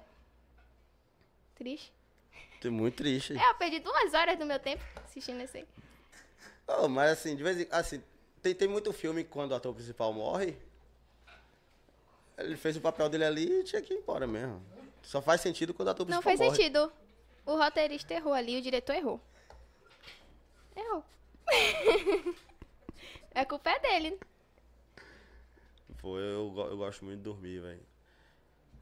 Triste. 1.56 1.92
Tô 2.60 2.72
muito 2.72 2.96
triste. 2.98 3.38
É, 3.38 3.50
eu 3.50 3.56
perdi 3.56 3.80
duas 3.80 4.14
horas 4.14 4.38
do 4.38 4.46
meu 4.46 4.60
tempo 4.60 4.84
assistindo 5.04 5.42
esse 5.42 5.58
aí. 5.60 5.68
Oh, 6.68 6.88
mas 6.88 7.12
assim, 7.12 7.36
de 7.36 7.42
vez 7.44 7.60
em 7.60 7.68
assim, 7.72 8.04
tem, 8.42 8.54
tem 8.54 8.68
muito 8.68 8.94
filme 8.94 9.24
quando 9.24 9.52
o 9.52 9.56
ator 9.56 9.74
principal 9.74 10.14
morre, 10.14 10.56
ele 12.38 12.56
fez 12.56 12.78
o 12.78 12.82
papel 12.82 13.10
dele 13.10 13.26
ali 13.26 13.60
e 13.60 13.64
tinha 13.64 13.82
que 13.82 13.94
ir 13.94 13.98
embora 13.98 14.26
mesmo. 14.28 14.64
Só 15.02 15.22
faz 15.22 15.42
sentido 15.42 15.74
quando 15.74 15.88
o 15.88 15.92
ator 15.92 16.08
Não 16.08 16.22
principal 16.22 16.48
morre. 16.48 16.58
sentido. 16.58 16.92
O 17.46 17.56
roteirista 17.58 18.14
errou 18.14 18.34
ali, 18.34 18.58
o 18.58 18.62
diretor 18.62 18.94
errou. 18.96 19.20
Errou. 20.76 21.04
A 23.36 23.46
culpa 23.46 23.70
é 23.70 23.80
dele. 23.80 24.20
Pô, 26.00 26.18
eu, 26.18 26.54
eu 26.70 26.78
gosto 26.78 27.06
muito 27.06 27.18
de 27.18 27.24
dormir, 27.24 27.60
velho. 27.62 27.80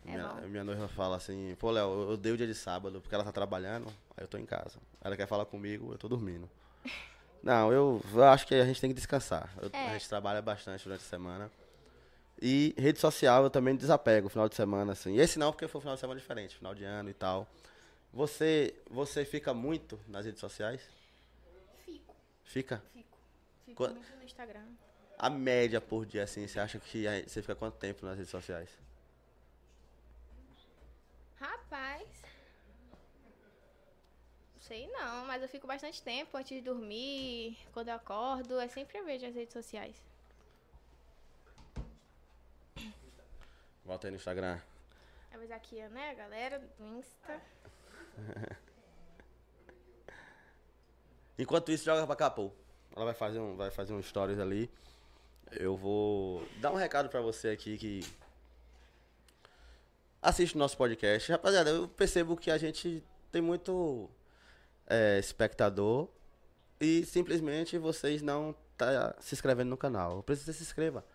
É 0.06 0.12
minha, 0.12 0.28
bom. 0.28 0.48
minha 0.48 0.64
noiva 0.64 0.88
fala 0.88 1.18
assim, 1.18 1.56
pô, 1.60 1.70
Léo, 1.72 1.88
eu 1.90 2.10
odeio 2.12 2.36
o 2.36 2.38
dia 2.38 2.48
de 2.48 2.56
sábado, 2.56 3.02
porque 3.02 3.14
ela 3.14 3.24
tá 3.24 3.32
trabalhando, 3.32 3.88
aí 4.16 4.24
eu 4.24 4.28
tô 4.28 4.38
em 4.38 4.46
casa. 4.46 4.80
Ela 5.02 5.18
quer 5.18 5.28
falar 5.28 5.46
comigo, 5.46 5.92
eu 5.94 5.98
tô 5.98 6.08
dormindo. 6.08 6.50
Não, 7.44 7.72
eu, 7.72 8.02
eu 8.14 8.24
acho 8.26 8.46
que 8.48 8.54
a 8.56 8.66
gente 8.66 8.82
tem 8.82 8.90
que 8.90 8.94
descansar. 8.96 9.50
Eu- 9.62 9.70
É. 9.72 9.90
A 9.90 9.94
gente 9.94 10.08
trabalha 10.10 10.42
bastante 10.42 10.84
durante 10.84 11.02
a 11.02 11.08
semana. 11.08 11.52
E 12.42 12.74
rede 12.78 13.00
social 13.00 13.44
eu 13.44 13.50
também 13.50 13.76
desapego, 13.76 14.30
final 14.30 14.48
de 14.48 14.56
semana, 14.56 14.94
assim. 14.94 15.18
Esse 15.18 15.38
não, 15.38 15.52
porque 15.52 15.68
foi 15.68 15.80
um 15.80 15.82
final 15.82 15.96
de 15.96 16.00
semana 16.02 16.20
diferente, 16.20 16.56
final 16.56 16.74
de 16.74 16.84
ano 16.86 17.10
e 17.10 17.14
tal. 17.14 17.46
Você, 18.14 18.74
você 18.90 19.24
fica 19.26 19.54
muito 19.54 20.00
nas 20.08 20.26
redes 20.26 20.40
sociais? 20.40 20.82
Fica? 22.50 22.82
fico. 22.92 23.18
Fico 23.64 23.88
muito 23.90 24.16
no 24.16 24.24
Instagram. 24.24 24.66
A 25.20 25.30
média 25.30 25.80
por 25.80 26.04
dia, 26.04 26.24
assim, 26.24 26.48
você 26.48 26.60
acha 26.60 26.80
que 26.80 27.06
você 27.28 27.42
fica 27.44 27.56
quanto 27.56 27.78
tempo 27.78 28.04
nas 28.04 28.18
redes 28.18 28.32
sociais? 28.32 28.72
Rapaz. 31.36 32.08
Sei 34.62 34.88
não, 34.88 35.26
mas 35.28 35.44
eu 35.44 35.48
fico 35.48 35.68
bastante 35.68 36.02
tempo 36.02 36.36
antes 36.36 36.58
de 36.58 36.64
dormir, 36.64 37.56
quando 37.72 37.90
eu 37.90 37.94
acordo, 37.94 38.60
eu 38.60 38.70
sempre 38.70 39.00
vejo 39.04 39.28
as 39.28 39.36
redes 39.36 39.54
sociais. 39.54 39.96
Volta 43.86 44.08
aí 44.08 44.12
no 44.12 44.18
Instagram. 44.18 44.60
Mas 45.32 45.52
aqui, 45.52 45.76
né, 45.90 46.10
a 46.10 46.14
galera 46.16 46.58
do 46.58 46.98
Insta. 46.98 47.42
Enquanto 51.40 51.72
isso, 51.72 51.86
joga 51.86 52.06
pra 52.06 52.18
cá, 52.18 52.30
pô. 52.30 52.52
Ela 52.94 53.06
vai 53.06 53.14
fazer 53.14 53.40
um, 53.40 53.56
vai 53.56 53.72
fazer 53.72 53.94
um 53.94 54.04
stories 54.04 54.40
ali. 54.40 54.70
Eu 55.54 55.78
vou 55.78 56.46
dar 56.58 56.70
um 56.70 56.76
recado 56.76 57.08
pra 57.08 57.22
você 57.22 57.48
aqui 57.48 57.78
que 57.78 58.06
assiste 60.22 60.56
o 60.56 60.60
nosso 60.60 60.76
podcast. 60.76 61.32
Rapaziada, 61.32 61.70
eu 61.70 61.88
percebo 61.88 62.36
que 62.36 62.52
a 62.52 62.58
gente 62.58 63.02
tem 63.32 63.42
muito 63.42 64.10
é, 64.86 65.18
espectador 65.18 66.10
e 66.78 67.06
simplesmente 67.06 67.78
vocês 67.78 68.22
não 68.22 68.54
tá 68.78 69.16
se 69.22 69.34
inscrevendo 69.34 69.70
no 69.70 69.78
canal. 69.78 70.22
Você 70.28 70.52
se 70.52 70.62
inscreva 70.62 71.06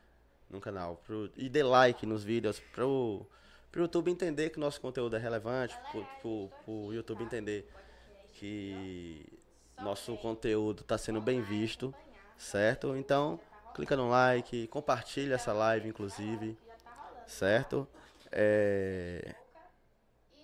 no 0.48 0.58
canal 0.58 1.02
pro, 1.04 1.30
e 1.36 1.50
dê 1.50 1.62
like 1.62 2.06
nos 2.06 2.24
vídeos 2.24 2.60
pro, 2.72 3.26
pro 3.70 3.82
YouTube 3.82 4.10
entender 4.10 4.48
que 4.48 4.58
nosso 4.58 4.80
conteúdo 4.80 5.16
é 5.16 5.18
relevante, 5.18 5.76
pro, 5.90 6.06
pro, 6.22 6.50
pro 6.64 6.94
YouTube 6.94 7.24
entender 7.24 7.68
que 8.32 9.43
nosso 9.80 10.16
conteúdo 10.16 10.82
está 10.82 10.96
sendo 10.96 11.20
bem 11.20 11.42
visto, 11.42 11.94
certo? 12.36 12.96
Então, 12.96 13.40
clica 13.74 13.96
no 13.96 14.08
like, 14.08 14.66
compartilha 14.68 15.34
essa 15.34 15.52
live, 15.52 15.88
inclusive, 15.88 16.56
certo? 17.26 17.86
É, 18.30 19.34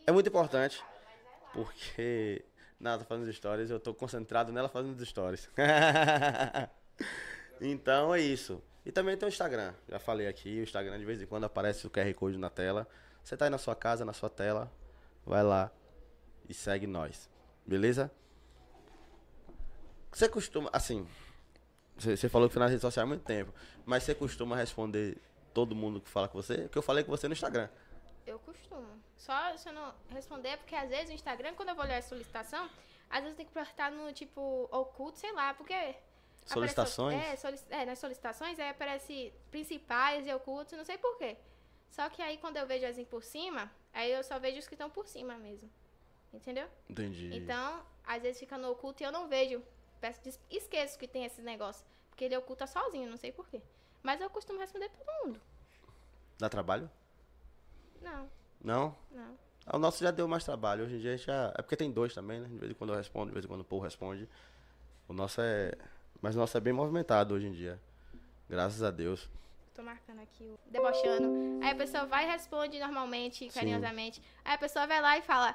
é 0.07 0.12
muito 0.12 0.28
importante, 0.28 0.83
porque... 1.53 2.45
Nada, 2.78 3.05
fazendo 3.05 3.31
stories, 3.31 3.68
eu 3.68 3.78
tô 3.78 3.93
concentrado 3.93 4.51
nela 4.51 4.66
fazendo 4.66 5.05
stories. 5.05 5.51
então 7.61 8.14
é 8.14 8.20
isso. 8.20 8.62
E 8.87 8.91
também 8.91 9.18
tem 9.18 9.26
o 9.26 9.28
Instagram. 9.28 9.74
Já 9.87 9.99
falei 9.99 10.26
aqui, 10.26 10.61
o 10.61 10.62
Instagram 10.62 10.99
de 10.99 11.05
vez 11.05 11.20
em 11.20 11.26
quando 11.26 11.45
aparece 11.45 11.87
o 11.87 11.91
QR 11.91 12.11
Code 12.14 12.39
na 12.39 12.49
tela. 12.49 12.89
Você 13.22 13.37
tá 13.37 13.45
aí 13.45 13.51
na 13.51 13.59
sua 13.59 13.76
casa, 13.76 14.03
na 14.03 14.14
sua 14.14 14.31
tela, 14.31 14.72
vai 15.26 15.43
lá 15.43 15.70
e 16.49 16.55
segue 16.55 16.87
nós. 16.87 17.28
Beleza? 17.66 18.11
Você 20.13 20.29
costuma, 20.29 20.69
assim, 20.73 21.07
você 21.97 22.29
falou 22.29 22.49
que 22.49 22.55
foi 22.55 22.61
nas 22.61 22.71
redes 22.71 22.83
sociais 22.83 23.05
há 23.05 23.09
muito 23.09 23.25
tempo, 23.25 23.53
mas 23.87 24.03
você 24.03 24.15
costuma 24.15 24.57
responder 24.57 25.17
todo 25.55 25.75
mundo 25.75 26.01
que 26.01 26.09
fala 26.09 26.29
com 26.29 26.41
você? 26.41 26.63
Porque 26.63 26.79
eu 26.79 26.83
falei 26.83 27.05
com 27.05 27.11
você 27.11 27.29
no 27.29 27.33
Instagram. 27.35 27.69
Eu 28.27 28.39
costumo. 28.41 28.87
Só 29.17 29.57
se 29.57 29.69
eu 29.69 29.73
não 29.73 29.95
responder, 30.11 30.57
porque 30.59 30.75
às 30.75 30.89
vezes 30.89 31.11
o 31.11 31.13
Instagram, 31.13 31.55
quando 31.55 31.71
eu 31.71 31.75
vou 31.75 31.85
olhar 31.85 31.99
a 31.99 32.03
solicitação, 32.03 32.69
às 33.09 33.21
vezes 33.23 33.37
tenho 33.37 33.49
que 33.49 33.59
apertar 33.59 33.91
no 33.91 34.13
tipo 34.13 34.69
oculto, 34.71 35.19
sei 35.19 35.33
lá, 35.33 35.55
porque. 35.55 35.73
aparece- 35.75 36.05
Solicitações? 36.47 37.23
é, 37.23 37.37
solic- 37.37 37.65
é, 37.71 37.85
nas 37.85 37.99
solicitações 37.99 38.59
aí 38.59 38.69
aparece 38.71 39.33
principais 39.51 40.27
e 40.27 40.33
ocultos, 40.33 40.77
não 40.77 40.85
sei 40.85 40.97
porquê. 40.99 41.37
Só 41.91 42.09
que 42.09 42.23
aí 42.23 42.39
quando 42.39 42.57
eu 42.57 42.67
vejo 42.67 42.87
assim 42.87 43.05
por 43.05 43.23
cima, 43.23 43.71
aí 43.93 44.11
eu 44.13 44.23
só 44.23 44.39
vejo 44.39 44.59
os 44.59 44.67
que 44.69 44.75
estão 44.75 44.89
por 44.91 45.07
cima 45.07 45.35
mesmo. 45.37 45.71
Entendeu? 46.33 46.69
Entendi. 46.89 47.31
Então, 47.37 47.83
às 48.07 48.23
vezes 48.23 48.39
fica 48.39 48.57
no 48.57 48.71
oculto 48.71 49.03
e 49.03 49.07
eu 49.07 49.11
não 49.13 49.29
vejo. 49.29 49.61
Peço, 50.01 50.20
esqueço 50.51 50.98
que 50.98 51.07
tem 51.07 51.24
esses 51.24 51.44
negócios. 51.44 51.84
Porque 52.09 52.24
ele 52.24 52.36
oculta 52.36 52.66
sozinho, 52.66 53.09
não 53.11 53.16
sei 53.16 53.32
porquê. 53.32 53.61
Mas 54.03 54.20
eu 54.20 54.30
costumo 54.30 54.59
responder 54.59 54.88
todo 54.90 55.26
mundo. 55.26 55.40
Dá 56.38 56.48
trabalho? 56.48 56.90
Não, 58.01 58.28
Não? 58.62 58.96
não. 59.11 59.38
Ah, 59.66 59.76
O 59.76 59.78
nosso 59.78 60.03
já 60.03 60.11
deu 60.11 60.26
mais 60.26 60.42
trabalho. 60.44 60.84
Hoje 60.84 60.96
em 60.96 60.98
dia 61.01 61.16
já. 61.18 61.53
É 61.57 61.62
porque 61.62 61.76
tem 61.76 61.90
dois 61.92 62.14
também, 62.14 62.40
né? 62.40 62.48
De 62.48 62.57
vez 62.59 62.72
em 62.72 62.74
quando 62.74 62.90
eu 62.90 62.96
respondo, 62.96 63.26
de 63.26 63.32
vez 63.34 63.44
em 63.44 63.48
quando 63.48 63.61
o 63.61 63.64
Paul 63.64 63.80
responde. 63.82 64.28
O 65.07 65.12
nosso 65.12 65.40
é. 65.40 65.72
Mas 66.22 66.34
o 66.34 66.38
nosso 66.38 66.57
é 66.57 66.61
bem 66.61 66.72
movimentado 66.72 67.34
hoje 67.34 67.46
em 67.46 67.53
dia. 67.53 67.80
Graças 68.48 68.82
a 68.82 68.90
Deus. 68.90 69.28
Tô 69.74 69.82
marcando 69.82 70.20
aqui 70.20 70.44
o 70.44 70.59
debochando. 70.70 71.61
Aí 71.62 71.70
a 71.70 71.74
pessoa 71.74 72.05
vai 72.07 72.24
e 72.26 72.30
responde 72.30 72.78
normalmente, 72.78 73.48
carinhosamente. 73.51 74.20
Aí 74.44 74.55
a 74.55 74.59
pessoa 74.59 74.86
vai 74.86 75.01
lá 75.01 75.16
e 75.18 75.22
fala: 75.22 75.55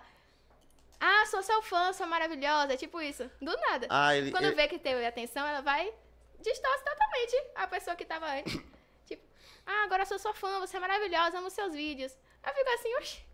Ah, 1.00 1.26
sou 1.28 1.44
seu 1.44 1.62
fã, 1.62 1.92
sou 1.94 2.08
maravilhosa. 2.08 2.78
Tipo 2.78 3.02
isso. 3.02 3.30
Do 3.42 3.56
nada. 3.58 3.88
Ah, 3.90 4.16
ele. 4.16 4.32
Quando 4.32 4.46
ele- 4.46 4.56
vê 4.56 4.68
que 4.68 4.80
teve 4.80 5.06
atenção, 5.06 5.46
ela 5.46 5.62
vai 5.62 5.94
distorce 6.42 6.84
totalmente 6.84 7.52
a 7.56 7.68
pessoa 7.68 7.96
que 7.96 8.06
tava 8.06 8.28
antes. 8.28 8.54
tipo, 9.06 9.24
ah, 9.66 9.84
agora 9.84 10.06
sou 10.06 10.20
sua 10.20 10.34
fã, 10.34 10.60
você 10.60 10.78
é 10.78 10.80
maravilhosa, 10.80 11.40
amo 11.40 11.50
seus 11.50 11.74
vídeos. 11.74 12.16
Aí 12.44 12.52
eu 12.52 12.56
fico 12.56 12.70
assim, 12.70 12.96
oxi, 12.98 13.26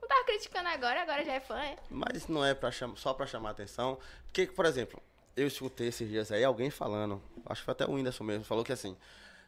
não 0.00 0.08
tava 0.08 0.24
criticando 0.24 0.68
agora, 0.68 1.02
agora 1.02 1.24
já 1.24 1.34
é 1.34 1.40
fã, 1.40 1.60
é? 1.60 1.76
Mas 1.90 2.26
não 2.26 2.44
é 2.44 2.54
pra 2.54 2.70
cham... 2.70 2.96
só 2.96 3.12
pra 3.12 3.26
chamar 3.26 3.50
atenção. 3.50 3.98
Porque, 4.24 4.46
por 4.46 4.64
exemplo, 4.64 5.02
eu 5.36 5.46
escutei 5.46 5.88
esses 5.88 6.08
dias 6.08 6.32
aí 6.32 6.42
alguém 6.42 6.70
falando, 6.70 7.22
acho 7.46 7.60
que 7.60 7.64
foi 7.66 7.72
até 7.72 7.84
o 7.84 7.92
Whindersson 7.92 8.24
mesmo, 8.24 8.44
falou 8.44 8.64
que 8.64 8.72
assim, 8.72 8.96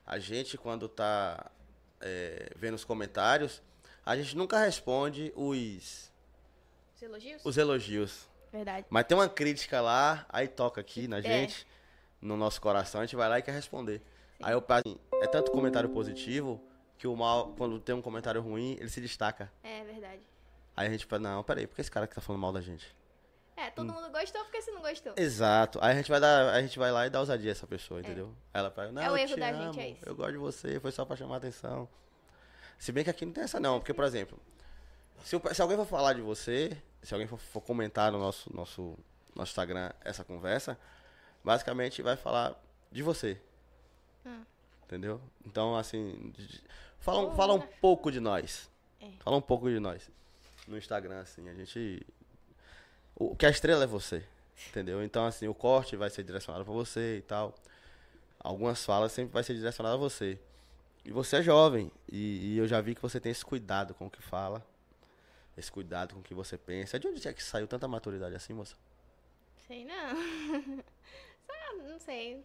a 0.07 0.19
gente 0.19 0.59
quando 0.59 0.89
tá 0.89 1.51
é, 2.01 2.51
vendo 2.55 2.75
os 2.75 2.85
comentários, 2.85 3.63
a 4.05 4.17
gente 4.17 4.37
nunca 4.37 4.59
responde 4.59 5.33
os, 5.35 6.10
Os 7.01 7.03
elogios? 7.03 7.47
os 7.47 7.57
elogios. 7.57 8.29
Verdade. 8.53 8.87
Mas 8.91 9.07
tem 9.07 9.17
uma 9.17 9.29
crítica 9.29 9.81
lá, 9.81 10.27
aí 10.29 10.47
toca 10.47 10.83
aqui 10.83 11.09
na 11.09 11.23
gente, 11.23 11.67
no 12.21 12.37
nosso 12.37 12.61
coração, 12.61 13.01
a 13.01 13.07
gente 13.07 13.17
vai 13.17 13.27
lá 13.27 13.39
e 13.39 13.43
quer 13.43 13.53
responder. 13.53 14.03
Aí 14.43 14.53
eu 14.53 14.63
assim, 14.69 14.99
é 15.15 15.27
tanto 15.27 15.51
comentário 15.51 15.89
positivo 15.89 16.63
que 16.99 17.07
o 17.07 17.17
mal, 17.17 17.55
quando 17.57 17.81
tem 17.81 17.95
um 17.95 18.03
comentário 18.03 18.43
ruim, 18.43 18.77
ele 18.79 18.91
se 18.91 19.01
destaca. 19.01 19.51
É 19.63 19.83
verdade. 19.83 20.21
Aí 20.77 20.89
a 20.89 20.91
gente 20.91 21.07
fala, 21.07 21.23
não, 21.23 21.43
peraí, 21.43 21.67
por 21.67 21.75
que 21.75 21.81
esse 21.81 21.91
cara 21.91 22.07
que 22.07 22.15
tá 22.15 22.21
falando 22.21 22.43
mal 22.43 22.53
da 22.53 22.61
gente? 22.61 22.95
É, 23.57 23.71
todo 23.71 23.91
mundo 23.91 24.11
gostou 24.11 24.43
porque 24.45 24.61
você 24.61 24.71
não 24.71 24.83
gostou. 24.83 25.15
Exato. 25.17 25.79
Aí 25.81 25.93
a 25.93 25.95
gente 25.95 26.11
vai 26.11 26.21
dar, 26.21 26.53
a 26.53 26.61
gente 26.61 26.79
vai 26.79 26.93
lá 26.93 27.07
e 27.07 27.11
dá 27.11 27.21
ousadia 27.21 27.51
a 27.51 27.53
essa 27.53 27.67
pessoa, 27.67 28.01
entendeu? 28.01 28.35
Aí 28.53 28.61
ela 28.61 28.71
fala, 28.71 28.93
não, 28.93 29.01
É 29.01 29.11
o 29.11 29.13
eu 29.13 29.17
erro 29.17 29.35
te 29.35 29.41
da 29.41 29.49
amo, 29.49 29.73
gente, 29.73 29.81
é 29.81 29.89
isso. 29.91 30.05
Eu 30.05 30.15
gosto 30.15 30.33
de 30.33 30.39
você, 30.39 30.81
foi 30.81 30.93
só 30.93 31.07
pra 31.07 31.17
chamar 31.17 31.37
atenção. 31.37 31.89
Se 32.79 32.93
bem 32.93 33.05
que 33.05 33.11
aqui 33.11 33.25
não 33.25 33.33
tem 33.33 33.45
essa 33.45 33.59
não, 33.59 33.79
porque, 33.79 33.95
por 33.95 34.05
exemplo, 34.05 34.39
se, 35.23 35.39
se 35.55 35.63
alguém 35.63 35.77
for 35.77 35.87
falar 35.87 36.15
de 36.15 36.21
você, 36.23 36.77
se 37.03 37.15
alguém 37.15 37.27
for, 37.27 37.39
for 37.39 37.61
comentar 37.61 38.11
no 38.13 38.19
nosso, 38.19 38.55
nosso, 38.55 38.99
nosso 39.35 39.51
Instagram 39.51 39.91
essa 40.03 40.25
conversa, 40.25 40.79
basicamente 41.43 42.03
vai 42.03 42.17
falar 42.17 42.61
de 42.91 43.03
você. 43.03 43.41
Hum. 44.27 44.43
Entendeu? 44.85 45.21
Então, 45.47 45.77
assim, 45.77 46.33
fala, 46.99 47.21
um- 47.21 47.35
fala 47.35 47.55
um 47.55 47.61
pouco 47.61 48.11
de 48.11 48.21
nós. 48.21 48.69
É. 49.01 49.11
Fala 49.21 49.37
um 49.37 49.43
pouco 49.43 49.71
de 49.71 49.79
nós. 49.79 50.11
No 50.67 50.77
Instagram, 50.77 51.21
assim, 51.21 51.49
a 51.49 51.55
gente... 51.55 52.07
O 53.17 53.37
que 53.37 53.45
a 53.47 53.51
estrela 53.51 53.85
é 53.85 53.87
você, 53.87 54.25
entendeu? 54.69 55.03
Então, 55.05 55.27
assim, 55.27 55.47
o 55.47 55.55
corte 55.55 55.95
vai 55.97 56.09
ser 56.11 56.23
direcionado 56.23 56.65
pra 56.65 56.73
você 56.73 57.19
e 57.19 57.23
tal. 57.23 57.55
Algumas 58.39 58.85
falas 58.85 59.13
sempre 59.13 59.33
vai 59.33 59.43
ser 59.43 59.55
direcionado 59.55 59.97
a 59.97 59.99
você. 59.99 60.39
E 61.05 61.11
você 61.11 61.37
é 61.37 61.43
jovem, 61.43 61.91
e, 62.11 62.55
e 62.55 62.59
eu 62.59 62.67
já 62.67 62.81
vi 62.81 62.95
que 62.95 63.03
você 63.03 63.19
tem 63.21 63.33
esse 63.33 63.45
cuidado 63.45 63.95
com 63.95 64.07
o 64.07 64.11
que 64.11 64.23
fala, 64.23 64.65
esse 65.61 65.71
cuidado 65.71 66.15
com 66.15 66.21
o 66.21 66.23
que 66.23 66.35
você 66.35 66.59
pensa. 66.59 66.99
De 66.99 67.07
onde 67.07 67.27
é 67.27 67.33
que 67.33 67.43
saiu 67.43 67.69
tanta 67.69 67.87
maturidade 67.87 68.35
assim, 68.35 68.53
moça? 68.53 68.77
Sei 69.67 69.85
não. 69.85 70.17
Só, 71.47 71.77
não 71.89 71.99
sei. 71.99 72.45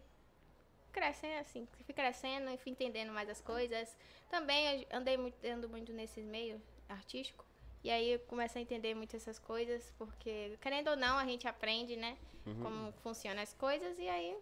Crescendo 0.92 1.40
assim, 1.40 1.68
fui 1.84 1.94
crescendo 1.94 2.48
e 2.50 2.56
fui 2.56 2.72
entendendo 2.72 3.12
mais 3.12 3.28
as 3.28 3.40
coisas. 3.40 3.96
Também 4.30 4.86
andei 4.90 5.16
muito, 5.16 5.44
ando 5.46 5.68
muito 5.68 5.92
nesse 5.92 6.22
meio 6.22 6.60
artístico. 6.88 7.44
E 7.84 7.90
aí 7.90 8.12
eu 8.12 8.18
começo 8.20 8.56
a 8.58 8.60
entender 8.60 8.94
muito 8.94 9.14
essas 9.14 9.38
coisas, 9.38 9.92
porque, 9.98 10.56
querendo 10.60 10.88
ou 10.88 10.96
não, 10.96 11.18
a 11.18 11.24
gente 11.24 11.46
aprende, 11.46 11.96
né? 11.96 12.16
Como 12.62 12.92
funcionam 13.02 13.42
as 13.42 13.52
coisas 13.52 13.98
e 13.98 14.08
aí, 14.08 14.36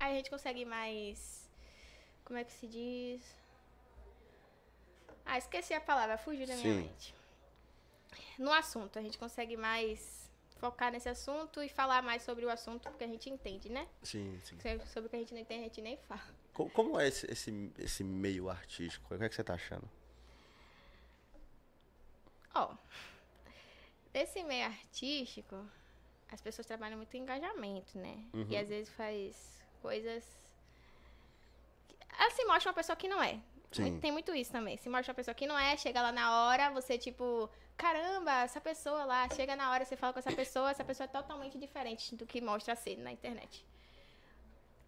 aí 0.00 0.12
a 0.12 0.16
gente 0.16 0.30
consegue 0.30 0.64
mais. 0.64 1.48
Como 2.24 2.38
é 2.38 2.44
que 2.44 2.52
se 2.52 2.66
diz? 2.66 3.22
Ah, 5.24 5.38
esqueci 5.38 5.74
a 5.74 5.80
palavra, 5.80 6.18
fugiu 6.18 6.46
da 6.46 6.56
minha 6.56 6.74
Sim. 6.74 6.82
mente. 6.82 7.14
No 8.38 8.52
assunto, 8.52 8.98
a 8.98 9.02
gente 9.02 9.18
consegue 9.18 9.56
mais 9.56 10.30
focar 10.58 10.90
nesse 10.92 11.08
assunto 11.08 11.62
e 11.62 11.68
falar 11.68 12.02
mais 12.02 12.22
sobre 12.22 12.44
o 12.44 12.50
assunto, 12.50 12.88
porque 12.88 13.04
a 13.04 13.08
gente 13.08 13.28
entende, 13.28 13.68
né? 13.68 13.86
Sim, 14.02 14.40
sim. 14.44 14.56
Sobre 14.60 14.86
sobre 14.86 15.06
o 15.06 15.10
que 15.10 15.16
a 15.16 15.18
gente 15.18 15.34
não 15.34 15.40
entende, 15.40 15.60
a 15.60 15.64
gente 15.64 15.80
nem 15.80 15.96
fala. 15.96 16.22
Co- 16.52 16.70
Como 16.70 16.98
é 16.98 17.06
esse, 17.08 17.30
esse, 17.30 17.72
esse 17.78 18.02
meio 18.04 18.48
artístico? 18.48 19.12
O 19.14 19.18
que 19.18 19.24
é 19.24 19.28
que 19.28 19.34
você 19.34 19.44
tá 19.44 19.54
achando? 19.54 19.88
Ó, 22.54 22.74
nesse 24.12 24.42
meio 24.42 24.66
artístico, 24.66 25.64
as 26.30 26.40
pessoas 26.40 26.66
trabalham 26.66 26.96
muito 26.96 27.16
em 27.16 27.20
engajamento, 27.20 27.96
né? 27.98 28.24
E 28.48 28.56
às 28.56 28.68
vezes 28.68 28.92
faz 28.94 29.62
coisas. 29.80 30.24
Ela 32.18 32.30
se 32.30 32.44
mostra 32.46 32.70
uma 32.70 32.74
pessoa 32.74 32.96
que 32.96 33.08
não 33.08 33.22
é. 33.22 33.40
Sim. 33.70 34.00
Tem 34.00 34.10
muito 34.10 34.34
isso 34.34 34.50
também. 34.50 34.76
Se 34.78 34.88
mostra 34.88 35.12
uma 35.12 35.16
pessoa 35.16 35.34
que 35.34 35.46
não 35.46 35.56
é, 35.58 35.76
chega 35.76 36.02
lá 36.02 36.10
na 36.10 36.46
hora, 36.46 36.70
você 36.70 36.98
tipo, 36.98 37.48
caramba, 37.78 38.42
essa 38.42 38.60
pessoa 38.60 39.04
lá, 39.04 39.28
chega 39.30 39.54
na 39.54 39.70
hora, 39.70 39.84
você 39.84 39.96
fala 39.96 40.12
com 40.12 40.18
essa 40.18 40.32
pessoa, 40.32 40.70
essa 40.72 40.84
pessoa 40.84 41.04
é 41.04 41.08
totalmente 41.08 41.56
diferente 41.56 42.14
do 42.16 42.26
que 42.26 42.40
mostra 42.40 42.74
ser 42.74 42.96
na 42.98 43.12
internet. 43.12 43.64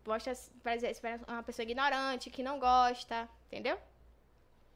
Mostra, 0.05 0.32
exemplo, 0.32 1.24
uma 1.28 1.43
pessoa 1.43 1.62
ignorante, 1.62 2.30
que 2.30 2.43
não 2.43 2.59
gosta, 2.59 3.28
entendeu? 3.47 3.78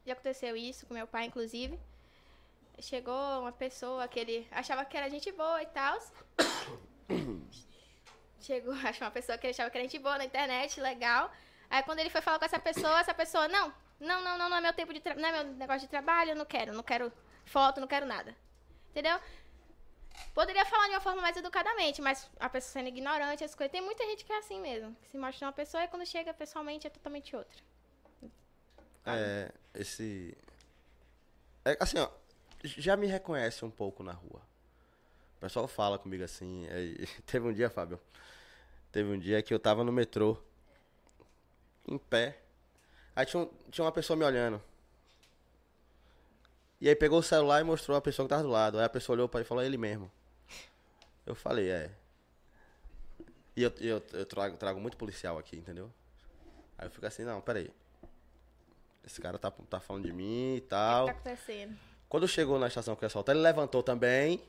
Já 0.05 0.13
aconteceu 0.13 0.55
isso 0.55 0.85
com 0.85 0.93
meu 0.93 1.05
pai, 1.05 1.25
inclusive. 1.25 1.77
Chegou 2.79 3.41
uma 3.41 3.51
pessoa 3.51 4.07
que 4.07 4.19
ele 4.19 4.47
achava 4.51 4.85
que 4.85 4.95
era 4.95 5.09
gente 5.09 5.31
boa 5.31 5.61
e 5.61 5.65
tal. 5.67 5.99
Chegou, 8.39 8.73
achou 8.87 9.05
uma 9.05 9.11
pessoa 9.11 9.37
que 9.37 9.47
ele 9.47 9.51
achava 9.51 9.69
que 9.69 9.77
era 9.77 9.85
gente 9.87 9.99
boa 9.99 10.17
na 10.17 10.25
internet, 10.25 10.79
legal. 10.79 11.31
Aí 11.69 11.83
quando 11.83 11.99
ele 11.99 12.09
foi 12.09 12.21
falar 12.21 12.39
com 12.39 12.45
essa 12.45 12.59
pessoa, 12.59 12.99
essa 12.99 13.13
pessoa, 13.13 13.47
não, 13.47 13.73
não, 13.99 14.21
não, 14.21 14.37
não, 14.37 14.47
não 14.49 14.57
é 14.57 14.61
meu 14.61 14.73
tempo 14.73 14.93
de 14.93 15.01
não 15.15 15.27
é 15.29 15.31
meu 15.31 15.53
negócio 15.55 15.81
de 15.81 15.87
trabalho, 15.87 16.31
eu 16.31 16.35
não 16.35 16.45
quero, 16.45 16.73
não 16.73 16.83
quero 16.83 17.11
foto, 17.45 17.79
não 17.79 17.87
quero 17.87 18.05
nada. 18.05 18.35
Entendeu? 18.91 19.19
Poderia 20.33 20.65
falar 20.65 20.85
de 20.87 20.91
uma 20.93 21.01
forma 21.01 21.21
mais 21.21 21.35
educadamente, 21.37 22.01
mas 22.01 22.29
a 22.39 22.49
pessoa 22.49 22.71
sendo 22.71 22.87
ignorante, 22.89 23.43
as 23.43 23.53
coisas. 23.55 23.71
Tem 23.71 23.81
muita 23.81 24.05
gente 24.05 24.23
que 24.25 24.31
é 24.31 24.37
assim 24.37 24.59
mesmo. 24.61 24.95
Que 25.01 25.09
se 25.09 25.17
mostra 25.17 25.45
uma 25.47 25.53
pessoa 25.53 25.83
e 25.83 25.87
quando 25.87 26.05
chega 26.05 26.33
pessoalmente 26.33 26.87
é 26.87 26.89
totalmente 26.89 27.35
outra. 27.35 27.57
É, 29.05 29.51
esse. 29.73 30.35
É, 31.63 31.77
assim, 31.79 31.99
ó, 31.99 32.09
já 32.63 32.95
me 32.95 33.07
reconhece 33.07 33.63
um 33.63 33.69
pouco 33.69 34.03
na 34.03 34.13
rua. 34.13 34.41
O 35.37 35.39
pessoal 35.41 35.67
fala 35.67 35.99
comigo 35.99 36.23
assim. 36.23 36.65
é, 36.67 37.05
teve 37.25 37.47
um 37.47 37.53
dia, 37.53 37.69
Fábio. 37.69 37.99
Teve 38.91 39.09
um 39.11 39.19
dia 39.19 39.41
que 39.43 39.53
eu 39.53 39.59
tava 39.59 39.83
no 39.83 39.91
metrô. 39.91 40.37
Em 41.87 41.97
pé. 41.97 42.39
Aí 43.15 43.25
tinha, 43.25 43.43
um- 43.43 43.51
tinha 43.69 43.85
uma 43.85 43.91
pessoa 43.91 44.17
me 44.17 44.25
olhando. 44.25 44.61
E 46.79 46.89
aí 46.89 46.95
pegou 46.95 47.19
o 47.19 47.23
celular 47.23 47.61
e 47.61 47.63
mostrou 47.63 47.97
a 47.97 48.01
pessoa 48.01 48.25
que 48.25 48.29
tava 48.29 48.43
do 48.43 48.49
lado. 48.49 48.77
Aí 48.77 48.85
a 48.85 48.89
pessoa 48.89 49.15
olhou 49.15 49.29
pra 49.29 49.39
ele 49.39 49.45
e 49.45 49.47
falou, 49.47 49.63
é 49.63 49.67
ele 49.67 49.77
mesmo. 49.77 50.11
Eu 51.25 51.33
falei, 51.35 51.69
é. 51.69 51.91
E 53.55 53.63
eu, 53.63 53.71
eu, 53.79 54.03
eu 54.13 54.25
trago, 54.25 54.57
trago 54.57 54.79
muito 54.79 54.97
policial 54.97 55.37
aqui, 55.37 55.55
entendeu? 55.55 55.89
Aí 56.77 56.87
eu 56.87 56.91
fico 56.91 57.05
assim, 57.05 57.23
não, 57.23 57.39
peraí. 57.41 57.71
Esse 59.05 59.21
cara 59.21 59.37
tá, 59.37 59.51
tá 59.69 59.79
falando 59.79 60.05
de 60.05 60.11
mim 60.13 60.55
e 60.55 60.57
O 60.57 60.61
que 60.61 60.67
tal. 60.67 61.05
tá 61.05 61.11
acontecendo? 61.11 61.77
Quando 62.09 62.27
chegou 62.27 62.59
na 62.59 62.67
estação 62.67 62.95
que 62.95 63.03
eu 63.03 63.07
ia 63.07 63.09
soltar, 63.09 63.35
ele 63.35 63.43
levantou 63.43 63.81
também, 63.81 64.41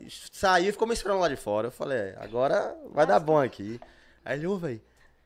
e 0.00 0.08
saiu 0.10 0.68
e 0.70 0.72
ficou 0.72 0.88
me 0.88 0.94
esperando 0.94 1.20
lá 1.20 1.28
de 1.28 1.36
fora. 1.36 1.68
Eu 1.68 1.72
falei, 1.72 1.98
é, 1.98 2.16
agora 2.18 2.76
vai 2.90 3.06
dar 3.06 3.20
bom 3.20 3.38
aqui. 3.38 3.78
Aí 4.24 4.38
ele, 4.38 4.46
ô, 4.46 4.56
velho, 4.56 4.80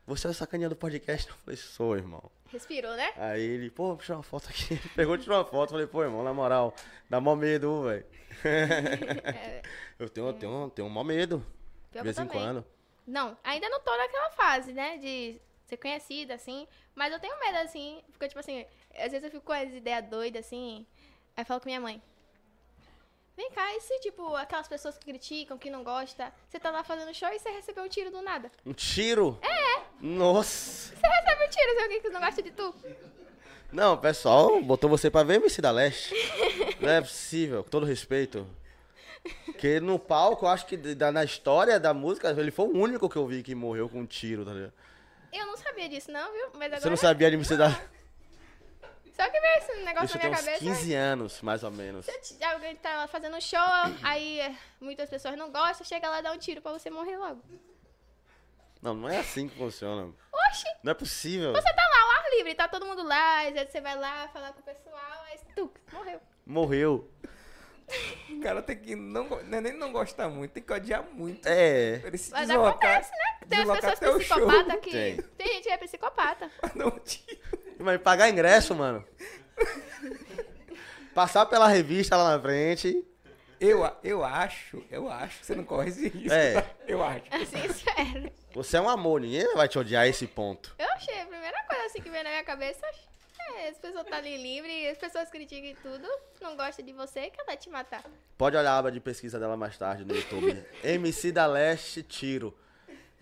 você 0.05 0.27
é 0.27 0.29
o 0.29 0.33
sacaninha 0.33 0.69
do 0.69 0.75
podcast? 0.75 1.29
Eu 1.29 1.35
falei, 1.37 1.57
sou, 1.57 1.95
irmão. 1.95 2.29
Respirou, 2.51 2.95
né? 2.95 3.13
Aí 3.15 3.41
ele, 3.41 3.69
pô, 3.69 3.95
deixa 3.95 4.15
uma 4.15 4.23
foto 4.23 4.49
aqui. 4.49 4.73
Ele 4.73 4.89
Pegou 4.95 5.15
e 5.15 5.17
tirou 5.19 5.37
uma 5.37 5.45
foto. 5.45 5.71
Falei, 5.71 5.85
pô, 5.85 6.03
irmão, 6.03 6.23
na 6.23 6.33
moral, 6.33 6.73
dá 7.09 7.21
mó 7.21 7.35
medo, 7.35 7.83
velho. 7.83 8.05
É, 8.43 9.61
Eu 9.99 10.09
tenho, 10.09 10.33
tenho, 10.33 10.69
tenho 10.71 10.89
mó 10.89 11.03
medo. 11.03 11.45
De 11.85 11.93
pior 11.93 12.03
vez 12.03 12.17
em 12.17 12.27
quando. 12.27 12.65
Não, 13.05 13.37
ainda 13.43 13.69
não 13.69 13.79
tô 13.79 13.95
naquela 13.95 14.31
fase, 14.31 14.73
né? 14.73 14.97
De 14.97 15.39
ser 15.65 15.77
conhecida, 15.77 16.33
assim. 16.33 16.67
Mas 16.95 17.13
eu 17.13 17.19
tenho 17.19 17.39
medo, 17.39 17.57
assim. 17.57 18.01
Porque, 18.11 18.27
tipo 18.27 18.39
assim, 18.39 18.65
às 18.95 19.11
vezes 19.11 19.23
eu 19.23 19.31
fico 19.31 19.45
com 19.45 19.53
as 19.53 19.71
ideias 19.71 20.05
doidas, 20.07 20.45
assim. 20.45 20.85
Aí 21.35 21.41
eu 21.41 21.45
falo 21.45 21.59
com 21.59 21.67
minha 21.67 21.81
mãe. 21.81 22.01
Vem 23.39 23.49
cá, 23.51 23.73
e 23.73 23.79
se, 23.79 23.97
tipo, 24.01 24.35
aquelas 24.35 24.67
pessoas 24.67 24.97
que 24.97 25.05
criticam, 25.05 25.57
que 25.57 25.69
não 25.69 25.81
gostam, 25.81 26.29
você 26.49 26.59
tá 26.59 26.71
lá 26.71 26.83
fazendo 26.83 27.13
show 27.13 27.29
e 27.29 27.39
você 27.39 27.49
recebeu 27.49 27.85
um 27.85 27.87
tiro 27.87 28.11
do 28.11 28.21
nada? 28.21 28.51
Um 28.65 28.73
tiro? 28.73 29.39
É. 29.41 29.81
Nossa. 30.01 30.93
Você 30.93 31.07
recebe 31.07 31.45
um 31.45 31.49
tiro 31.49 31.71
se 31.71 31.81
alguém 31.81 32.01
que 32.01 32.09
não 32.09 32.19
gosta 32.19 32.41
de 32.41 32.51
tu. 32.51 32.75
Não, 33.71 33.95
pessoal 33.95 34.61
botou 34.61 34.89
você 34.89 35.09
pra 35.09 35.23
ver 35.23 35.35
MC 35.35 35.61
da 35.61 35.71
Leste. 35.71 36.13
Não 36.81 36.89
é 36.89 36.99
possível, 36.99 37.63
com 37.63 37.69
todo 37.69 37.85
respeito. 37.85 38.45
Porque 39.45 39.79
no 39.79 39.97
palco, 39.97 40.45
eu 40.45 40.49
acho 40.49 40.65
que 40.65 40.75
na 40.75 41.23
história 41.23 41.79
da 41.79 41.93
música, 41.93 42.31
ele 42.31 42.51
foi 42.51 42.65
o 42.65 42.77
único 42.77 43.07
que 43.07 43.15
eu 43.15 43.25
vi 43.25 43.41
que 43.41 43.55
morreu 43.55 43.87
com 43.87 44.01
um 44.01 44.05
tiro, 44.05 44.43
tá 44.43 44.51
ligado? 44.51 44.73
Eu 45.31 45.45
não 45.45 45.55
sabia 45.55 45.87
disso, 45.87 46.11
não, 46.11 46.29
viu? 46.33 46.47
Mas 46.55 46.63
agora. 46.63 46.81
Você 46.81 46.89
não 46.89 46.97
sabia 46.97 47.29
de 47.29 47.35
MC 47.37 47.55
da 47.55 47.69
Só 49.19 49.29
que 49.29 49.39
veio 49.41 49.57
esse 49.57 49.73
negócio 49.83 50.05
Isso 50.05 50.15
na 50.15 50.21
tem 50.21 50.29
minha 50.29 50.39
uns 50.39 50.45
cabeça. 50.45 50.65
15 50.65 50.93
anos, 50.93 51.41
mais 51.41 51.63
ou 51.65 51.71
menos. 51.71 52.05
Se 52.05 52.41
alguém 52.41 52.73
tá 52.77 52.95
lá 52.95 53.07
fazendo 53.07 53.35
um 53.35 53.41
show, 53.41 53.59
aí 54.01 54.39
é, 54.39 54.55
muitas 54.79 55.09
pessoas 55.09 55.35
não 55.35 55.51
gostam, 55.51 55.85
chega 55.85 56.09
lá 56.09 56.19
e 56.19 56.21
dá 56.23 56.31
um 56.31 56.37
tiro 56.37 56.61
pra 56.61 56.71
você 56.71 56.89
morrer 56.89 57.17
logo. 57.17 57.41
Não, 58.81 58.93
não 58.93 59.09
é 59.09 59.17
assim 59.17 59.49
que 59.49 59.57
funciona. 59.57 60.13
Oxi! 60.31 60.63
Não 60.81 60.91
é 60.91 60.93
possível. 60.95 61.51
Você 61.51 61.73
tá 61.73 61.87
lá, 61.89 62.01
ao 62.01 62.11
ar 62.11 62.29
livre, 62.37 62.55
tá 62.55 62.69
todo 62.69 62.85
mundo 62.85 63.03
lá, 63.03 63.45
às 63.45 63.51
vezes 63.53 63.71
você 63.73 63.81
vai 63.81 63.97
lá 63.97 64.29
falar 64.29 64.53
com 64.53 64.61
o 64.61 64.63
pessoal, 64.63 65.23
aí 65.29 65.37
tu, 65.53 65.69
morreu. 65.91 66.21
Morreu. 66.45 67.11
O 68.29 68.39
cara 68.41 68.61
tem 68.61 68.77
que 68.77 68.95
não, 68.95 69.27
não 69.27 69.57
é 69.57 69.61
nem 69.61 69.73
não 69.73 69.91
gostar 69.91 70.29
muito, 70.29 70.51
tem 70.51 70.61
que 70.61 70.71
odiar 70.71 71.03
muito. 71.11 71.45
É. 71.47 71.97
Pra 71.97 72.07
ele 72.09 72.17
se 72.19 72.31
Mas 72.31 72.47
deslocar, 72.47 72.97
acontece, 72.97 73.11
né? 73.11 73.47
Tem 73.49 73.59
as 73.59 73.79
pessoas 73.79 74.23
psicopatas 74.23 74.79
que. 74.79 74.91
Tem. 74.91 75.17
Tem. 75.17 75.47
gente 75.55 75.63
que 75.63 75.69
é 75.71 75.77
psicopata. 75.77 76.51
pra 76.61 76.69
dar 76.69 76.85
Mas 77.79 78.01
pagar 78.01 78.29
ingresso, 78.29 78.75
mano. 78.75 79.03
Passar 81.15 81.45
pela 81.45 81.67
revista 81.67 82.15
lá 82.17 82.35
na 82.35 82.41
frente. 82.41 83.05
Eu, 83.59 83.89
eu 84.03 84.23
acho, 84.23 84.81
eu 84.89 85.11
acho 85.11 85.39
que 85.39 85.45
você 85.45 85.55
não 85.55 85.65
corre 85.65 85.89
esse 85.89 86.07
risco. 86.07 86.31
É. 86.31 86.61
tá? 86.61 86.69
Eu 86.87 87.03
acho. 87.03 87.23
Assim, 87.29 87.65
espero. 87.65 88.31
Você 88.53 88.77
é 88.77 88.81
um 88.81 88.89
amor, 88.89 89.19
ninguém 89.19 89.53
vai 89.53 89.67
te 89.67 89.77
odiar 89.77 90.03
a 90.03 90.07
esse 90.07 90.25
ponto. 90.27 90.73
Eu 90.79 90.89
achei, 90.93 91.21
a 91.21 91.25
primeira 91.25 91.61
coisa 91.63 91.85
assim 91.85 92.01
que 92.01 92.09
veio 92.09 92.23
na 92.23 92.29
minha 92.29 92.43
cabeça, 92.43 92.85
é, 93.57 93.67
as 93.69 93.77
pessoas 93.77 94.05
tá 94.07 94.17
ali 94.17 94.37
livre, 94.41 94.87
as 94.87 94.97
pessoas 94.97 95.29
criticam 95.29 95.69
e 95.69 95.75
tudo, 95.75 96.07
não 96.41 96.55
gostam 96.55 96.85
de 96.85 96.93
você, 96.93 97.29
quer 97.29 97.55
te 97.57 97.69
matar. 97.69 98.03
Pode 98.37 98.55
olhar 98.55 98.71
a 98.71 98.77
aba 98.77 98.91
de 98.91 99.01
pesquisa 99.01 99.37
dela 99.37 99.57
mais 99.57 99.77
tarde 99.77 100.05
no 100.05 100.15
YouTube. 100.15 100.63
MC 100.83 101.31
da 101.31 101.45
Leste 101.45 102.01
Tiro. 102.01 102.57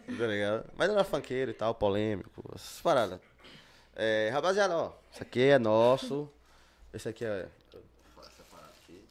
Tá 0.06 0.28
ligado? 0.28 0.70
Mas 0.76 0.90
ela 0.90 1.02
é 1.02 1.04
funkeiro 1.04 1.52
e 1.52 1.54
tal, 1.54 1.74
polêmico, 1.74 2.44
essas 2.56 2.80
paradas. 2.80 3.20
É, 4.00 4.30
rapaziada, 4.30 4.78
ó, 4.78 4.92
isso 5.12 5.24
aqui 5.24 5.42
é 5.42 5.58
nosso. 5.58 6.32
Esse 6.94 7.10
aqui 7.10 7.26
é. 7.26 7.50
eu 7.74 7.82
vou 8.14 8.24
separar 8.24 8.68
aqui. 8.68 9.04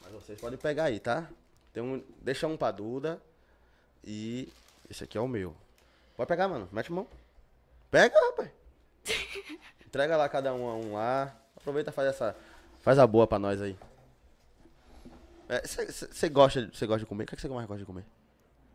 Mas 0.00 0.12
vocês 0.12 0.40
podem 0.40 0.58
pegar 0.58 0.84
aí, 0.84 0.98
tá? 0.98 1.28
Tem 1.74 1.82
um, 1.82 2.02
deixa 2.22 2.46
um 2.46 2.56
pra 2.56 2.70
Duda. 2.70 3.20
E 4.02 4.50
esse 4.88 5.04
aqui 5.04 5.18
é 5.18 5.20
o 5.20 5.28
meu. 5.28 5.54
Pode 6.16 6.26
pegar, 6.26 6.48
mano. 6.48 6.66
Mete 6.72 6.90
a 6.90 6.94
mão. 6.94 7.06
Pega, 7.90 8.14
rapaz. 8.28 8.50
Entrega 9.86 10.16
lá 10.16 10.26
cada 10.26 10.54
um 10.54 10.66
a 10.70 10.74
um 10.74 10.94
lá. 10.94 11.36
Aproveita 11.54 11.90
e 11.90 11.92
faz 11.92 12.08
essa. 12.08 12.34
Faz 12.80 12.98
a 12.98 13.06
boa 13.06 13.26
pra 13.26 13.38
nós 13.38 13.60
aí. 13.60 13.76
Você 15.66 16.30
gosta, 16.30 16.70
cê 16.72 16.86
gosta 16.86 17.00
de 17.00 17.06
comer? 17.06 17.24
O 17.24 17.26
que 17.26 17.38
você 17.38 17.46
mais 17.46 17.66
gosta 17.66 17.80
de 17.80 17.84
comer? 17.84 18.06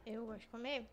Eu 0.05 0.28
gosto 0.28 0.41
de 0.41 0.47
comer? 0.47 0.86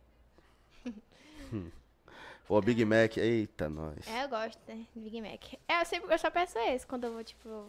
Pô, 2.46 2.60
Big 2.60 2.84
Mac, 2.84 3.16
eita, 3.16 3.68
nós. 3.68 4.06
É, 4.06 4.24
eu 4.24 4.28
gosto, 4.28 4.60
né? 4.66 4.86
Big 4.94 5.20
Mac. 5.22 5.54
É, 5.68 5.80
eu 5.80 5.86
sempre 5.86 6.12
eu 6.12 6.18
só 6.18 6.30
peço 6.30 6.58
esse 6.58 6.86
quando 6.86 7.04
eu 7.04 7.12
vou, 7.12 7.24
tipo, 7.24 7.66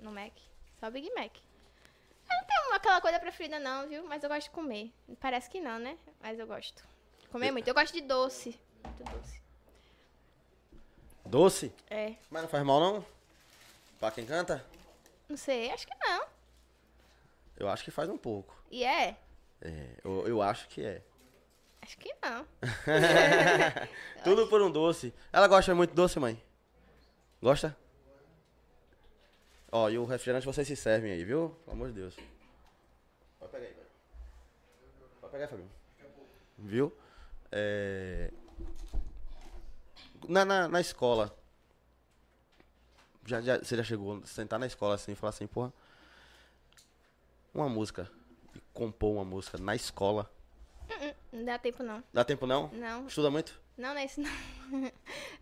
no 0.00 0.12
Mac. 0.12 0.32
Só 0.78 0.90
Big 0.90 1.10
Mac. 1.14 1.36
Eu 2.30 2.36
não 2.36 2.44
tenho 2.46 2.74
aquela 2.74 3.00
coisa 3.00 3.18
preferida, 3.18 3.58
não, 3.58 3.88
viu? 3.88 4.04
Mas 4.04 4.22
eu 4.22 4.28
gosto 4.28 4.44
de 4.44 4.50
comer. 4.50 4.92
Parece 5.20 5.48
que 5.50 5.60
não, 5.60 5.78
né? 5.78 5.96
Mas 6.20 6.38
eu 6.38 6.46
gosto. 6.46 6.84
Comer 7.30 7.50
muito. 7.50 7.66
Eu 7.66 7.74
gosto 7.74 7.92
de 7.92 8.00
doce. 8.02 8.58
Muito 8.84 9.04
doce. 9.04 9.40
Doce? 11.26 11.72
É. 11.90 12.14
Mas 12.30 12.42
não 12.42 12.48
faz 12.48 12.64
mal, 12.64 12.80
não? 12.80 13.06
Pra 13.98 14.10
quem 14.10 14.26
canta? 14.26 14.64
Não 15.28 15.36
sei, 15.36 15.70
acho 15.70 15.86
que 15.86 15.94
não. 16.00 16.26
Eu 17.56 17.68
acho 17.68 17.84
que 17.84 17.90
faz 17.90 18.08
um 18.08 18.18
pouco. 18.18 18.54
E 18.70 18.84
é? 18.84 19.16
É, 19.60 19.88
eu, 20.04 20.28
eu 20.28 20.42
acho 20.42 20.68
que 20.68 20.84
é. 20.84 21.02
Acho 21.84 21.98
que 21.98 22.10
não. 22.22 22.46
Tudo 24.24 24.48
por 24.48 24.62
um 24.62 24.70
doce. 24.70 25.12
Ela 25.30 25.46
gosta 25.46 25.74
muito 25.74 25.94
doce, 25.94 26.18
mãe? 26.18 26.42
Gosta? 27.42 27.76
Ó, 29.70 29.90
e 29.90 29.98
o 29.98 30.06
refrigerante 30.06 30.46
vocês 30.46 30.66
se 30.66 30.76
servem 30.76 31.12
aí, 31.12 31.22
viu? 31.22 31.50
Pelo 31.66 31.72
amor 31.72 31.88
de 31.88 31.94
Deus. 31.96 32.16
Pode 33.38 33.52
pegar 33.52 33.66
aí, 33.66 33.74
velho. 33.74 33.86
Pode 35.20 35.30
pegar, 35.30 35.46
Fabinho. 35.48 35.70
Viu? 36.56 36.90
É... 37.52 38.32
Na, 40.26 40.42
na, 40.46 40.66
na 40.66 40.80
escola. 40.80 41.36
Já, 43.26 43.42
já, 43.42 43.58
você 43.58 43.76
já 43.76 43.84
chegou 43.84 44.24
sentar 44.24 44.58
na 44.58 44.66
escola 44.66 44.94
assim 44.94 45.12
e 45.12 45.16
falar 45.16 45.30
assim, 45.30 45.46
porra. 45.46 45.70
Uma 47.52 47.68
música. 47.68 48.10
E 48.54 48.60
compor 48.72 49.12
uma 49.12 49.24
música 49.24 49.58
na 49.58 49.76
escola. 49.76 50.30
Não 51.32 51.44
dá 51.44 51.58
tempo, 51.58 51.82
não. 51.82 52.02
Dá 52.12 52.24
tempo 52.24 52.46
não? 52.46 52.68
Não. 52.72 53.06
Estuda 53.06 53.30
muito? 53.30 53.60
Não, 53.76 53.92
não 53.92 54.00
é 54.00 54.04
isso, 54.04 54.20
não. 54.20 54.30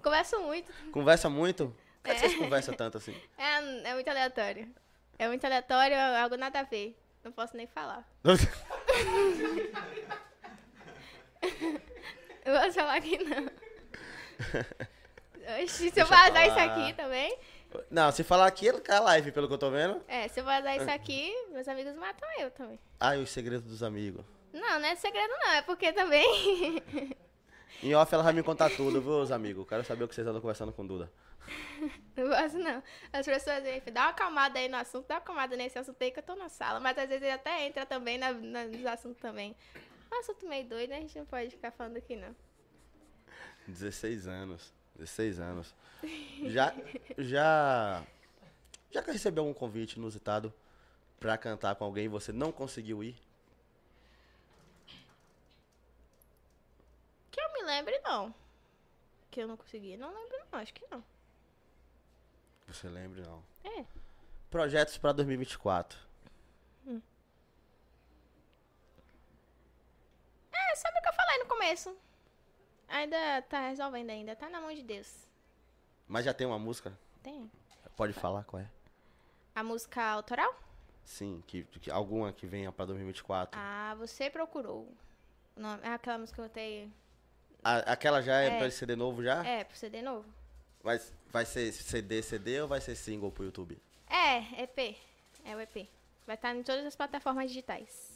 Converso 0.03 0.41
muito. 0.41 0.73
Conversa 0.91 1.29
muito? 1.29 1.77
Por 2.03 2.11
que, 2.11 2.15
que 2.15 2.21
vocês 2.21 2.39
conversam 2.39 2.75
tanto 2.75 2.99
assim? 2.99 3.15
É, 3.39 3.91
é 3.91 3.95
muito 3.95 4.09
aleatório. 4.09 4.69
É 5.19 5.29
muito 5.29 5.45
aleatório, 5.45 5.95
é 5.95 6.21
algo 6.21 6.37
nada 6.37 6.61
a 6.61 6.63
ver. 6.63 6.97
Não 7.23 7.31
posso 7.31 7.57
nem 7.57 7.67
falar. 7.67 8.09
Eu 12.45 12.61
vou 12.61 12.73
falar 12.73 13.01
que 13.01 13.19
não. 13.19 13.51
Oxi, 15.63 15.91
se 15.91 16.01
eu 16.01 16.07
vazar 16.07 16.47
isso 16.47 16.59
aqui 16.59 16.93
também. 16.95 17.37
Não, 17.91 18.11
se 18.11 18.25
falar 18.25 18.47
aqui, 18.47 18.67
ele 18.67 18.81
cai 18.81 18.97
a 18.97 19.01
live, 19.01 19.33
pelo 19.33 19.47
que 19.47 19.55
eu 19.55 19.59
tô 19.59 19.71
vendo. 19.71 20.03
É, 20.09 20.29
se 20.29 20.41
eu 20.41 20.45
vazar 20.45 20.77
isso 20.77 20.91
aqui, 20.91 21.33
meus 21.53 21.67
amigos 21.69 21.95
matam 21.95 22.29
eu 22.39 22.51
também. 22.51 22.79
Ai, 22.99 23.23
os 23.23 23.31
segredos 23.31 23.65
dos 23.65 23.83
amigos. 23.83 24.25
Não, 24.53 24.79
não 24.81 24.87
é 24.87 24.95
segredo 24.95 25.33
não, 25.45 25.53
é 25.53 25.63
porque 25.63 25.93
também. 25.93 26.83
Em 27.83 27.95
off 27.95 28.15
ela 28.15 28.23
vai 28.23 28.33
me 28.33 28.43
contar 28.43 28.71
tudo, 28.71 29.01
viu, 29.01 29.21
os 29.21 29.33
amigos? 29.33 29.67
Quero 29.69 29.83
saber 29.85 30.05
o 30.05 30.09
que 30.09 30.15
vocês 30.15 30.27
andam 30.27 30.41
conversando 30.41 30.73
com 30.73 30.87
Duda. 30.87 31.11
não 32.17 32.29
gosto 32.29 32.59
não. 32.59 32.83
As 33.13 33.27
pessoas 33.27 33.63
dizem, 33.63 33.83
dá 33.93 34.03
uma 34.03 34.11
acalmada 34.11 34.59
aí 34.59 34.69
no 34.69 34.77
assunto, 34.77 35.07
dá 35.09 35.15
uma 35.15 35.21
acalmada 35.21 35.57
nesse 35.57 35.79
assunto 35.79 36.01
aí 36.01 36.11
que 36.11 36.19
eu 36.19 36.23
tô 36.23 36.37
na 36.37 36.49
sala. 36.49 36.79
Mas 36.79 36.97
às 36.99 37.09
vezes 37.09 37.23
ele 37.23 37.33
até 37.33 37.67
entra 37.67 37.85
também 37.85 38.19
na, 38.19 38.33
na, 38.33 38.65
nos 38.65 38.87
assuntos 38.87 39.21
também. 39.21 39.57
Um 40.13 40.21
assunto 40.21 40.47
meio 40.47 40.69
doido, 40.69 40.91
né? 40.91 40.99
A 40.99 41.01
gente 41.01 41.19
não 41.19 41.27
pode 41.27 41.51
ficar 41.51 41.73
falando 41.73 41.97
aqui 41.97 42.15
não. 42.15 42.35
16 43.67 44.27
anos. 44.27 44.73
16 44.97 45.41
anos. 45.41 45.75
Já. 46.45 46.75
Já. 47.19 48.03
Já 48.91 49.01
recebeu 49.01 49.47
um 49.47 49.55
convite 49.55 49.95
inusitado 49.95 50.53
pra 51.19 51.39
cantar 51.39 51.75
com 51.77 51.85
alguém 51.85 52.05
e 52.05 52.09
você 52.09 52.31
não 52.33 52.53
conseguiu 52.53 53.03
ir? 53.03 53.17
Que 57.31 57.41
eu 57.41 57.53
me 57.55 57.62
lembre, 57.73 57.99
não. 58.01 58.35
Que 59.31 59.41
eu 59.43 59.49
não 59.49 59.57
consegui, 59.57 59.97
não 59.97 60.13
lembro 60.15 60.37
não, 60.51 60.59
acho 60.59 60.73
que 60.75 60.87
não. 60.91 61.03
Você 62.69 62.89
lembra, 62.89 63.23
não? 63.23 63.43
É. 63.65 63.85
Projetos 64.51 64.99
pra 64.99 65.13
2024. 65.13 65.99
É, 70.53 70.77
sabe 70.77 70.99
o 70.99 71.03
que 71.03 71.09
eu 71.09 71.13
falei 71.15 71.39
no 71.39 71.47
começo? 71.47 71.97
Ainda 72.89 73.43
tá 73.43 73.69
resolvendo 73.69 74.11
ainda, 74.11 74.37
tá 74.37 74.49
na 74.49 74.61
mão 74.61 74.73
de 74.75 74.83
Deus. 74.83 75.27
Mas 76.07 76.25
já 76.25 76.35
tem 76.35 76.47
uma 76.47 76.59
música? 76.59 76.97
Tem. 77.23 77.51
Pode 77.97 78.13
falar 78.13 78.45
qual 78.45 78.61
é? 78.63 78.71
A 79.55 79.63
música 79.63 80.03
autoral? 80.05 80.55
Sim, 81.05 81.43
que, 81.47 81.65
que- 81.65 81.91
alguma 81.91 82.33
que 82.33 82.47
venha 82.47 82.71
pra 82.71 82.85
2024. 82.85 83.59
Ah, 83.61 83.95
você 83.99 84.31
procurou. 84.31 84.93
O 85.57 85.61
nome- 85.61 85.83
é 85.83 85.89
aquela 85.89 86.19
música 86.19 86.37
que 86.43 86.47
eu 86.49 86.53
tenho. 86.53 86.93
A- 87.63 87.93
aquela 87.93 88.21
já 88.23 88.41
é, 88.41 88.49
É. 88.49 88.59
pra 88.59 88.71
CD 88.71 88.97
novo 88.97 89.23
já? 89.23 89.45
É, 89.47 89.65
pro 89.65 89.77
CD 89.77 90.03
novo. 90.03 90.25
Vai, 90.83 91.01
vai 91.31 91.45
ser 91.47 91.73
CD, 91.73 92.23
CD 92.23 92.61
ou 92.61 92.69
vai 92.69 92.81
ser 92.81 92.97
single 92.97 93.31
pro 93.31 93.45
YouTube? 93.45 93.79
É, 94.09 94.63
EP. 94.63 94.97
É 95.45 95.55
o 95.57 95.61
EP. 95.61 95.89
Vai 96.27 96.35
estar 96.37 96.55
em 96.55 96.63
todas 96.63 96.85
as 96.85 96.97
plataformas 96.97 97.49
digitais. 97.49 98.11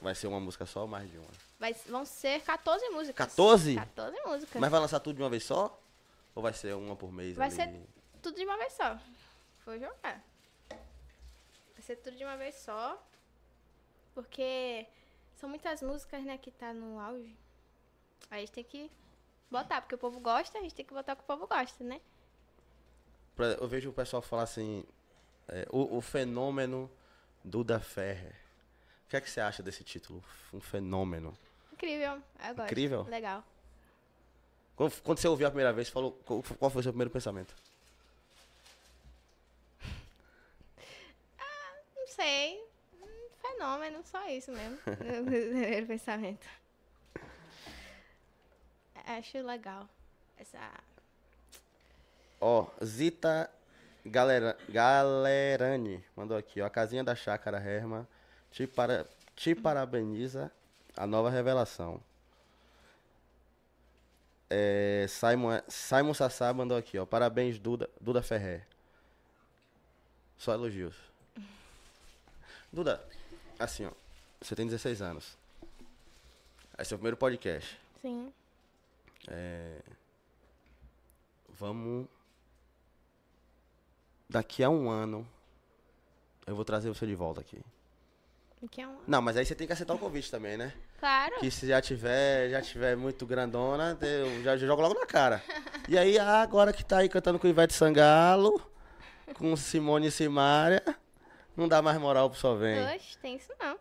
Vai 0.00 0.14
ser 0.14 0.28
uma 0.28 0.38
música 0.40 0.64
só 0.64 0.82
ou 0.82 0.86
mais 0.86 1.10
de 1.10 1.18
uma? 1.18 1.28
Vai, 1.58 1.74
vão 1.88 2.04
ser 2.04 2.40
14 2.42 2.88
músicas. 2.90 3.16
14? 3.28 3.74
14 3.74 4.20
músicas. 4.24 4.60
Mas 4.60 4.70
vai 4.70 4.80
lançar 4.80 5.00
tudo 5.00 5.16
de 5.16 5.22
uma 5.22 5.30
vez 5.30 5.44
só? 5.44 5.78
Ou 6.34 6.42
vai 6.42 6.52
ser 6.52 6.74
uma 6.74 6.96
por 6.96 7.12
mês 7.12 7.36
Vai 7.36 7.48
ali? 7.48 7.56
ser 7.56 7.80
tudo 8.22 8.36
de 8.36 8.44
uma 8.44 8.56
vez 8.56 8.72
só. 8.74 8.98
Vou 9.66 9.78
jogar. 9.78 10.22
Vai 10.70 11.82
ser 11.82 11.96
tudo 11.96 12.16
de 12.16 12.24
uma 12.24 12.36
vez 12.36 12.54
só. 12.54 13.02
Porque 14.14 14.86
são 15.36 15.48
muitas 15.48 15.82
músicas, 15.82 16.22
né, 16.24 16.38
que 16.38 16.50
tá 16.50 16.72
no 16.72 16.98
auge. 17.00 17.34
Aí 18.30 18.38
a 18.38 18.40
gente 18.40 18.52
tem 18.52 18.64
que 18.64 18.90
botar, 19.50 19.80
porque 19.80 19.94
o 19.94 19.98
povo 19.98 20.20
gosta, 20.20 20.58
a 20.58 20.62
gente 20.62 20.74
tem 20.74 20.84
que 20.84 20.94
botar 20.94 21.12
o 21.12 21.16
que 21.16 21.22
o 21.22 21.26
povo 21.26 21.46
gosta, 21.46 21.84
né? 21.84 22.00
Eu 23.60 23.68
vejo 23.68 23.90
o 23.90 23.92
pessoal 23.92 24.22
falar 24.22 24.42
assim, 24.42 24.84
é, 25.48 25.66
o, 25.70 25.96
o 25.96 26.00
fenômeno 26.00 26.90
Duda 27.44 27.80
Ferrer. 27.80 28.34
O 29.06 29.10
que 29.10 29.16
é 29.16 29.20
que 29.20 29.28
você 29.28 29.40
acha 29.40 29.62
desse 29.62 29.84
título? 29.84 30.22
Um 30.52 30.60
fenômeno. 30.60 31.36
Incrível. 31.72 32.22
Eu 32.46 32.54
gosto. 32.54 32.64
Incrível? 32.64 33.02
Legal. 33.04 33.44
Quando, 34.76 35.00
quando 35.02 35.18
você 35.18 35.28
ouviu 35.28 35.46
a 35.46 35.50
primeira 35.50 35.72
vez, 35.72 35.88
falou, 35.88 36.12
qual 36.24 36.42
qual 36.42 36.70
foi 36.70 36.80
o 36.80 36.82
seu 36.82 36.92
primeiro 36.92 37.10
pensamento? 37.10 37.54
Não 41.96 42.06
sei. 42.06 42.64
Hum, 42.94 43.28
Fenômeno, 43.40 44.02
só 44.04 44.26
isso 44.28 44.52
mesmo. 44.52 44.78
Meu 45.04 45.24
primeiro 45.24 45.86
pensamento. 45.86 46.46
Acho 49.06 49.38
legal. 49.42 49.88
Essa. 50.38 50.58
Ó, 52.40 52.66
Zita 52.84 53.50
Galera, 54.04 54.56
Galerani 54.68 56.04
mandou 56.16 56.36
aqui, 56.36 56.60
ó. 56.60 56.66
A 56.66 56.70
casinha 56.70 57.04
da 57.04 57.14
chácara 57.14 57.58
Herma 57.58 58.06
te, 58.50 58.66
para, 58.66 59.06
te 59.36 59.54
parabeniza 59.54 60.50
a 60.96 61.06
nova 61.06 61.30
revelação. 61.30 62.00
É, 64.50 65.06
Simon, 65.08 65.60
Simon 65.68 66.14
Sassá 66.14 66.52
mandou 66.52 66.76
aqui, 66.76 66.98
ó. 66.98 67.06
Parabéns, 67.06 67.58
Duda, 67.58 67.88
Duda 68.00 68.22
Ferrer. 68.22 68.66
Só 70.36 70.52
elogios. 70.52 70.96
Duda, 72.72 73.02
assim, 73.58 73.86
ó. 73.86 73.92
Você 74.40 74.56
tem 74.56 74.66
16 74.66 75.00
anos. 75.00 75.38
Esse 76.72 76.82
é 76.82 76.84
seu 76.84 76.98
primeiro 76.98 77.16
podcast. 77.16 77.78
Sim. 78.00 78.32
Vamos. 81.48 82.06
Daqui 84.28 84.64
a 84.64 84.70
um 84.70 84.88
ano. 84.88 85.26
Eu 86.46 86.56
vou 86.56 86.64
trazer 86.64 86.88
você 86.88 87.06
de 87.06 87.14
volta 87.14 87.40
aqui. 87.40 87.60
Que 88.70 88.80
é 88.80 88.86
um... 88.86 88.96
Não, 89.06 89.20
mas 89.20 89.36
aí 89.36 89.44
você 89.44 89.54
tem 89.54 89.66
que 89.66 89.72
aceitar 89.72 89.94
o 89.94 89.98
convite 89.98 90.30
também, 90.30 90.56
né? 90.56 90.72
Claro. 91.00 91.34
Que 91.40 91.50
se 91.50 91.66
já 91.66 91.80
tiver, 91.80 92.48
já 92.48 92.62
tiver 92.62 92.96
muito 92.96 93.26
grandona, 93.26 93.98
eu 94.00 94.42
já, 94.42 94.56
já 94.56 94.66
jogo 94.66 94.82
logo 94.82 94.94
na 94.94 95.06
cara. 95.06 95.42
E 95.88 95.98
aí, 95.98 96.16
ah, 96.16 96.42
agora 96.42 96.72
que 96.72 96.84
tá 96.84 96.98
aí 96.98 97.08
cantando 97.08 97.40
com 97.40 97.48
Ivete 97.48 97.74
Sangalo, 97.74 98.60
com 99.34 99.56
Simone 99.56 100.06
e 100.06 100.10
Simária, 100.12 100.82
não 101.56 101.66
dá 101.66 101.82
mais 101.82 101.98
moral 101.98 102.30
pro 102.30 102.38
só 102.38 102.54
vem. 102.54 102.80
Oxe, 102.94 103.18
tem 103.18 103.34
isso 103.34 103.52
não. 103.58 103.76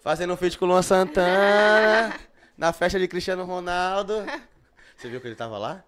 Fazendo 0.00 0.34
um 0.34 0.36
feat 0.36 0.58
com 0.58 0.66
Luan 0.66 0.82
Santana, 0.82 2.14
na 2.58 2.72
festa 2.72 2.98
de 2.98 3.08
Cristiano 3.08 3.44
Ronaldo. 3.44 4.12
Você 4.96 5.08
viu 5.08 5.20
que 5.20 5.26
ele 5.28 5.36
tava 5.36 5.56
lá? 5.56 5.82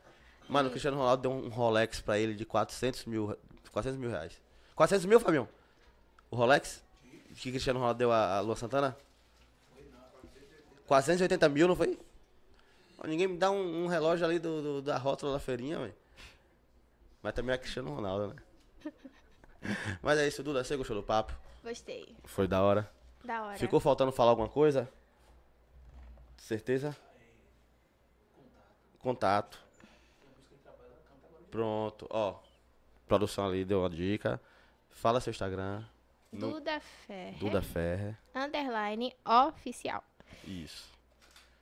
Mano, 0.48 0.68
o 0.68 0.70
Cristiano 0.70 0.96
Ronaldo 0.96 1.22
deu 1.22 1.30
um 1.32 1.48
Rolex 1.48 2.00
pra 2.00 2.18
ele 2.18 2.34
de 2.34 2.44
400 2.46 3.04
mil, 3.04 3.36
400 3.72 3.98
mil 4.00 4.08
reais. 4.10 4.40
400 4.74 5.04
mil, 5.04 5.20
Fabião? 5.20 5.48
O 6.30 6.36
Rolex? 6.36 6.82
que 7.34 7.50
Cristiano 7.50 7.78
Ronaldo 7.78 7.98
deu 7.98 8.10
a, 8.10 8.36
a 8.38 8.40
Lua 8.40 8.56
Santana? 8.56 8.96
480 10.86 11.48
mil, 11.48 11.68
não 11.68 11.76
foi? 11.76 11.98
Ninguém 13.04 13.28
me 13.28 13.38
dá 13.38 13.50
um, 13.50 13.84
um 13.84 13.86
relógio 13.86 14.26
ali 14.26 14.38
do, 14.38 14.60
do- 14.62 14.82
da 14.82 14.98
rótula 14.98 15.32
da 15.34 15.38
feirinha, 15.38 15.78
velho. 15.78 15.94
Mas 17.22 17.32
também 17.32 17.54
é 17.54 17.58
Cristiano 17.58 17.94
Ronaldo, 17.94 18.34
né? 18.34 18.92
Mas 20.02 20.18
é 20.18 20.26
isso, 20.26 20.42
Duda. 20.42 20.64
Você 20.64 20.76
gostou 20.76 20.96
do 20.96 21.02
papo? 21.02 21.32
Gostei. 21.62 22.14
Foi 22.24 22.46
da 22.48 22.60
hora. 22.62 22.90
Da 23.24 23.42
hora. 23.44 23.58
Ficou 23.58 23.78
faltando 23.80 24.10
falar 24.12 24.30
alguma 24.30 24.48
coisa? 24.48 24.88
Certeza? 26.40 26.96
Contato. 28.98 29.58
Pronto, 31.50 32.06
ó. 32.10 32.38
Produção 33.06 33.46
ali 33.46 33.64
deu 33.64 33.80
uma 33.80 33.90
dica. 33.90 34.40
Fala 34.90 35.20
seu 35.20 35.30
Instagram. 35.30 35.84
No- 36.32 36.52
Duda 36.52 36.80
Ferrer. 36.80 37.38
Duda 37.38 37.62
Ferrer. 37.62 38.16
Underline 38.34 39.14
oficial. 39.48 40.02
Isso. 40.44 40.88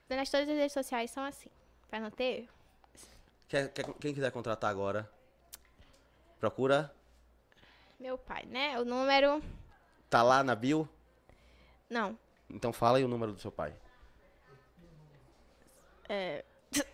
Nas 0.08 0.30
todas 0.30 0.48
as 0.48 0.54
redes 0.56 0.72
sociais 0.72 1.10
são 1.10 1.24
assim. 1.24 1.50
Pra 1.88 2.00
não 2.00 2.10
ter 2.10 2.42
erro. 2.42 2.48
Quer- 3.48 3.68
quer- 3.72 3.94
quem 3.94 4.12
quiser 4.14 4.30
contratar 4.30 4.70
agora, 4.70 5.10
procura. 6.38 6.94
Meu 7.98 8.16
pai, 8.18 8.44
né? 8.46 8.78
O 8.78 8.84
número. 8.84 9.42
Tá 10.10 10.22
lá 10.22 10.42
na 10.44 10.54
bio? 10.54 10.88
Não. 11.88 12.18
Então 12.48 12.72
fala 12.72 12.98
aí 12.98 13.04
o 13.04 13.08
número 13.08 13.32
do 13.32 13.40
seu 13.40 13.50
pai. 13.50 13.74
É. 16.08 16.44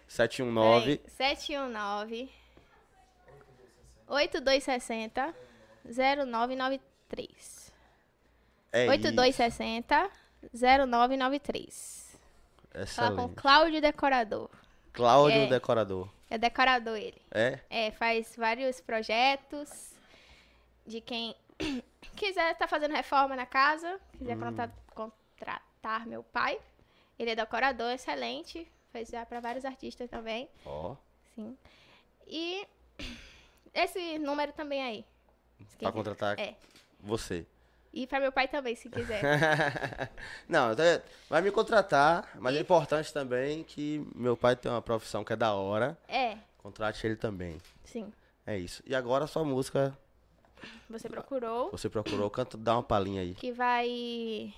719 0.08 0.98
peraí, 0.98 1.10
719 1.10 2.30
8260 4.08 5.34
0993. 5.84 7.72
é 8.72 8.88
8260 8.88 10.10
0993. 10.52 12.18
isso. 12.74 12.94
Fala 12.94 13.16
com. 13.16 13.28
Cláudio 13.34 13.80
Decorador. 13.80 14.50
Cláudio 14.92 15.42
É. 15.42 15.46
Decorador. 15.46 16.08
É 16.30 16.38
decorador 16.38 16.96
ele. 16.96 17.20
É? 17.30 17.58
É, 17.70 17.90
faz 17.92 18.34
vários 18.36 18.80
projetos 18.80 19.92
de 20.86 21.00
quem 21.00 21.34
quiser 22.16 22.52
estar 22.52 22.66
fazendo 22.68 22.92
reforma 22.94 23.34
na 23.36 23.46
casa, 23.46 24.00
quiser 24.18 24.38
contra- 24.38 24.72
contratar 24.94 26.06
meu 26.06 26.22
pai. 26.22 26.58
Ele 27.18 27.30
é 27.30 27.36
decorador 27.36 27.90
excelente, 27.92 28.70
fez 28.94 29.08
já 29.08 29.26
para 29.26 29.40
vários 29.40 29.64
artistas 29.64 30.08
também, 30.08 30.48
Ó. 30.64 30.94
sim. 31.34 31.58
E 32.28 32.64
esse 33.74 34.18
número 34.20 34.52
também 34.52 34.80
aí. 34.82 35.04
quiser. 35.58 35.92
contratar 35.92 36.38
É. 36.38 36.54
você. 37.00 37.44
E 37.92 38.06
para 38.06 38.20
meu 38.20 38.30
pai 38.32 38.46
também, 38.48 38.74
se 38.76 38.88
quiser. 38.88 39.20
Não, 40.48 40.68
vai 41.28 41.40
me 41.42 41.50
contratar, 41.50 42.28
mas 42.36 42.54
é 42.56 42.60
importante 42.60 43.12
também 43.12 43.62
que 43.64 44.04
meu 44.14 44.36
pai 44.36 44.54
tem 44.56 44.70
uma 44.70 44.82
profissão 44.82 45.24
que 45.24 45.32
é 45.32 45.36
da 45.36 45.52
hora. 45.54 45.98
é, 46.08 46.38
Contrate 46.58 47.04
ele 47.06 47.16
também. 47.16 47.60
sim. 47.84 48.12
É 48.46 48.58
isso. 48.58 48.82
E 48.86 48.94
agora 48.94 49.24
a 49.24 49.26
sua 49.26 49.42
música, 49.44 49.96
Você 50.90 51.08
procurou, 51.08 51.70
você 51.70 51.88
procurou, 51.88 52.28
canta, 52.30 52.58
dá 52.58 52.74
uma 52.76 52.82
palhinha 52.82 53.22
aí. 53.22 53.34
que 53.34 53.50
vai 53.52 54.52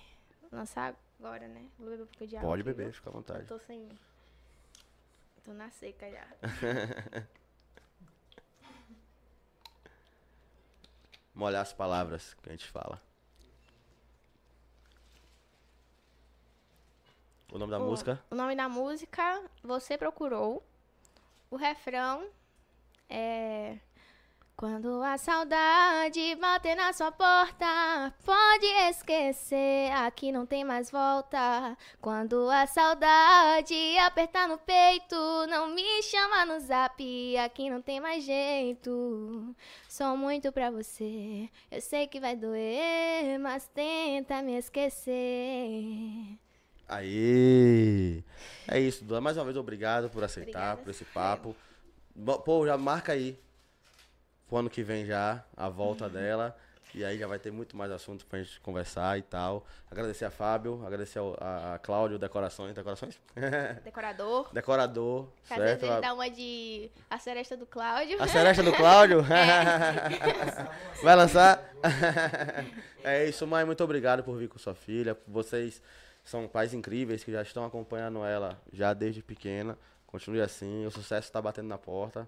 lançar 0.50 0.94
agora, 1.20 1.46
né? 1.46 1.62
Vou 1.78 1.88
beber 1.90 2.02
um 2.02 2.06
pouco 2.06 2.26
de 2.26 2.36
água. 2.36 2.48
Pode 2.50 2.62
beber, 2.64 2.84
viu? 2.86 2.92
fica 2.94 3.08
à 3.08 3.10
Eu 3.10 3.14
vontade. 3.14 3.46
tô 3.46 3.58
sem. 3.60 3.86
Tô 5.46 5.52
na 5.52 5.70
seca 5.70 6.10
já. 6.10 6.26
Molhar 11.34 11.62
as 11.62 11.72
palavras 11.72 12.34
que 12.34 12.48
a 12.48 12.52
gente 12.52 12.66
fala. 12.66 13.00
O 17.52 17.58
nome 17.58 17.70
da 17.70 17.78
O- 17.78 17.84
música? 17.84 18.22
O 18.30 18.34
nome 18.34 18.56
da 18.56 18.68
música, 18.68 19.48
Você 19.62 19.96
Procurou. 19.96 20.66
O 21.50 21.56
refrão 21.56 22.28
é. 23.08 23.78
Quando 24.56 25.02
a 25.02 25.18
saudade 25.18 26.34
bater 26.36 26.74
na 26.74 26.90
sua 26.90 27.12
porta, 27.12 27.66
pode 28.24 28.64
esquecer, 28.88 29.92
aqui 29.92 30.32
não 30.32 30.46
tem 30.46 30.64
mais 30.64 30.90
volta. 30.90 31.76
Quando 32.00 32.48
a 32.48 32.66
saudade 32.66 33.74
apertar 33.98 34.48
no 34.48 34.56
peito, 34.56 35.14
não 35.50 35.74
me 35.74 36.02
chama 36.02 36.46
no 36.46 36.58
zap, 36.58 37.36
aqui 37.36 37.68
não 37.68 37.82
tem 37.82 38.00
mais 38.00 38.24
jeito. 38.24 39.54
Sou 39.86 40.16
muito 40.16 40.50
pra 40.50 40.70
você, 40.70 41.50
eu 41.70 41.82
sei 41.82 42.06
que 42.06 42.18
vai 42.18 42.34
doer, 42.34 43.38
mas 43.38 43.68
tenta 43.74 44.40
me 44.40 44.56
esquecer. 44.56 46.38
Aí. 46.88 48.24
É 48.66 48.80
isso, 48.80 49.04
Duda. 49.04 49.20
Mais 49.20 49.36
uma 49.36 49.44
vez, 49.44 49.58
obrigado 49.58 50.08
por 50.08 50.24
aceitar, 50.24 50.48
Obrigada, 50.48 50.82
por 50.82 50.90
esse 50.92 51.04
papo. 51.04 51.54
Pô, 52.42 52.66
já 52.66 52.78
marca 52.78 53.12
aí. 53.12 53.38
Pro 54.48 54.58
ano 54.58 54.70
que 54.70 54.82
vem 54.82 55.04
já, 55.04 55.44
a 55.56 55.68
volta 55.68 56.08
dela. 56.08 56.56
E 56.94 57.04
aí 57.04 57.18
já 57.18 57.26
vai 57.26 57.38
ter 57.38 57.50
muito 57.50 57.76
mais 57.76 57.90
assunto 57.90 58.24
pra 58.24 58.38
gente 58.42 58.58
conversar 58.60 59.18
e 59.18 59.22
tal. 59.22 59.66
Agradecer 59.90 60.24
a 60.24 60.30
Fábio, 60.30 60.82
agradecer 60.86 61.18
a, 61.40 61.74
a 61.74 61.78
Cláudio, 61.78 62.18
Decorações. 62.18 62.74
Decorações? 62.74 63.20
Decorador. 63.84 64.48
Decorador, 64.52 65.28
Às 65.50 65.58
vezes 65.58 65.80
certo? 65.80 65.92
ele 65.92 66.00
dá 66.00 66.14
uma 66.14 66.30
de 66.30 66.90
a 67.10 67.18
seresta 67.18 67.54
do 67.56 67.66
Cláudio. 67.66 68.22
a 68.22 68.26
seresta 68.26 68.62
do 68.62 68.72
Cláudio? 68.72 69.22
Vai 71.02 71.16
lançar? 71.16 71.62
é 73.04 73.28
isso, 73.28 73.46
mãe. 73.46 73.64
Muito 73.64 73.84
obrigado 73.84 74.22
por 74.22 74.36
vir 74.38 74.48
com 74.48 74.58
sua 74.58 74.74
filha. 74.74 75.16
Vocês 75.26 75.82
são 76.24 76.48
pais 76.48 76.72
incríveis 76.72 77.22
que 77.22 77.30
já 77.32 77.42
estão 77.42 77.64
acompanhando 77.64 78.24
ela 78.24 78.58
já 78.72 78.94
desde 78.94 79.22
pequena. 79.22 79.76
Continue 80.06 80.40
assim, 80.40 80.86
o 80.86 80.90
sucesso 80.90 81.28
está 81.28 81.42
batendo 81.42 81.68
na 81.68 81.76
porta. 81.76 82.26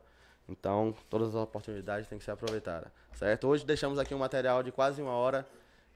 Então, 0.48 0.94
todas 1.10 1.28
as 1.28 1.34
oportunidades 1.34 2.08
têm 2.08 2.18
que 2.18 2.24
ser 2.24 2.30
aproveitadas, 2.30 2.88
certo? 3.14 3.48
Hoje 3.48 3.66
deixamos 3.66 3.98
aqui 3.98 4.14
um 4.14 4.18
material 4.18 4.62
de 4.62 4.72
quase 4.72 5.02
uma 5.02 5.12
hora. 5.12 5.46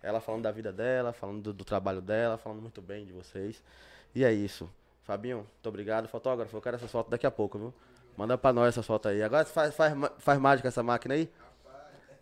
Ela 0.02 0.20
falando 0.20 0.42
da 0.42 0.50
vida 0.50 0.72
dela, 0.72 1.12
falando 1.12 1.40
do, 1.40 1.52
do 1.52 1.64
trabalho 1.64 2.00
dela, 2.00 2.36
falando 2.36 2.60
muito 2.60 2.82
bem 2.82 3.06
de 3.06 3.12
vocês. 3.12 3.62
E 4.14 4.24
é 4.24 4.32
isso. 4.32 4.68
Fabinho, 5.04 5.38
muito 5.38 5.68
obrigado. 5.68 6.08
Fotógrafo, 6.08 6.56
eu 6.56 6.60
quero 6.60 6.76
essas 6.76 6.90
fotos 6.90 7.10
daqui 7.10 7.26
a 7.26 7.30
pouco, 7.30 7.58
viu? 7.58 7.74
Manda 8.16 8.36
pra 8.36 8.52
nós 8.52 8.68
essas 8.68 8.84
fotos 8.84 9.10
aí. 9.10 9.22
Agora 9.22 9.44
faz, 9.44 9.74
faz, 9.74 9.94
faz 10.18 10.38
mágica 10.38 10.68
essa 10.68 10.82
máquina 10.82 11.14
aí? 11.14 11.30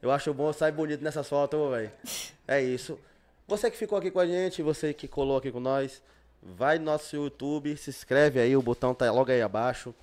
Eu 0.01 0.11
acho 0.11 0.33
bom, 0.33 0.53
sai 0.53 0.71
bonito 0.71 1.03
nessas 1.03 1.29
fotos, 1.29 1.71
velho. 1.71 1.91
É 2.47 2.61
isso. 2.61 2.99
Você 3.49 3.71
que 3.71 3.77
ficou 3.77 3.99
aqui 3.99 4.11
com 4.11 4.21
a 4.21 4.27
gente, 4.27 4.63
você 4.63 4.95
que 4.95 5.09
colou 5.09 5.37
aqui 5.37 5.51
com 5.51 5.61
nós, 5.61 6.03
vai 6.43 6.79
no 6.79 6.85
nosso 6.85 7.17
YouTube, 7.17 7.77
se 7.77 7.91
inscreve 7.91 8.41
aí, 8.41 8.57
o 8.57 8.63
botão 8.63 8.95
tá 8.95 9.11
logo 9.11 9.31
aí 9.31 9.43
abaixo. 9.43 9.95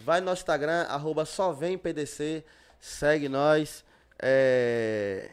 Vai 0.00 0.20
no 0.20 0.26
nosso 0.26 0.42
Instagram, 0.42 0.82
arroba 0.88 1.24
só 1.24 1.52
vem 1.52 1.76
PDC, 1.76 2.44
segue 2.78 3.28
nós. 3.28 3.84
É... 4.18 5.30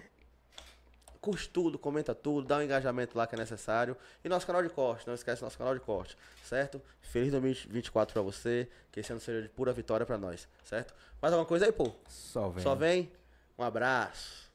Curte 1.21 1.49
tudo, 1.49 1.77
comenta 1.77 2.15
tudo, 2.15 2.47
dá 2.47 2.57
um 2.57 2.61
engajamento 2.61 3.17
lá 3.17 3.27
que 3.27 3.35
é 3.35 3.37
necessário. 3.37 3.97
E 4.23 4.29
nosso 4.29 4.45
canal 4.45 4.61
de 4.61 4.69
corte, 4.69 5.07
não 5.07 5.13
esquece 5.13 5.41
nosso 5.41 5.57
canal 5.57 5.73
de 5.73 5.79
corte, 5.81 6.17
certo? 6.43 6.81
Feliz 7.01 7.31
2024 7.31 8.13
pra 8.13 8.21
você, 8.21 8.69
que 8.91 8.99
esse 8.99 9.11
ano 9.11 9.19
seja 9.19 9.41
de 9.41 9.49
pura 9.49 9.73
vitória 9.73 10.05
pra 10.05 10.17
nós, 10.17 10.47
certo? 10.63 10.93
Mais 11.21 11.33
alguma 11.33 11.47
coisa 11.47 11.65
aí, 11.65 11.71
pô? 11.71 11.91
Só 12.07 12.49
vem. 12.49 12.63
Só 12.63 12.75
vem. 12.75 13.11
Um 13.57 13.63
abraço. 13.63 14.46